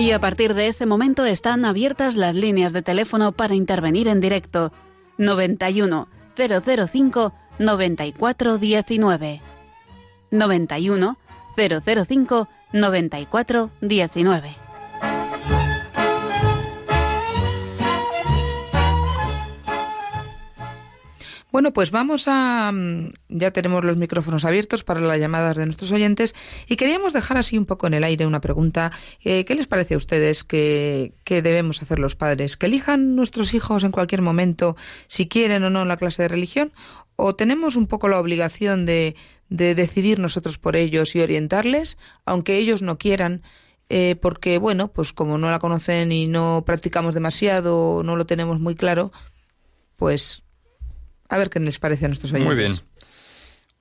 Y 0.00 0.12
a 0.12 0.18
partir 0.18 0.54
de 0.54 0.66
este 0.66 0.86
momento 0.86 1.26
están 1.26 1.66
abiertas 1.66 2.16
las 2.16 2.34
líneas 2.34 2.72
de 2.72 2.80
teléfono 2.80 3.32
para 3.32 3.54
intervenir 3.54 4.08
en 4.08 4.22
directo. 4.22 4.72
91 5.18 6.08
005 6.34 7.34
94 7.58 8.56
19 8.56 9.42
91 10.30 11.18
005 11.54 12.48
94 12.72 13.70
Bueno, 21.52 21.72
pues 21.72 21.90
vamos 21.90 22.26
a... 22.28 22.70
Mm, 22.72 23.10
ya 23.28 23.50
tenemos 23.50 23.84
los 23.84 23.96
micrófonos 23.96 24.44
abiertos 24.44 24.84
para 24.84 25.00
las 25.00 25.18
llamadas 25.18 25.56
de 25.56 25.64
nuestros 25.66 25.90
oyentes 25.92 26.34
y 26.66 26.76
queríamos 26.76 27.12
dejar 27.12 27.38
así 27.38 27.58
un 27.58 27.66
poco 27.66 27.86
en 27.86 27.94
el 27.94 28.04
aire 28.04 28.26
una 28.26 28.40
pregunta. 28.40 28.92
Eh, 29.24 29.44
¿Qué 29.44 29.54
les 29.54 29.66
parece 29.66 29.94
a 29.94 29.96
ustedes 29.96 30.44
que, 30.44 31.12
debemos 31.26 31.82
hacer 31.82 31.98
los 31.98 32.16
padres? 32.16 32.56
¿Que 32.56 32.66
elijan 32.66 33.16
nuestros 33.16 33.54
hijos 33.54 33.84
en 33.84 33.92
cualquier 33.92 34.22
momento 34.22 34.76
si 35.06 35.28
quieren 35.28 35.64
o 35.64 35.70
no 35.70 35.84
la 35.84 35.96
clase 35.96 36.22
de 36.22 36.28
religión? 36.28 36.72
¿O 37.16 37.34
tenemos 37.34 37.76
un 37.76 37.86
poco 37.86 38.08
la 38.08 38.20
obligación 38.20 38.86
de, 38.86 39.16
de 39.48 39.74
decidir 39.74 40.18
nosotros 40.18 40.58
por 40.58 40.76
ellos 40.76 41.14
y 41.14 41.20
orientarles, 41.20 41.98
aunque 42.24 42.56
ellos 42.58 42.82
no 42.82 42.98
quieran? 42.98 43.42
Eh, 43.92 44.14
porque, 44.22 44.58
bueno, 44.58 44.92
pues 44.92 45.12
como 45.12 45.36
no 45.36 45.50
la 45.50 45.58
conocen 45.58 46.12
y 46.12 46.28
no 46.28 46.62
practicamos 46.64 47.12
demasiado, 47.12 48.02
no 48.04 48.14
lo 48.14 48.24
tenemos 48.24 48.60
muy 48.60 48.76
claro, 48.76 49.10
pues 49.96 50.44
a 51.30 51.38
ver 51.38 51.48
qué 51.48 51.60
les 51.60 51.78
parece 51.78 52.04
a 52.04 52.08
nuestros 52.08 52.32
oyentes. 52.32 52.54
Muy 52.54 52.62
bien. 52.62 52.80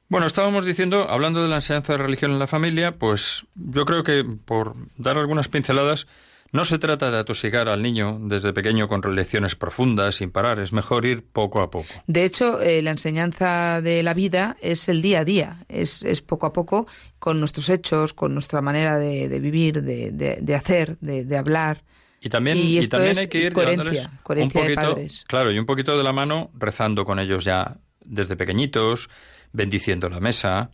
Bueno, 0.08 0.26
estábamos 0.26 0.66
diciendo, 0.66 1.08
hablando 1.10 1.43
de 1.43 1.50
la 1.50 1.58
enseñanza 1.58 1.93
de 1.93 1.97
religión 2.00 2.32
en 2.32 2.39
la 2.39 2.47
familia, 2.47 2.93
pues 2.97 3.45
yo 3.56 3.86
creo 3.86 4.04
que 4.04 4.24
por 4.24 4.76
dar 4.97 5.18
algunas 5.18 5.50
pinceladas, 5.50 6.08
no 6.52 6.66
se 6.66 6.80
trata 6.80 7.12
de 7.12 7.18
atosigar 7.20 7.70
al 7.70 7.84
niño 7.84 8.18
desde 8.22 8.54
pequeño 8.54 8.88
con 8.88 9.02
lecciones 9.16 9.56
profundas, 9.56 10.16
sin 10.16 10.32
parar, 10.32 10.60
es 10.60 10.74
mejor 10.74 11.06
ir 11.06 11.24
poco 11.24 11.62
a 11.62 11.70
poco. 11.70 11.86
De 12.08 12.26
hecho, 12.26 12.60
eh, 12.60 12.82
la 12.82 12.91
enseñanza 12.91 13.82
de 13.82 14.02
la 14.02 14.16
vida 14.16 14.58
es 14.62 14.89
el 14.89 15.04
día 15.04 15.20
a 15.20 15.26
día, 15.26 15.66
es, 15.70 16.04
es 16.04 16.22
poco 16.22 16.47
a 16.47 16.54
poco 16.54 16.88
con 17.20 17.39
nuestros 17.39 17.70
hechos, 17.70 18.14
con 18.14 18.34
nuestra 18.34 18.62
manera 18.62 18.97
de, 18.97 19.28
vivir, 19.39 19.84
de, 19.84 20.12
de, 20.12 20.56
hacer, 20.56 20.97
de, 21.02 21.38
hablar. 21.38 21.84
Y 22.22 22.30
también, 22.30 22.57
y, 22.57 22.86
también 22.88 23.17
hay 23.17 23.28
que 23.28 23.45
ir 23.45 23.53
coherencia, 23.53 24.11
coherencia 24.24 24.61
un 24.61 24.76
poquito, 24.76 24.97
claro, 25.28 25.51
y 25.51 25.59
un 25.59 25.65
poquito 25.65 25.97
de 25.97 26.03
la 26.03 26.11
mano 26.11 26.51
rezando 26.53 27.05
con 27.05 27.17
ellos 27.17 27.45
ya 27.45 27.78
desde 28.03 28.36
pequeñitos, 28.36 29.09
bendiciendo 29.53 30.09
la 30.09 30.20
mesa, 30.20 30.72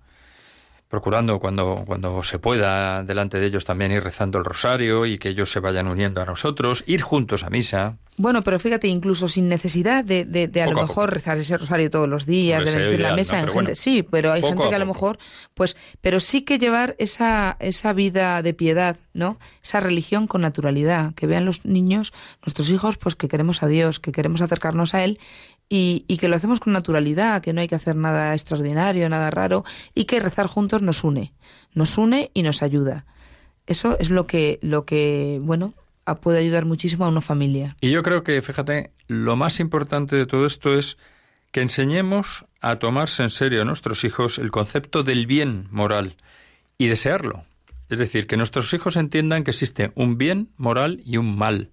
procurando 0.95 1.39
cuando, 1.41 1.83
cuando 1.85 2.23
se 2.23 2.39
pueda 2.39 3.03
delante 3.03 3.37
de 3.37 3.47
ellos 3.47 3.65
también 3.65 3.91
ir 3.91 4.01
rezando 4.01 4.37
el 4.37 4.45
rosario 4.45 5.05
y 5.05 5.17
que 5.17 5.27
ellos 5.27 5.51
se 5.51 5.59
vayan 5.59 5.89
uniendo 5.89 6.21
a 6.21 6.25
nosotros, 6.25 6.85
ir 6.87 7.01
juntos 7.01 7.43
a 7.43 7.49
misa. 7.49 7.97
Bueno, 8.15 8.43
pero 8.43 8.59
fíjate, 8.59 8.87
incluso 8.87 9.27
sin 9.27 9.49
necesidad 9.49 10.05
de, 10.05 10.23
de, 10.23 10.61
a 10.61 10.67
lo 10.67 10.81
mejor 10.81 11.11
rezar 11.13 11.37
ese 11.37 11.57
rosario 11.57 11.89
todos 11.89 12.07
los 12.07 12.25
días, 12.25 12.63
de 12.63 12.71
bendecir 12.71 13.01
la 13.01 13.13
mesa, 13.13 13.41
en 13.41 13.49
gente, 13.49 13.75
sí, 13.75 14.03
pero 14.03 14.31
hay 14.31 14.41
gente 14.41 14.69
que 14.69 14.75
a, 14.75 14.79
lo 14.79 14.85
mejor, 14.85 15.19
pues, 15.53 15.75
pero 15.99 16.21
sí 16.21 16.43
que 16.43 16.57
llevar 16.57 16.95
esa, 16.97 17.57
esa 17.59 17.91
vida 17.91 18.41
de 18.41 18.53
piedad, 18.53 18.95
¿no? 19.13 19.37
Esa 19.61 19.81
religión 19.81 20.27
con 20.27 20.39
naturalidad, 20.39 21.13
que 21.13 21.27
vean 21.27 21.43
los 21.43 21.65
niños, 21.65 22.13
nuestros 22.45 22.69
hijos, 22.69 22.97
pues 22.97 23.15
que 23.15 23.27
queremos 23.27 23.63
a 23.63 23.67
Dios, 23.67 23.99
que 23.99 24.13
queremos 24.13 24.39
acercarnos 24.39 24.93
a 24.93 25.03
Él 25.03 25.19
y, 25.69 26.17
que 26.17 26.27
lo 26.27 26.35
hacemos 26.35 26.59
con 26.59 26.73
naturalidad, 26.73 27.41
que 27.41 27.53
no 27.53 27.61
hay 27.61 27.67
que 27.67 27.75
hacer 27.75 27.95
nada 27.95 28.33
extraordinario, 28.33 29.09
nada 29.09 29.31
raro, 29.31 29.63
y 29.93 30.05
que 30.05 30.19
rezar 30.19 30.47
juntos 30.47 30.81
nos 30.81 31.03
une, 31.03 31.33
nos 31.73 31.97
une 31.97 32.31
y 32.33 32.43
nos 32.43 32.61
ayuda. 32.61 33.05
Eso 33.67 33.97
es 33.99 34.09
lo 34.09 34.27
que, 34.27 34.59
lo 34.61 34.85
que, 34.85 35.39
bueno, 35.41 35.73
puede 36.21 36.39
ayudar 36.39 36.65
muchísimo 36.65 37.05
a 37.05 37.09
una 37.09 37.21
familia. 37.21 37.75
Y 37.81 37.89
yo 37.89 38.03
creo 38.03 38.23
que, 38.23 38.41
fíjate, 38.41 38.91
lo 39.07 39.35
más 39.35 39.59
importante 39.59 40.15
de 40.15 40.27
todo 40.27 40.45
esto 40.45 40.75
es 40.75 40.97
que 41.51 41.61
enseñemos 41.61 42.45
a 42.61 42.77
tomarse 42.77 43.23
en 43.23 43.29
serio 43.31 43.61
a 43.61 43.65
nuestros 43.65 44.03
hijos 44.03 44.37
el 44.37 44.51
concepto 44.51 45.03
del 45.03 45.25
bien 45.25 45.67
moral 45.71 46.15
y 46.77 46.87
desearlo. 46.87 47.45
Es 47.89 47.97
decir, 47.97 48.27
que 48.27 48.37
nuestros 48.37 48.73
hijos 48.73 48.97
entiendan 48.97 49.43
que 49.43 49.51
existe 49.51 49.91
un 49.95 50.17
bien 50.17 50.49
moral 50.57 51.01
y 51.05 51.17
un 51.17 51.37
mal 51.37 51.71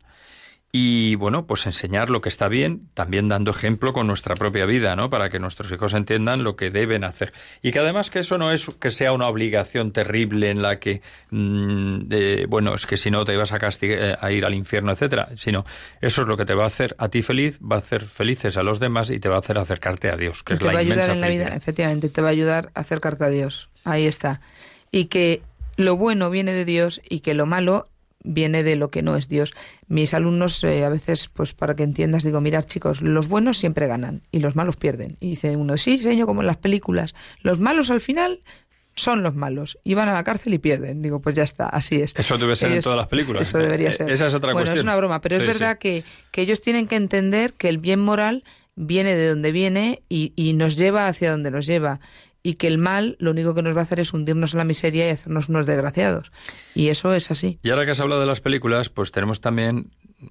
y 0.75 1.17
bueno, 1.17 1.47
pues 1.47 1.67
enseñar 1.67 2.09
lo 2.09 2.23
que 2.23 2.31
está 2.31 2.49
bien, 2.49 2.89
también 2.95 3.29
dando 3.29 3.51
ejemplo 3.51 3.93
con 3.93 4.07
nuestra 4.07 4.35
propia 4.37 4.65
vida, 4.65 4.97
¿no? 4.97 5.11
Para 5.11 5.29
que 5.29 5.39
nuestros 5.39 5.71
hijos 5.71 5.93
entiendan 5.93 6.45
lo 6.45 6.57
que 6.57 6.71
deben 6.71 7.05
hacer. 7.05 7.35
Y 7.61 7.73
que 7.73 7.81
además 7.81 8.09
que 8.09 8.21
eso 8.21 8.39
no 8.39 8.51
es 8.51 8.71
que 8.81 8.91
sea 8.91 9.13
una 9.13 9.29
obligación 9.29 9.93
terrible 9.93 10.49
en 10.49 10.63
la 10.63 10.81
que, 10.81 11.03
mm, 11.31 12.49
bueno, 12.49 12.75
es 12.75 12.87
que 12.87 12.97
si 12.97 13.11
no 13.11 13.27
te 13.27 13.37
vas 13.37 13.53
a 13.53 13.59
castigar, 13.59 13.99
eh, 14.01 14.17
a 14.19 14.33
ir 14.33 14.47
al 14.47 14.55
infierno, 14.55 14.93
etcétera, 14.93 15.29
sino 15.37 15.65
eso 16.01 16.23
es 16.23 16.29
lo 16.29 16.39
que 16.39 16.47
te 16.47 16.55
va 16.55 16.65
a 16.65 16.69
hacer 16.69 16.97
a 16.97 17.11
ti 17.11 17.21
feliz, 17.21 17.61
va 17.61 17.77
a 17.77 17.81
hacer 17.81 18.05
felices 18.05 18.57
a 18.57 18.63
los 18.63 18.81
demás 18.81 19.11
y 19.11 19.21
te 19.21 19.29
va 19.29 19.37
a 19.37 19.41
hacer 19.41 19.59
acercarte 19.59 20.09
a 20.09 20.17
Dios, 20.17 20.43
que 20.43 20.55
es 20.55 20.59
te 20.59 20.65
la 20.65 20.73
va 20.73 20.79
a 20.79 20.81
ayudar 20.81 21.11
en 21.11 21.21
la 21.21 21.29
vida, 21.29 21.49
efectivamente, 21.49 22.09
te 22.09 22.23
va 22.23 22.29
a 22.29 22.33
ayudar 22.33 22.71
a 22.75 22.81
acercarte 22.81 23.25
a 23.25 23.29
Dios. 23.29 23.69
Ahí 23.85 24.07
está. 24.07 24.41
Y 24.91 25.07
que 25.07 25.43
lo 25.77 25.99
bueno 25.99 26.31
viene 26.31 26.55
de 26.55 26.65
Dios 26.65 27.03
y 27.07 27.21
que 27.21 27.35
lo 27.35 27.45
malo 27.45 27.89
viene 28.25 28.63
de 28.63 28.77
lo 28.77 28.91
que 28.91 29.03
no 29.03 29.17
es 29.17 29.29
Dios. 29.29 29.53
Mis 29.89 30.15
alumnos, 30.15 30.63
eh, 30.65 30.85
a 30.85 30.89
veces, 30.89 31.29
pues 31.29 31.55
para 31.55 31.75
que 31.75 31.83
entiendas, 31.83 32.25
digo, 32.25 32.41
mirad 32.41 32.65
chicos, 32.65 33.03
los 33.03 33.29
buenos 33.29 33.59
siempre 33.59 33.87
ganan 33.87 34.23
y 34.31 34.41
los 34.41 34.57
malos 34.57 34.77
pierden. 34.77 35.17
Y 35.21 35.31
dice 35.31 35.57
uno, 35.57 35.77
sí, 35.77 35.99
señor, 35.99 36.27
como 36.27 36.41
en 36.41 36.47
las 36.47 36.57
películas, 36.57 37.15
los 37.43 37.61
malos 37.61 37.91
al 37.91 38.01
final 38.01 38.43
son 38.95 39.23
los 39.23 39.35
malos 39.35 39.79
y 39.85 39.95
van 39.95 40.09
a 40.09 40.15
la 40.15 40.25
cárcel 40.25 40.55
y 40.55 40.59
pierden. 40.59 41.03
Digo, 41.03 41.21
pues 41.21 41.35
ya 41.35 41.43
está, 41.43 41.67
así 41.67 42.01
es. 42.01 42.15
Eso 42.17 42.37
debe 42.39 42.57
ser 42.57 42.73
en 42.73 42.81
todas 42.81 42.99
las 42.99 43.07
películas. 43.07 43.43
Eso 43.49 43.59
debería 43.59 43.91
eh, 43.91 43.95
ser. 43.95 44.11
Esa 44.11 44.27
es 44.27 44.35
otra 44.35 44.53
bueno, 44.53 44.67
cuestión. 44.67 44.79
es 44.79 44.85
una 44.85 44.97
broma, 44.97 45.21
pero 45.21 45.37
es 45.37 45.47
verdad 45.47 45.79
que, 45.79 46.05
que 46.31 46.43
ellos 46.43 46.61
tienen 46.61 46.87
que 46.87 46.97
entender 46.97 47.55
que 47.55 47.69
el 47.69 47.79
bien 47.79 48.01
moral 48.01 48.45
viene 48.75 49.15
de 49.15 49.29
donde 49.29 49.53
viene 49.53 50.03
y, 50.09 50.33
y 50.37 50.55
nos 50.55 50.77
lleva 50.77 51.07
hacia 51.07 51.31
donde 51.31 51.51
nos 51.51 51.67
lleva 51.67 52.01
y 52.43 52.55
que 52.55 52.67
el 52.67 52.79
mal 52.79 53.17
lo 53.19 53.31
único 53.31 53.55
que 53.55 53.63
nos 53.63 53.77
va 53.77 53.81
a 53.81 53.85
hacer 53.85 54.01
es 54.01 54.13
hundirnos 54.13 54.55
en 54.55 54.59
la 54.59 54.65
miseria 54.65 55.07
y 55.07 55.11
hacernos 55.11 55.49
unos 55.49 55.67
desgraciados. 55.67 56.33
Y 56.75 56.89
eso 56.89 57.13
es 57.15 57.31
así. 57.31 57.59
Y 57.63 57.71
ahora 57.71 57.85
que 57.85 57.93
has 57.93 58.01
hablado 58.01 58.21
de 58.21 58.27
las 58.27 58.41
películas, 58.41 58.89
pues 58.89 59.13
tenemos 59.13 59.41
también 59.41 59.91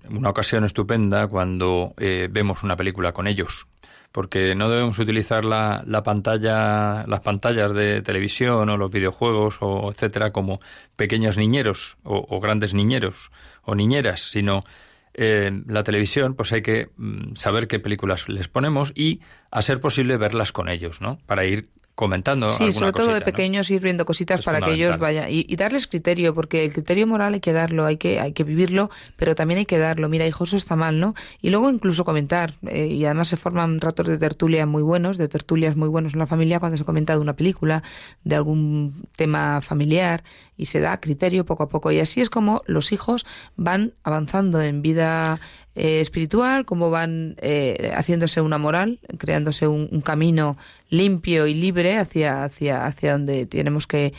una 0.09 0.29
ocasión 0.29 0.63
estupenda 0.63 1.27
cuando 1.27 1.93
eh, 1.97 2.27
vemos 2.29 2.63
una 2.63 2.75
película 2.75 3.13
con 3.13 3.27
ellos. 3.27 3.67
Porque 4.11 4.55
no 4.55 4.69
debemos 4.69 4.99
utilizar 4.99 5.45
la, 5.45 5.83
la, 5.85 6.03
pantalla, 6.03 7.05
las 7.07 7.21
pantallas 7.21 7.73
de 7.73 8.01
televisión 8.01 8.67
o 8.67 8.75
los 8.75 8.91
videojuegos 8.91 9.57
o 9.61 9.89
etcétera 9.89 10.31
como 10.31 10.59
pequeños 10.97 11.37
niñeros 11.37 11.97
o, 12.03 12.41
grandes 12.41 12.73
niñeros 12.73 13.31
o 13.63 13.73
niñeras, 13.73 14.19
sino 14.19 14.65
eh, 15.13 15.63
la 15.65 15.83
televisión, 15.83 16.35
pues 16.35 16.51
hay 16.51 16.61
que 16.61 16.89
mm, 16.97 17.35
saber 17.35 17.69
qué 17.69 17.79
películas 17.79 18.27
les 18.27 18.49
ponemos 18.49 18.91
y, 18.95 19.21
a 19.49 19.61
ser 19.61 19.79
posible, 19.79 20.17
verlas 20.17 20.51
con 20.51 20.67
ellos, 20.67 20.99
¿no? 20.99 21.17
Para 21.25 21.45
ir 21.45 21.69
comentando. 21.95 22.49
Sí, 22.51 22.71
sobre 22.71 22.93
todo 22.93 23.13
de 23.13 23.21
pequeños 23.21 23.69
ir 23.69 23.81
viendo 23.81 24.05
cositas 24.05 24.43
para 24.43 24.61
que 24.61 24.71
ellos 24.71 24.97
vayan 24.97 25.27
y, 25.29 25.55
darles 25.55 25.87
criterio, 25.87 26.33
porque 26.33 26.65
el 26.65 26.73
criterio 26.73 27.05
moral 27.05 27.33
hay 27.33 27.39
que 27.39 27.53
darlo, 27.53 27.85
hay 27.85 27.97
que 27.97 28.19
hay 28.19 28.33
que 28.33 28.43
vivirlo, 28.43 28.89
pero 29.17 29.35
también 29.35 29.59
hay 29.59 29.65
que 29.65 29.77
darlo. 29.77 30.09
Mira, 30.09 30.25
hijo, 30.27 30.43
eso 30.43 30.57
está 30.57 30.75
mal, 30.75 30.99
¿no? 30.99 31.13
Y 31.41 31.49
luego 31.49 31.69
incluso 31.69 32.03
comentar 32.05 32.55
eh, 32.67 32.87
y 32.87 33.05
además 33.05 33.27
se 33.27 33.37
forman 33.37 33.79
ratos 33.79 34.07
de 34.07 34.17
tertulia 34.17 34.65
muy 34.65 34.81
buenos, 34.81 35.17
de 35.17 35.27
tertulias 35.27 35.75
muy 35.75 35.89
buenos 35.89 36.13
en 36.13 36.19
la 36.19 36.27
familia 36.27 36.59
cuando 36.59 36.77
se 36.77 36.85
comenta 36.85 37.13
de 37.13 37.19
una 37.19 37.35
película, 37.35 37.83
de 38.23 38.35
algún 38.35 39.07
tema 39.15 39.61
familiar 39.61 40.23
y 40.57 40.65
se 40.65 40.79
da 40.79 40.99
criterio 40.99 41.45
poco 41.45 41.63
a 41.63 41.69
poco 41.69 41.91
y 41.91 41.99
así 41.99 42.21
es 42.21 42.29
como 42.29 42.61
los 42.65 42.91
hijos 42.91 43.25
van 43.55 43.93
avanzando 44.03 44.61
en 44.61 44.81
vida 44.81 45.39
eh, 45.75 46.01
espiritual, 46.01 46.65
como 46.65 46.89
van 46.89 47.35
eh, 47.41 47.91
haciéndose 47.95 48.41
una 48.41 48.57
moral, 48.57 48.99
creándose 49.17 49.67
un 49.67 50.01
camino 50.01 50.57
limpio 50.89 51.47
y 51.47 51.53
libre 51.53 51.80
hacia, 51.87 52.43
hacia, 52.43 52.85
hacia 52.85 53.13
donde 53.13 53.45
tenemos 53.45 53.87
que, 53.87 54.13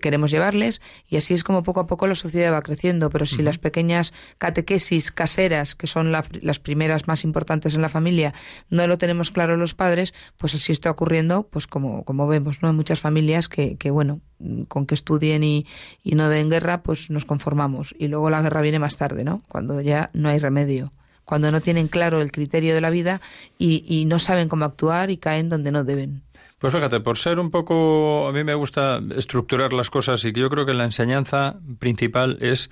queremos 0.00 0.30
llevarles 0.30 0.80
y 1.08 1.16
así 1.16 1.34
es 1.34 1.44
como 1.44 1.62
poco 1.62 1.80
a 1.80 1.86
poco 1.86 2.06
la 2.06 2.14
sociedad 2.14 2.52
va 2.52 2.62
creciendo. 2.62 3.10
Pero 3.10 3.26
si 3.26 3.42
las 3.42 3.58
pequeñas 3.58 4.12
catequesis 4.38 5.12
caseras, 5.12 5.74
que 5.74 5.86
son 5.86 6.12
las 6.12 6.60
primeras 6.60 7.06
más 7.08 7.24
importantes 7.24 7.74
en 7.74 7.82
la 7.82 7.88
familia, 7.88 8.34
no 8.70 8.86
lo 8.86 8.98
tenemos 8.98 9.30
claro 9.30 9.56
los 9.56 9.74
padres, 9.74 10.14
pues 10.36 10.54
así 10.54 10.72
está 10.72 10.90
ocurriendo, 10.90 11.48
pues 11.48 11.66
como, 11.66 12.04
como 12.04 12.26
vemos, 12.26 12.62
¿no? 12.62 12.70
En 12.70 12.76
muchas 12.76 13.00
familias 13.00 13.48
que, 13.48 13.76
que 13.76 13.90
bueno, 13.90 14.20
con 14.68 14.86
que 14.86 14.94
estudien 14.94 15.42
y, 15.44 15.66
y 16.02 16.14
no 16.14 16.28
den 16.28 16.50
guerra, 16.50 16.82
pues 16.82 17.10
nos 17.10 17.24
conformamos. 17.24 17.94
Y 17.98 18.08
luego 18.08 18.30
la 18.30 18.42
guerra 18.42 18.60
viene 18.60 18.78
más 18.78 18.96
tarde, 18.96 19.24
¿no? 19.24 19.42
Cuando 19.48 19.80
ya 19.80 20.10
no 20.12 20.28
hay 20.28 20.38
remedio 20.38 20.92
cuando 21.26 21.50
no 21.50 21.60
tienen 21.60 21.88
claro 21.88 22.22
el 22.22 22.32
criterio 22.32 22.72
de 22.72 22.80
la 22.80 22.88
vida 22.88 23.20
y, 23.58 23.84
y, 23.86 24.06
no 24.06 24.18
saben 24.18 24.48
cómo 24.48 24.64
actuar 24.64 25.10
y 25.10 25.18
caen 25.18 25.48
donde 25.48 25.72
no 25.72 25.82
deben. 25.84 26.22
Pues 26.58 26.72
fíjate, 26.72 27.00
por 27.00 27.18
ser 27.18 27.38
un 27.38 27.50
poco, 27.50 28.28
a 28.28 28.32
mí 28.32 28.42
me 28.42 28.54
gusta 28.54 29.00
estructurar 29.14 29.74
las 29.74 29.90
cosas 29.90 30.24
y 30.24 30.32
que 30.32 30.40
yo 30.40 30.48
creo 30.48 30.64
que 30.64 30.72
la 30.72 30.84
enseñanza 30.84 31.56
principal 31.78 32.38
es, 32.40 32.70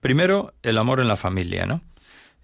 primero, 0.00 0.52
el 0.62 0.78
amor 0.78 0.98
en 0.98 1.06
la 1.06 1.16
familia, 1.16 1.64
¿no? 1.64 1.80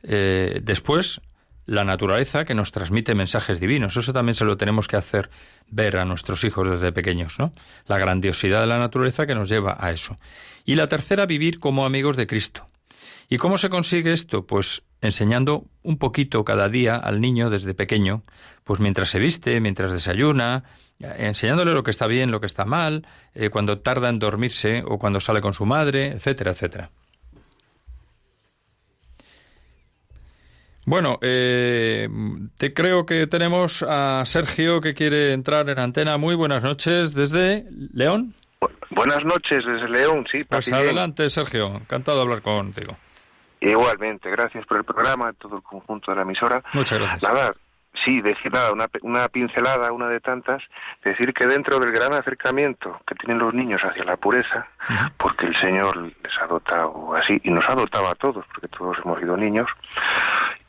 Eh, 0.05 0.61
después, 0.63 1.21
la 1.67 1.85
naturaleza 1.85 2.45
que 2.45 2.55
nos 2.55 2.71
transmite 2.71 3.17
mensajes 3.17 3.59
divinos. 3.59 3.97
Eso 3.97 4.13
también 4.13 4.35
se 4.35 4.45
lo 4.45 4.57
tenemos 4.57 4.87
que 4.87 4.97
hacer 4.97 5.29
ver 5.69 5.97
a 5.97 6.05
nuestros 6.05 6.45
hijos 6.45 6.69
desde 6.69 6.93
pequeños, 6.93 7.39
¿no? 7.41 7.53
La 7.87 7.99
grandiosidad 7.99 8.61
de 8.61 8.69
la 8.69 8.79
naturaleza 8.79 9.27
que 9.27 9.35
nos 9.35 9.49
lleva 9.49 9.77
a 9.79 9.91
eso. 9.91 10.19
Y 10.65 10.77
la 10.77 10.87
tercera, 10.87 11.27
vivir 11.27 11.59
como 11.59 11.85
amigos 11.85 12.17
de 12.17 12.29
Cristo. 12.29 12.70
¿Y 13.33 13.39
cómo 13.39 13.59
se 13.59 13.71
consigue 13.71 14.13
esto? 14.13 14.45
Pues 14.45 14.83
enseñando 15.01 15.65
un 15.85 15.99
poquito 15.99 16.45
cada 16.45 16.69
día 16.69 16.97
al 16.97 17.21
niño 17.21 17.49
desde 17.49 17.75
pequeño, 17.75 18.25
pues 18.65 18.81
mientras 18.81 19.09
se 19.09 19.21
viste, 19.21 19.61
mientras 19.61 19.93
desayuna, 19.93 20.65
enseñándole 20.99 21.73
lo 21.73 21.85
que 21.85 21.93
está 21.93 22.09
bien, 22.09 22.33
lo 22.33 22.41
que 22.41 22.47
está 22.47 22.65
mal, 22.65 23.07
eh, 23.37 23.49
cuando 23.49 23.79
tarda 23.79 24.09
en 24.09 24.19
dormirse 24.19 24.83
o 24.85 24.99
cuando 24.99 25.21
sale 25.21 25.41
con 25.41 25.55
su 25.55 25.65
madre, 25.65 26.09
etcétera, 26.09 26.51
etcétera. 26.51 26.91
Bueno, 30.85 31.21
eh, 31.23 32.09
te 32.59 32.75
creo 32.75 33.07
que 33.07 33.29
tenemos 33.29 33.85
a 33.89 34.25
Sergio 34.27 34.81
que 34.81 34.93
quiere 34.93 35.35
entrar 35.35 35.69
en 35.69 35.79
antena. 35.79 36.17
Muy 36.17 36.35
buenas 36.35 36.65
noches 36.65 37.15
desde 37.15 37.65
León. 37.95 38.35
buenas 38.91 39.25
noches 39.25 39.65
desde 39.65 39.89
León, 39.89 40.27
sí. 40.33 40.43
Pues 40.43 40.73
adelante, 40.73 41.29
Sergio. 41.29 41.77
Encantado 41.77 42.17
de 42.17 42.23
hablar 42.25 42.43
contigo. 42.43 42.97
Igualmente, 43.61 44.31
gracias 44.31 44.65
por 44.67 44.79
el 44.79 44.85
programa, 44.85 45.33
todo 45.35 45.57
el 45.57 45.63
conjunto 45.63 46.11
de 46.11 46.17
la 46.17 46.23
emisora. 46.23 46.63
Muchas 46.73 46.99
gracias. 46.99 47.23
Nada, 47.23 47.53
sí, 48.05 48.21
decir 48.21 48.53
nada, 48.53 48.73
una, 48.73 48.87
una 49.03 49.29
pincelada, 49.29 49.93
una 49.93 50.09
de 50.09 50.21
tantas, 50.21 50.63
decir 51.05 51.35
que 51.35 51.47
dentro 51.47 51.79
del 51.79 51.93
gran 51.93 52.13
acercamiento 52.15 53.01
que 53.07 53.15
tienen 53.17 53.39
los 53.39 53.53
niños 53.53 53.83
hacia 53.83 54.05
la 54.05 54.17
pureza, 54.17 54.67
porque 55.19 55.47
el 55.47 55.57
Señor 55.61 55.97
les 55.97 56.39
ha 56.41 56.47
dotado 56.47 57.15
así, 57.15 57.41
y 57.45 57.51
nos 57.51 57.65
ha 57.69 57.75
dotado 57.75 58.09
a 58.09 58.15
todos, 58.15 58.47
porque 58.47 58.69
todos 58.69 58.97
hemos 59.05 59.19
sido 59.21 59.37
niños, 59.37 59.69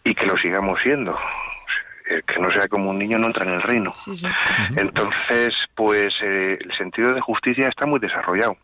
y 0.04 0.14
que 0.14 0.26
lo 0.26 0.36
sigamos 0.38 0.80
siendo, 0.82 1.18
eh, 2.10 2.24
que 2.28 2.40
no 2.40 2.52
sea 2.52 2.68
como 2.68 2.90
un 2.90 3.00
niño 3.00 3.18
no 3.20 3.28
entra 3.28 3.48
en 3.48 3.54
el 3.54 3.62
reino. 3.62 3.94
Entonces, 4.76 5.56
pues 5.76 6.14
eh, 6.22 6.58
el 6.60 6.76
sentido 6.78 7.14
de 7.14 7.22
justicia 7.22 7.68
está 7.70 7.86
muy 7.86 8.00
desarrollado. 8.00 8.58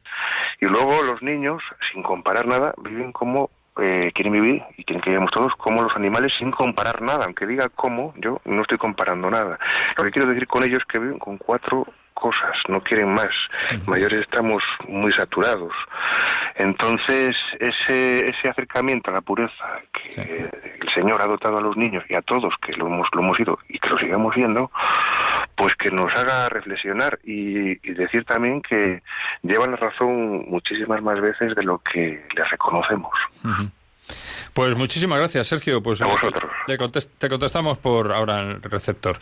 Y 0.59 0.65
luego 0.65 1.03
los 1.03 1.21
niños, 1.21 1.61
sin 1.93 2.03
comparar 2.03 2.45
nada, 2.47 2.73
viven 2.77 3.11
como 3.11 3.51
eh, 3.79 4.11
quieren 4.13 4.33
vivir 4.33 4.63
y 4.77 4.83
quieren 4.83 5.01
que 5.01 5.09
vivamos 5.09 5.31
todos 5.31 5.53
como 5.57 5.81
los 5.81 5.95
animales 5.95 6.33
sin 6.37 6.51
comparar 6.51 7.01
nada. 7.01 7.25
Aunque 7.25 7.45
diga 7.45 7.69
cómo, 7.69 8.13
yo 8.17 8.41
no 8.45 8.61
estoy 8.61 8.77
comparando 8.77 9.29
nada. 9.29 9.59
Lo 9.97 10.03
que 10.03 10.11
quiero 10.11 10.29
decir 10.29 10.47
con 10.47 10.63
ellos 10.63 10.79
es 10.79 10.85
que 10.85 10.99
viven 10.99 11.19
con 11.19 11.37
cuatro 11.37 11.85
cosas, 12.17 12.57
no 12.67 12.81
quieren 12.81 13.13
más. 13.13 13.33
Mayores 13.85 14.21
estamos 14.21 14.63
muy 14.87 15.13
saturados. 15.13 15.73
Entonces, 16.55 17.35
ese, 17.59 18.25
ese 18.25 18.49
acercamiento 18.49 19.11
a 19.11 19.13
la 19.13 19.21
pureza 19.21 19.65
que 19.93 20.49
el 20.81 20.89
Señor 20.93 21.21
ha 21.21 21.27
dotado 21.27 21.59
a 21.59 21.61
los 21.61 21.77
niños 21.77 22.03
y 22.09 22.15
a 22.15 22.21
todos 22.21 22.53
que 22.61 22.73
lo 22.73 22.87
hemos, 22.87 23.07
lo 23.13 23.21
hemos 23.21 23.39
ido 23.39 23.59
y 23.69 23.77
que 23.77 23.89
lo 23.89 23.97
sigamos 23.99 24.35
viendo, 24.35 24.71
pues 25.55 25.75
que 25.75 25.91
nos 25.91 26.11
haga 26.15 26.49
reflexionar 26.49 27.19
y, 27.23 27.75
decir 27.93 28.25
también 28.25 28.61
que 28.61 29.01
llevan 29.41 29.71
la 29.71 29.77
razón 29.77 30.45
muchísimas 30.47 31.01
más 31.01 31.19
veces 31.19 31.55
de 31.55 31.63
lo 31.63 31.79
que 31.79 32.25
les 32.35 32.51
reconocemos. 32.51 33.13
Pues 34.53 34.75
muchísimas 34.75 35.19
gracias, 35.19 35.47
Sergio. 35.47 35.81
Pues 35.81 36.01
a 36.01 36.07
vosotros. 36.07 36.51
te 37.17 37.29
contestamos 37.29 37.77
por 37.77 38.11
ahora 38.11 38.41
el 38.41 38.61
receptor. 38.61 39.19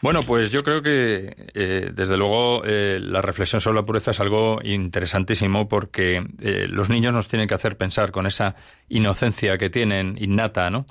Bueno, 0.00 0.24
pues 0.24 0.52
yo 0.52 0.62
creo 0.62 0.80
que 0.80 1.34
eh, 1.54 1.90
desde 1.92 2.16
luego 2.16 2.62
eh, 2.64 3.00
la 3.02 3.20
reflexión 3.20 3.60
sobre 3.60 3.80
la 3.80 3.84
pureza 3.84 4.12
es 4.12 4.20
algo 4.20 4.60
interesantísimo 4.62 5.68
porque 5.68 6.24
eh, 6.40 6.66
los 6.68 6.88
niños 6.88 7.12
nos 7.12 7.26
tienen 7.26 7.48
que 7.48 7.54
hacer 7.54 7.76
pensar 7.76 8.12
con 8.12 8.24
esa 8.24 8.54
inocencia 8.88 9.58
que 9.58 9.70
tienen 9.70 10.16
innata, 10.20 10.70
¿no? 10.70 10.86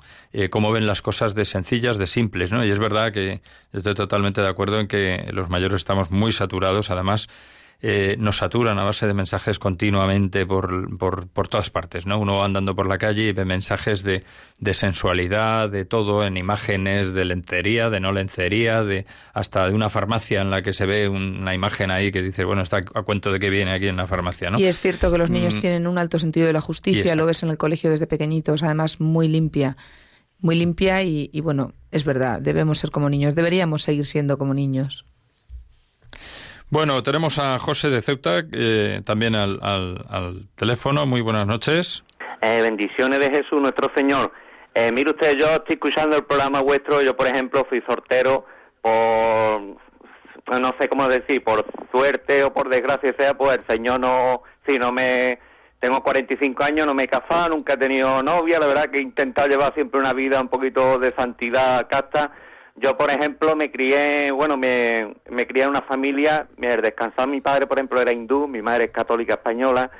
cómo 0.50 0.70
ven 0.70 0.86
las 0.86 1.00
cosas 1.00 1.34
de 1.34 1.46
sencillas, 1.46 1.96
de 1.96 2.06
simples, 2.06 2.52
¿no? 2.52 2.64
Y 2.64 2.70
es 2.70 2.78
verdad 2.78 3.12
que 3.12 3.40
estoy 3.72 3.94
totalmente 3.94 4.42
de 4.42 4.48
acuerdo 4.48 4.78
en 4.78 4.86
que 4.86 5.30
los 5.32 5.48
mayores 5.48 5.76
estamos 5.76 6.10
muy 6.10 6.32
saturados, 6.32 6.90
además 6.90 7.28
eh, 7.80 8.16
nos 8.18 8.38
saturan 8.38 8.76
a 8.80 8.84
base 8.84 9.06
de 9.06 9.14
mensajes 9.14 9.60
continuamente 9.60 10.44
por, 10.44 10.98
por, 10.98 11.28
por, 11.28 11.46
todas 11.46 11.70
partes, 11.70 12.06
¿no? 12.06 12.18
Uno 12.18 12.42
andando 12.42 12.74
por 12.74 12.88
la 12.88 12.98
calle 12.98 13.28
y 13.28 13.32
ve 13.32 13.44
mensajes 13.44 14.02
de, 14.02 14.24
de 14.58 14.74
sensualidad, 14.74 15.70
de 15.70 15.84
todo, 15.84 16.26
en 16.26 16.36
imágenes 16.36 17.14
de 17.14 17.24
lencería, 17.24 17.88
de 17.88 18.00
no 18.00 18.10
lencería, 18.10 18.82
de 18.82 19.06
hasta 19.32 19.68
de 19.68 19.74
una 19.76 19.90
farmacia 19.90 20.40
en 20.40 20.50
la 20.50 20.62
que 20.62 20.72
se 20.72 20.86
ve 20.86 21.08
una 21.08 21.54
imagen 21.54 21.92
ahí 21.92 22.10
que 22.10 22.20
dice, 22.20 22.42
bueno, 22.42 22.62
está 22.62 22.78
a 22.78 23.02
cuento 23.02 23.30
de 23.30 23.38
que 23.38 23.48
viene 23.48 23.70
aquí 23.70 23.86
en 23.86 23.96
la 23.96 24.08
farmacia, 24.08 24.50
¿no? 24.50 24.58
Y 24.58 24.64
es 24.64 24.80
cierto 24.80 25.12
que 25.12 25.18
los 25.18 25.30
niños 25.30 25.54
mm. 25.54 25.60
tienen 25.60 25.86
un 25.86 25.98
alto 25.98 26.18
sentido 26.18 26.48
de 26.48 26.52
la 26.52 26.60
justicia, 26.60 27.14
lo 27.14 27.26
ves 27.26 27.44
en 27.44 27.50
el 27.50 27.58
colegio 27.58 27.90
desde 27.90 28.08
pequeñitos, 28.08 28.64
además 28.64 29.00
muy 29.00 29.28
limpia 29.28 29.76
muy 30.40 30.54
limpia 30.54 31.02
y, 31.02 31.30
y, 31.32 31.40
bueno, 31.40 31.72
es 31.90 32.04
verdad, 32.04 32.40
debemos 32.40 32.78
ser 32.78 32.90
como 32.90 33.10
niños, 33.10 33.34
deberíamos 33.34 33.82
seguir 33.82 34.06
siendo 34.06 34.38
como 34.38 34.54
niños. 34.54 35.04
Bueno, 36.70 37.02
tenemos 37.02 37.38
a 37.38 37.58
José 37.58 37.88
de 37.88 38.02
Ceuta 38.02 38.42
eh, 38.52 39.00
también 39.04 39.34
al, 39.34 39.58
al, 39.62 40.48
teléfono. 40.54 41.06
Muy 41.06 41.22
buenas 41.22 41.46
noches. 41.46 42.04
Eh, 42.42 42.60
bendiciones 42.60 43.20
de 43.20 43.30
Jesús 43.30 43.58
nuestro 43.62 43.90
Señor. 43.96 44.30
Eh, 44.74 44.92
mire 44.92 45.10
usted, 45.10 45.34
yo 45.38 45.46
estoy 45.46 45.74
escuchando 45.74 46.18
el 46.18 46.24
programa 46.24 46.60
vuestro. 46.60 47.00
Yo, 47.00 47.16
por 47.16 47.26
ejemplo, 47.26 47.64
fui 47.70 47.80
sortero 47.88 48.44
por, 48.82 48.92
no 50.60 50.70
sé 50.78 50.88
cómo 50.88 51.08
decir, 51.08 51.42
por 51.42 51.64
suerte 51.90 52.44
o 52.44 52.52
por 52.52 52.68
desgracia 52.68 53.14
sea, 53.18 53.32
pues 53.32 53.58
el 53.58 53.64
Señor 53.66 53.98
no, 54.00 54.42
si 54.66 54.78
no 54.78 54.92
me, 54.92 55.38
tengo 55.80 56.02
45 56.02 56.64
años, 56.64 56.86
no 56.86 56.94
me 56.94 57.04
he 57.04 57.08
casado, 57.08 57.48
nunca 57.48 57.72
he 57.72 57.76
tenido 57.78 58.22
novia. 58.22 58.60
La 58.60 58.66
verdad 58.66 58.90
que 58.90 58.98
he 58.98 59.02
intentado 59.02 59.48
llevar 59.48 59.72
siempre 59.72 60.00
una 60.00 60.12
vida 60.12 60.38
un 60.38 60.48
poquito 60.48 60.98
de 60.98 61.14
santidad 61.16 61.88
casta 61.88 62.30
yo, 62.80 62.96
por 62.96 63.10
ejemplo, 63.10 63.54
me 63.56 63.70
crié, 63.70 64.30
bueno, 64.30 64.56
me, 64.56 65.14
me 65.30 65.46
crié 65.46 65.64
en 65.64 65.70
una 65.70 65.82
familia, 65.82 66.48
me 66.56 66.76
descansaba 66.76 67.26
mi 67.26 67.40
padre, 67.40 67.66
por 67.66 67.78
ejemplo, 67.78 68.00
era 68.00 68.12
hindú, 68.12 68.48
mi 68.48 68.62
madre 68.62 68.86
es 68.86 68.90
católica 68.90 69.34
española, 69.34 69.90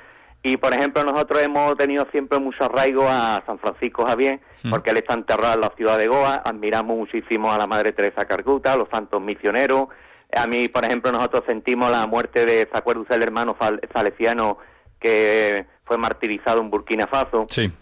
y, 0.43 0.57
por 0.57 0.73
ejemplo, 0.73 1.03
nosotros 1.03 1.43
hemos 1.43 1.77
tenido 1.77 2.07
siempre 2.13 2.39
mucho 2.39 2.65
arraigo 2.65 3.03
a 3.09 3.43
San 3.47 3.59
Francisco 3.59 4.07
Javier, 4.07 4.41
mm. 4.63 4.71
porque 4.71 4.91
él 4.91 4.99
está 4.99 5.15
enterrado 5.15 5.55
en 5.55 5.61
la 5.61 5.73
ciudad 5.77 5.99
de 5.99 6.07
Goa, 6.07 6.43
admiramos 6.45 6.97
muchísimo 6.97 7.53
a 7.53 7.59
la 7.59 7.67
Madre 7.67 7.93
Teresa 7.93 8.25
Carcuta, 8.27 8.73
a 8.73 8.77
los 8.77 8.89
santos 8.89 9.21
misioneros, 9.21 9.89
a 10.37 10.47
mí, 10.47 10.69
por 10.69 10.85
ejemplo, 10.85 11.11
nosotros 11.11 11.45
sentimos 11.47 11.91
la 11.91 12.07
muerte 12.07 12.45
de, 12.45 12.69
¿se 12.71 12.79
acuerda 12.79 13.03
usted 13.03 13.17
el 13.17 13.23
hermano 13.23 13.57
salesiano 13.95 14.59
que 15.01 15.67
fue 15.89 15.99
martirizado 15.99 16.61
en 16.61 16.71
Burkina 16.71 17.07
Faso. 17.07 17.47
Sí. 17.49 17.73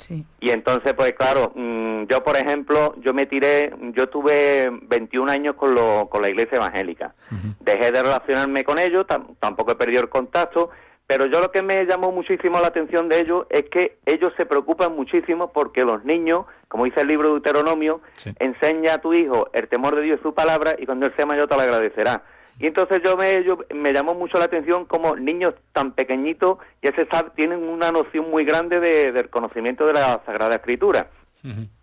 Y 0.40 0.50
entonces, 0.50 0.94
pues 0.94 1.12
claro, 1.12 1.52
mm, 1.54 2.04
yo 2.04 2.22
por 2.22 2.36
ejemplo, 2.36 2.94
yo 3.00 3.12
me 3.12 3.26
tiré, 3.26 3.74
yo 3.94 4.08
tuve 4.08 4.70
21 4.70 5.30
años 5.30 5.54
con, 5.56 5.74
lo, 5.74 6.08
con 6.08 6.22
la 6.22 6.30
iglesia 6.30 6.56
evangélica. 6.56 7.14
Dejé 7.60 7.90
de 7.90 8.02
relacionarme 8.02 8.64
con 8.64 8.78
ellos, 8.78 9.04
tampoco 9.40 9.72
he 9.72 9.74
perdido 9.74 10.02
el 10.02 10.08
contacto, 10.08 10.70
pero 11.06 11.26
yo 11.26 11.40
lo 11.40 11.52
que 11.52 11.62
me 11.62 11.84
llamó 11.84 12.10
muchísimo 12.10 12.60
la 12.60 12.68
atención 12.68 13.08
de 13.08 13.20
ellos 13.20 13.46
es 13.50 13.64
que 13.70 13.98
ellos 14.06 14.32
se 14.36 14.46
preocupan 14.46 14.94
muchísimo 14.94 15.52
porque 15.52 15.84
los 15.84 16.04
niños, 16.04 16.46
como 16.68 16.84
dice 16.84 17.00
el 17.00 17.08
libro 17.08 17.28
de 17.28 17.40
Deuteronomio, 17.40 18.00
enseña 18.38 18.94
a 18.94 18.98
tu 18.98 19.14
hijo 19.14 19.48
el 19.52 19.68
temor 19.68 19.94
de 19.94 20.02
Dios 20.02 20.18
y 20.20 20.22
su 20.22 20.34
palabra 20.34 20.74
y 20.78 20.86
cuando 20.86 21.06
él 21.06 21.12
sea 21.16 21.26
mayor 21.26 21.48
te 21.48 21.56
lo 21.56 21.62
agradecerá. 21.62 22.22
Y 22.58 22.66
entonces 22.66 23.02
yo 23.04 23.16
me, 23.16 23.44
yo, 23.44 23.58
me 23.74 23.92
llamó 23.92 24.14
mucho 24.14 24.38
la 24.38 24.46
atención 24.46 24.86
como 24.86 25.14
niños 25.16 25.54
tan 25.72 25.92
pequeñitos 25.92 26.58
ya 26.82 26.94
se 26.94 27.06
sabe, 27.06 27.30
tienen 27.36 27.62
una 27.62 27.92
noción 27.92 28.30
muy 28.30 28.44
grande 28.44 28.80
de, 28.80 29.12
del 29.12 29.28
conocimiento 29.28 29.86
de 29.86 29.92
la 29.92 30.22
Sagrada 30.24 30.56
Escritura. 30.56 31.08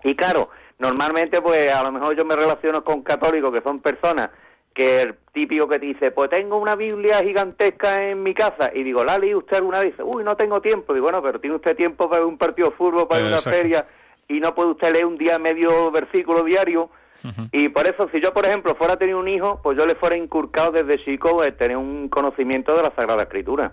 Y 0.04 0.16
claro, 0.16 0.50
normalmente 0.80 1.42
pues 1.42 1.72
a 1.74 1.84
lo 1.84 1.92
mejor 1.92 2.18
yo 2.18 2.26
me 2.26 2.36
relaciono 2.36 2.84
con 2.84 3.02
católicos 3.02 3.54
que 3.54 3.62
son 3.62 3.80
personas 3.80 4.30
que 4.74 5.04
el 5.04 5.16
típico 5.32 5.68
que 5.68 5.80
te 5.80 5.86
dice, 5.86 6.12
pues 6.12 6.30
tengo 6.30 6.58
una 6.58 6.76
Biblia 6.76 7.20
gigantesca 7.24 8.10
en 8.10 8.24
mi 8.24 8.34
casa, 8.34 8.72
y 8.74 8.84
digo, 8.84 9.04
Lali, 9.04 9.36
usted 9.36 9.58
alguna 9.58 9.80
vez 9.80 9.92
dice, 9.92 10.04
uy, 10.04 10.24
no 10.24 10.36
tengo 10.36 10.62
tiempo, 10.62 10.94
digo, 10.94 11.06
bueno, 11.06 11.22
pero 11.22 11.40
tiene 11.40 11.56
usted 11.56 11.76
tiempo 11.76 12.10
para 12.10 12.26
un 12.26 12.38
partido 12.38 12.70
de 12.70 12.76
fútbol, 12.76 13.08
para 13.08 13.26
una 13.26 13.40
feria, 13.40 13.86
y 14.28 14.40
no 14.40 14.56
puede 14.56 14.72
usted 14.72 14.92
leer 14.94 15.06
un 15.06 15.18
día 15.18 15.38
medio 15.38 15.92
versículo 15.92 16.44
diario, 16.44 16.90
Y 17.52 17.70
por 17.70 17.88
eso, 17.88 18.10
si 18.12 18.22
yo, 18.22 18.34
por 18.34 18.46
ejemplo, 18.46 18.76
fuera 18.76 18.94
a 18.94 18.98
tener 18.98 19.16
un 19.16 19.28
hijo, 19.28 19.60
pues 19.64 19.78
yo 19.78 19.86
le 19.86 19.96
fuera 19.96 20.18
inculcado 20.18 20.72
desde 20.72 21.04
chico 21.04 21.42
de 21.42 21.52
tener 21.52 21.78
un 21.78 22.10
conocimiento 22.10 22.76
de 22.76 22.84
la 22.84 22.94
Sagrada 22.96 23.24
Escritura. 23.24 23.72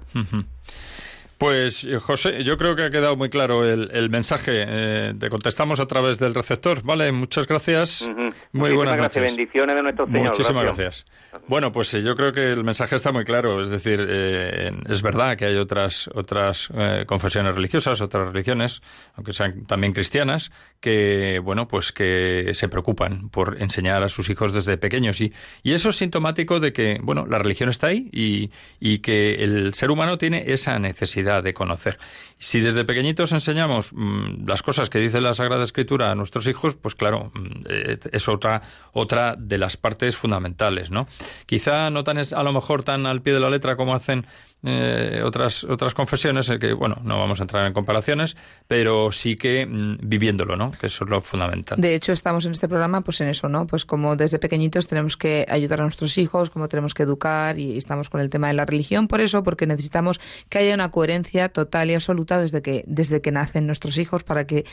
Pues 1.41 1.85
eh, 1.85 1.99
José, 1.99 2.45
yo 2.45 2.59
creo 2.59 2.77
que 2.77 2.83
ha 2.83 2.91
quedado 2.91 3.17
muy 3.17 3.31
claro 3.31 3.65
el, 3.65 4.11
mensaje. 4.11 4.63
Eh, 4.69 5.15
te 5.19 5.31
contestamos 5.31 5.81
a 5.81 5.87
través 5.87 6.19
del 6.19 6.35
receptor, 6.35 6.83
¿vale? 6.83 7.11
Muchas 7.13 7.49
gracias. 7.49 8.07
Muy 8.53 8.73
buenas 8.73 8.97
gracias. 8.97 9.23
noches. 9.23 9.37
Bendiciones 9.39 9.75
de 9.75 9.83
nuestro 9.83 10.05
Señor. 10.05 10.25
Muchísimas 10.25 10.65
gracias. 10.65 11.07
Bueno, 11.47 11.73
pues 11.73 11.93
yo 11.93 12.15
creo 12.15 12.33
que 12.33 12.53
el 12.53 12.63
mensaje 12.63 12.95
está 12.95 13.11
muy 13.11 13.25
claro. 13.25 13.63
Es 13.65 13.71
decir, 13.71 14.05
eh, 14.07 14.71
es 14.87 15.01
verdad 15.01 15.35
que 15.39 15.47
hay 15.47 15.57
otras 15.57 16.11
otras 16.15 16.69
confesiones 17.07 17.55
religiosas, 17.55 18.03
otras 18.03 18.29
religiones, 18.29 18.83
aunque 19.15 19.33
sean 19.33 19.65
también 19.65 19.95
cristianas, 19.95 20.53
que 20.79 21.41
bueno, 21.43 21.69
pues 21.69 21.91
que 21.91 22.51
se 22.53 22.69
preocupan 22.69 23.31
por 23.31 23.63
enseñar 23.63 24.03
a 24.03 24.11
sus 24.11 24.29
hijos 24.29 24.53
desde 24.53 24.77
pequeños 24.77 25.23
y 25.23 25.33
y 25.63 25.73
eso 25.73 25.89
es 25.89 25.97
sintomático 25.97 26.61
de 26.61 26.75
que 26.75 26.99
bueno, 27.03 27.25
la 27.27 27.39
religión 27.39 27.71
está 27.71 27.87
ahí 27.87 28.11
y 28.13 28.51
y 28.79 28.99
que 28.99 29.43
el 29.43 29.73
ser 29.73 29.91
humano 29.91 30.19
tiene 30.19 30.45
esa 30.49 30.79
necesidad 30.79 31.30
de 31.41 31.55
conocer. 31.55 31.99
Si 32.39 32.61
desde 32.61 32.85
pequeñitos 32.85 33.33
enseñamos 33.33 33.93
mm, 33.93 34.47
las 34.47 34.63
cosas 34.63 34.91
que 34.91 34.99
dice 34.99 35.21
la 35.21 35.35
Sagrada 35.35 35.63
Escritura 35.63 36.11
a 36.11 36.15
nuestros 36.15 36.47
hijos, 36.47 36.75
pues 36.75 36.95
claro, 36.95 37.31
mm, 37.35 37.63
eh, 37.69 37.99
es 38.13 38.29
otra, 38.29 38.63
otra 38.93 39.37
de 39.39 39.59
las 39.59 39.77
partes 39.77 40.17
fundamentales, 40.17 40.91
¿no? 40.91 41.07
Quizá 41.47 41.91
no 41.91 42.03
tan 42.03 42.19
a 42.19 42.43
lo 42.43 42.53
mejor 42.53 42.83
tan 42.83 43.07
al 43.07 43.23
pie 43.23 43.33
de 43.33 43.41
la 43.41 43.51
letra 43.51 43.77
como 43.77 43.95
hacen 43.95 44.27
eh, 44.63 45.23
otras, 45.25 45.65
otras 45.65 45.95
confesiones, 45.95 46.51
que, 46.61 46.73
bueno, 46.75 46.97
no 47.03 47.19
vamos 47.19 47.41
a 47.41 47.45
entrar 47.45 47.67
en 47.67 47.73
comparaciones, 47.73 48.37
pero 48.67 49.11
sí 49.11 49.37
que 49.37 49.67
mm, 49.67 49.99
viviéndolo, 50.03 50.57
¿no? 50.57 50.71
Que 50.71 50.87
eso 50.87 51.05
es 51.05 51.11
lo 51.11 51.21
fundamental. 51.21 51.81
De 51.81 51.95
hecho, 51.95 52.13
estamos 52.13 52.45
en 52.45 52.53
este 52.53 52.69
programa 52.69 53.01
pues 53.01 53.21
en 53.21 53.29
eso, 53.29 53.49
¿no? 53.49 53.67
Pues 53.67 53.85
como 53.85 54.17
desde 54.17 54.39
pequeñitos 54.39 54.87
tenemos 54.87 55.17
que 55.17 55.47
ayudar 55.49 55.81
a 55.81 55.85
nuestros 55.85 56.19
hijos, 56.19 56.51
como 56.51 56.69
tenemos 56.69 56.95
que 56.95 57.05
educar 57.05 57.59
y 57.59 57.79
estamos 57.79 58.11
con 58.11 58.21
el 58.21 58.29
tema 58.29 58.49
de 58.49 58.55
la 58.55 58.67
religión, 58.67 59.09
por 59.09 59.21
eso, 59.21 59.43
porque 59.43 59.67
necesitamos 59.67 60.21
que 60.49 60.59
haya 60.59 60.75
una 60.75 60.91
coherencia 60.91 61.49
total 61.49 61.91
y 61.91 61.95
absoluta 61.95 62.41
desde 62.41 62.61
que, 62.61 62.85
desde 62.87 63.21
que 63.21 63.33
nacen 63.33 63.67
nuestros 63.67 63.97
hijos 63.99 64.25
para 64.25 64.47
que 64.47 64.65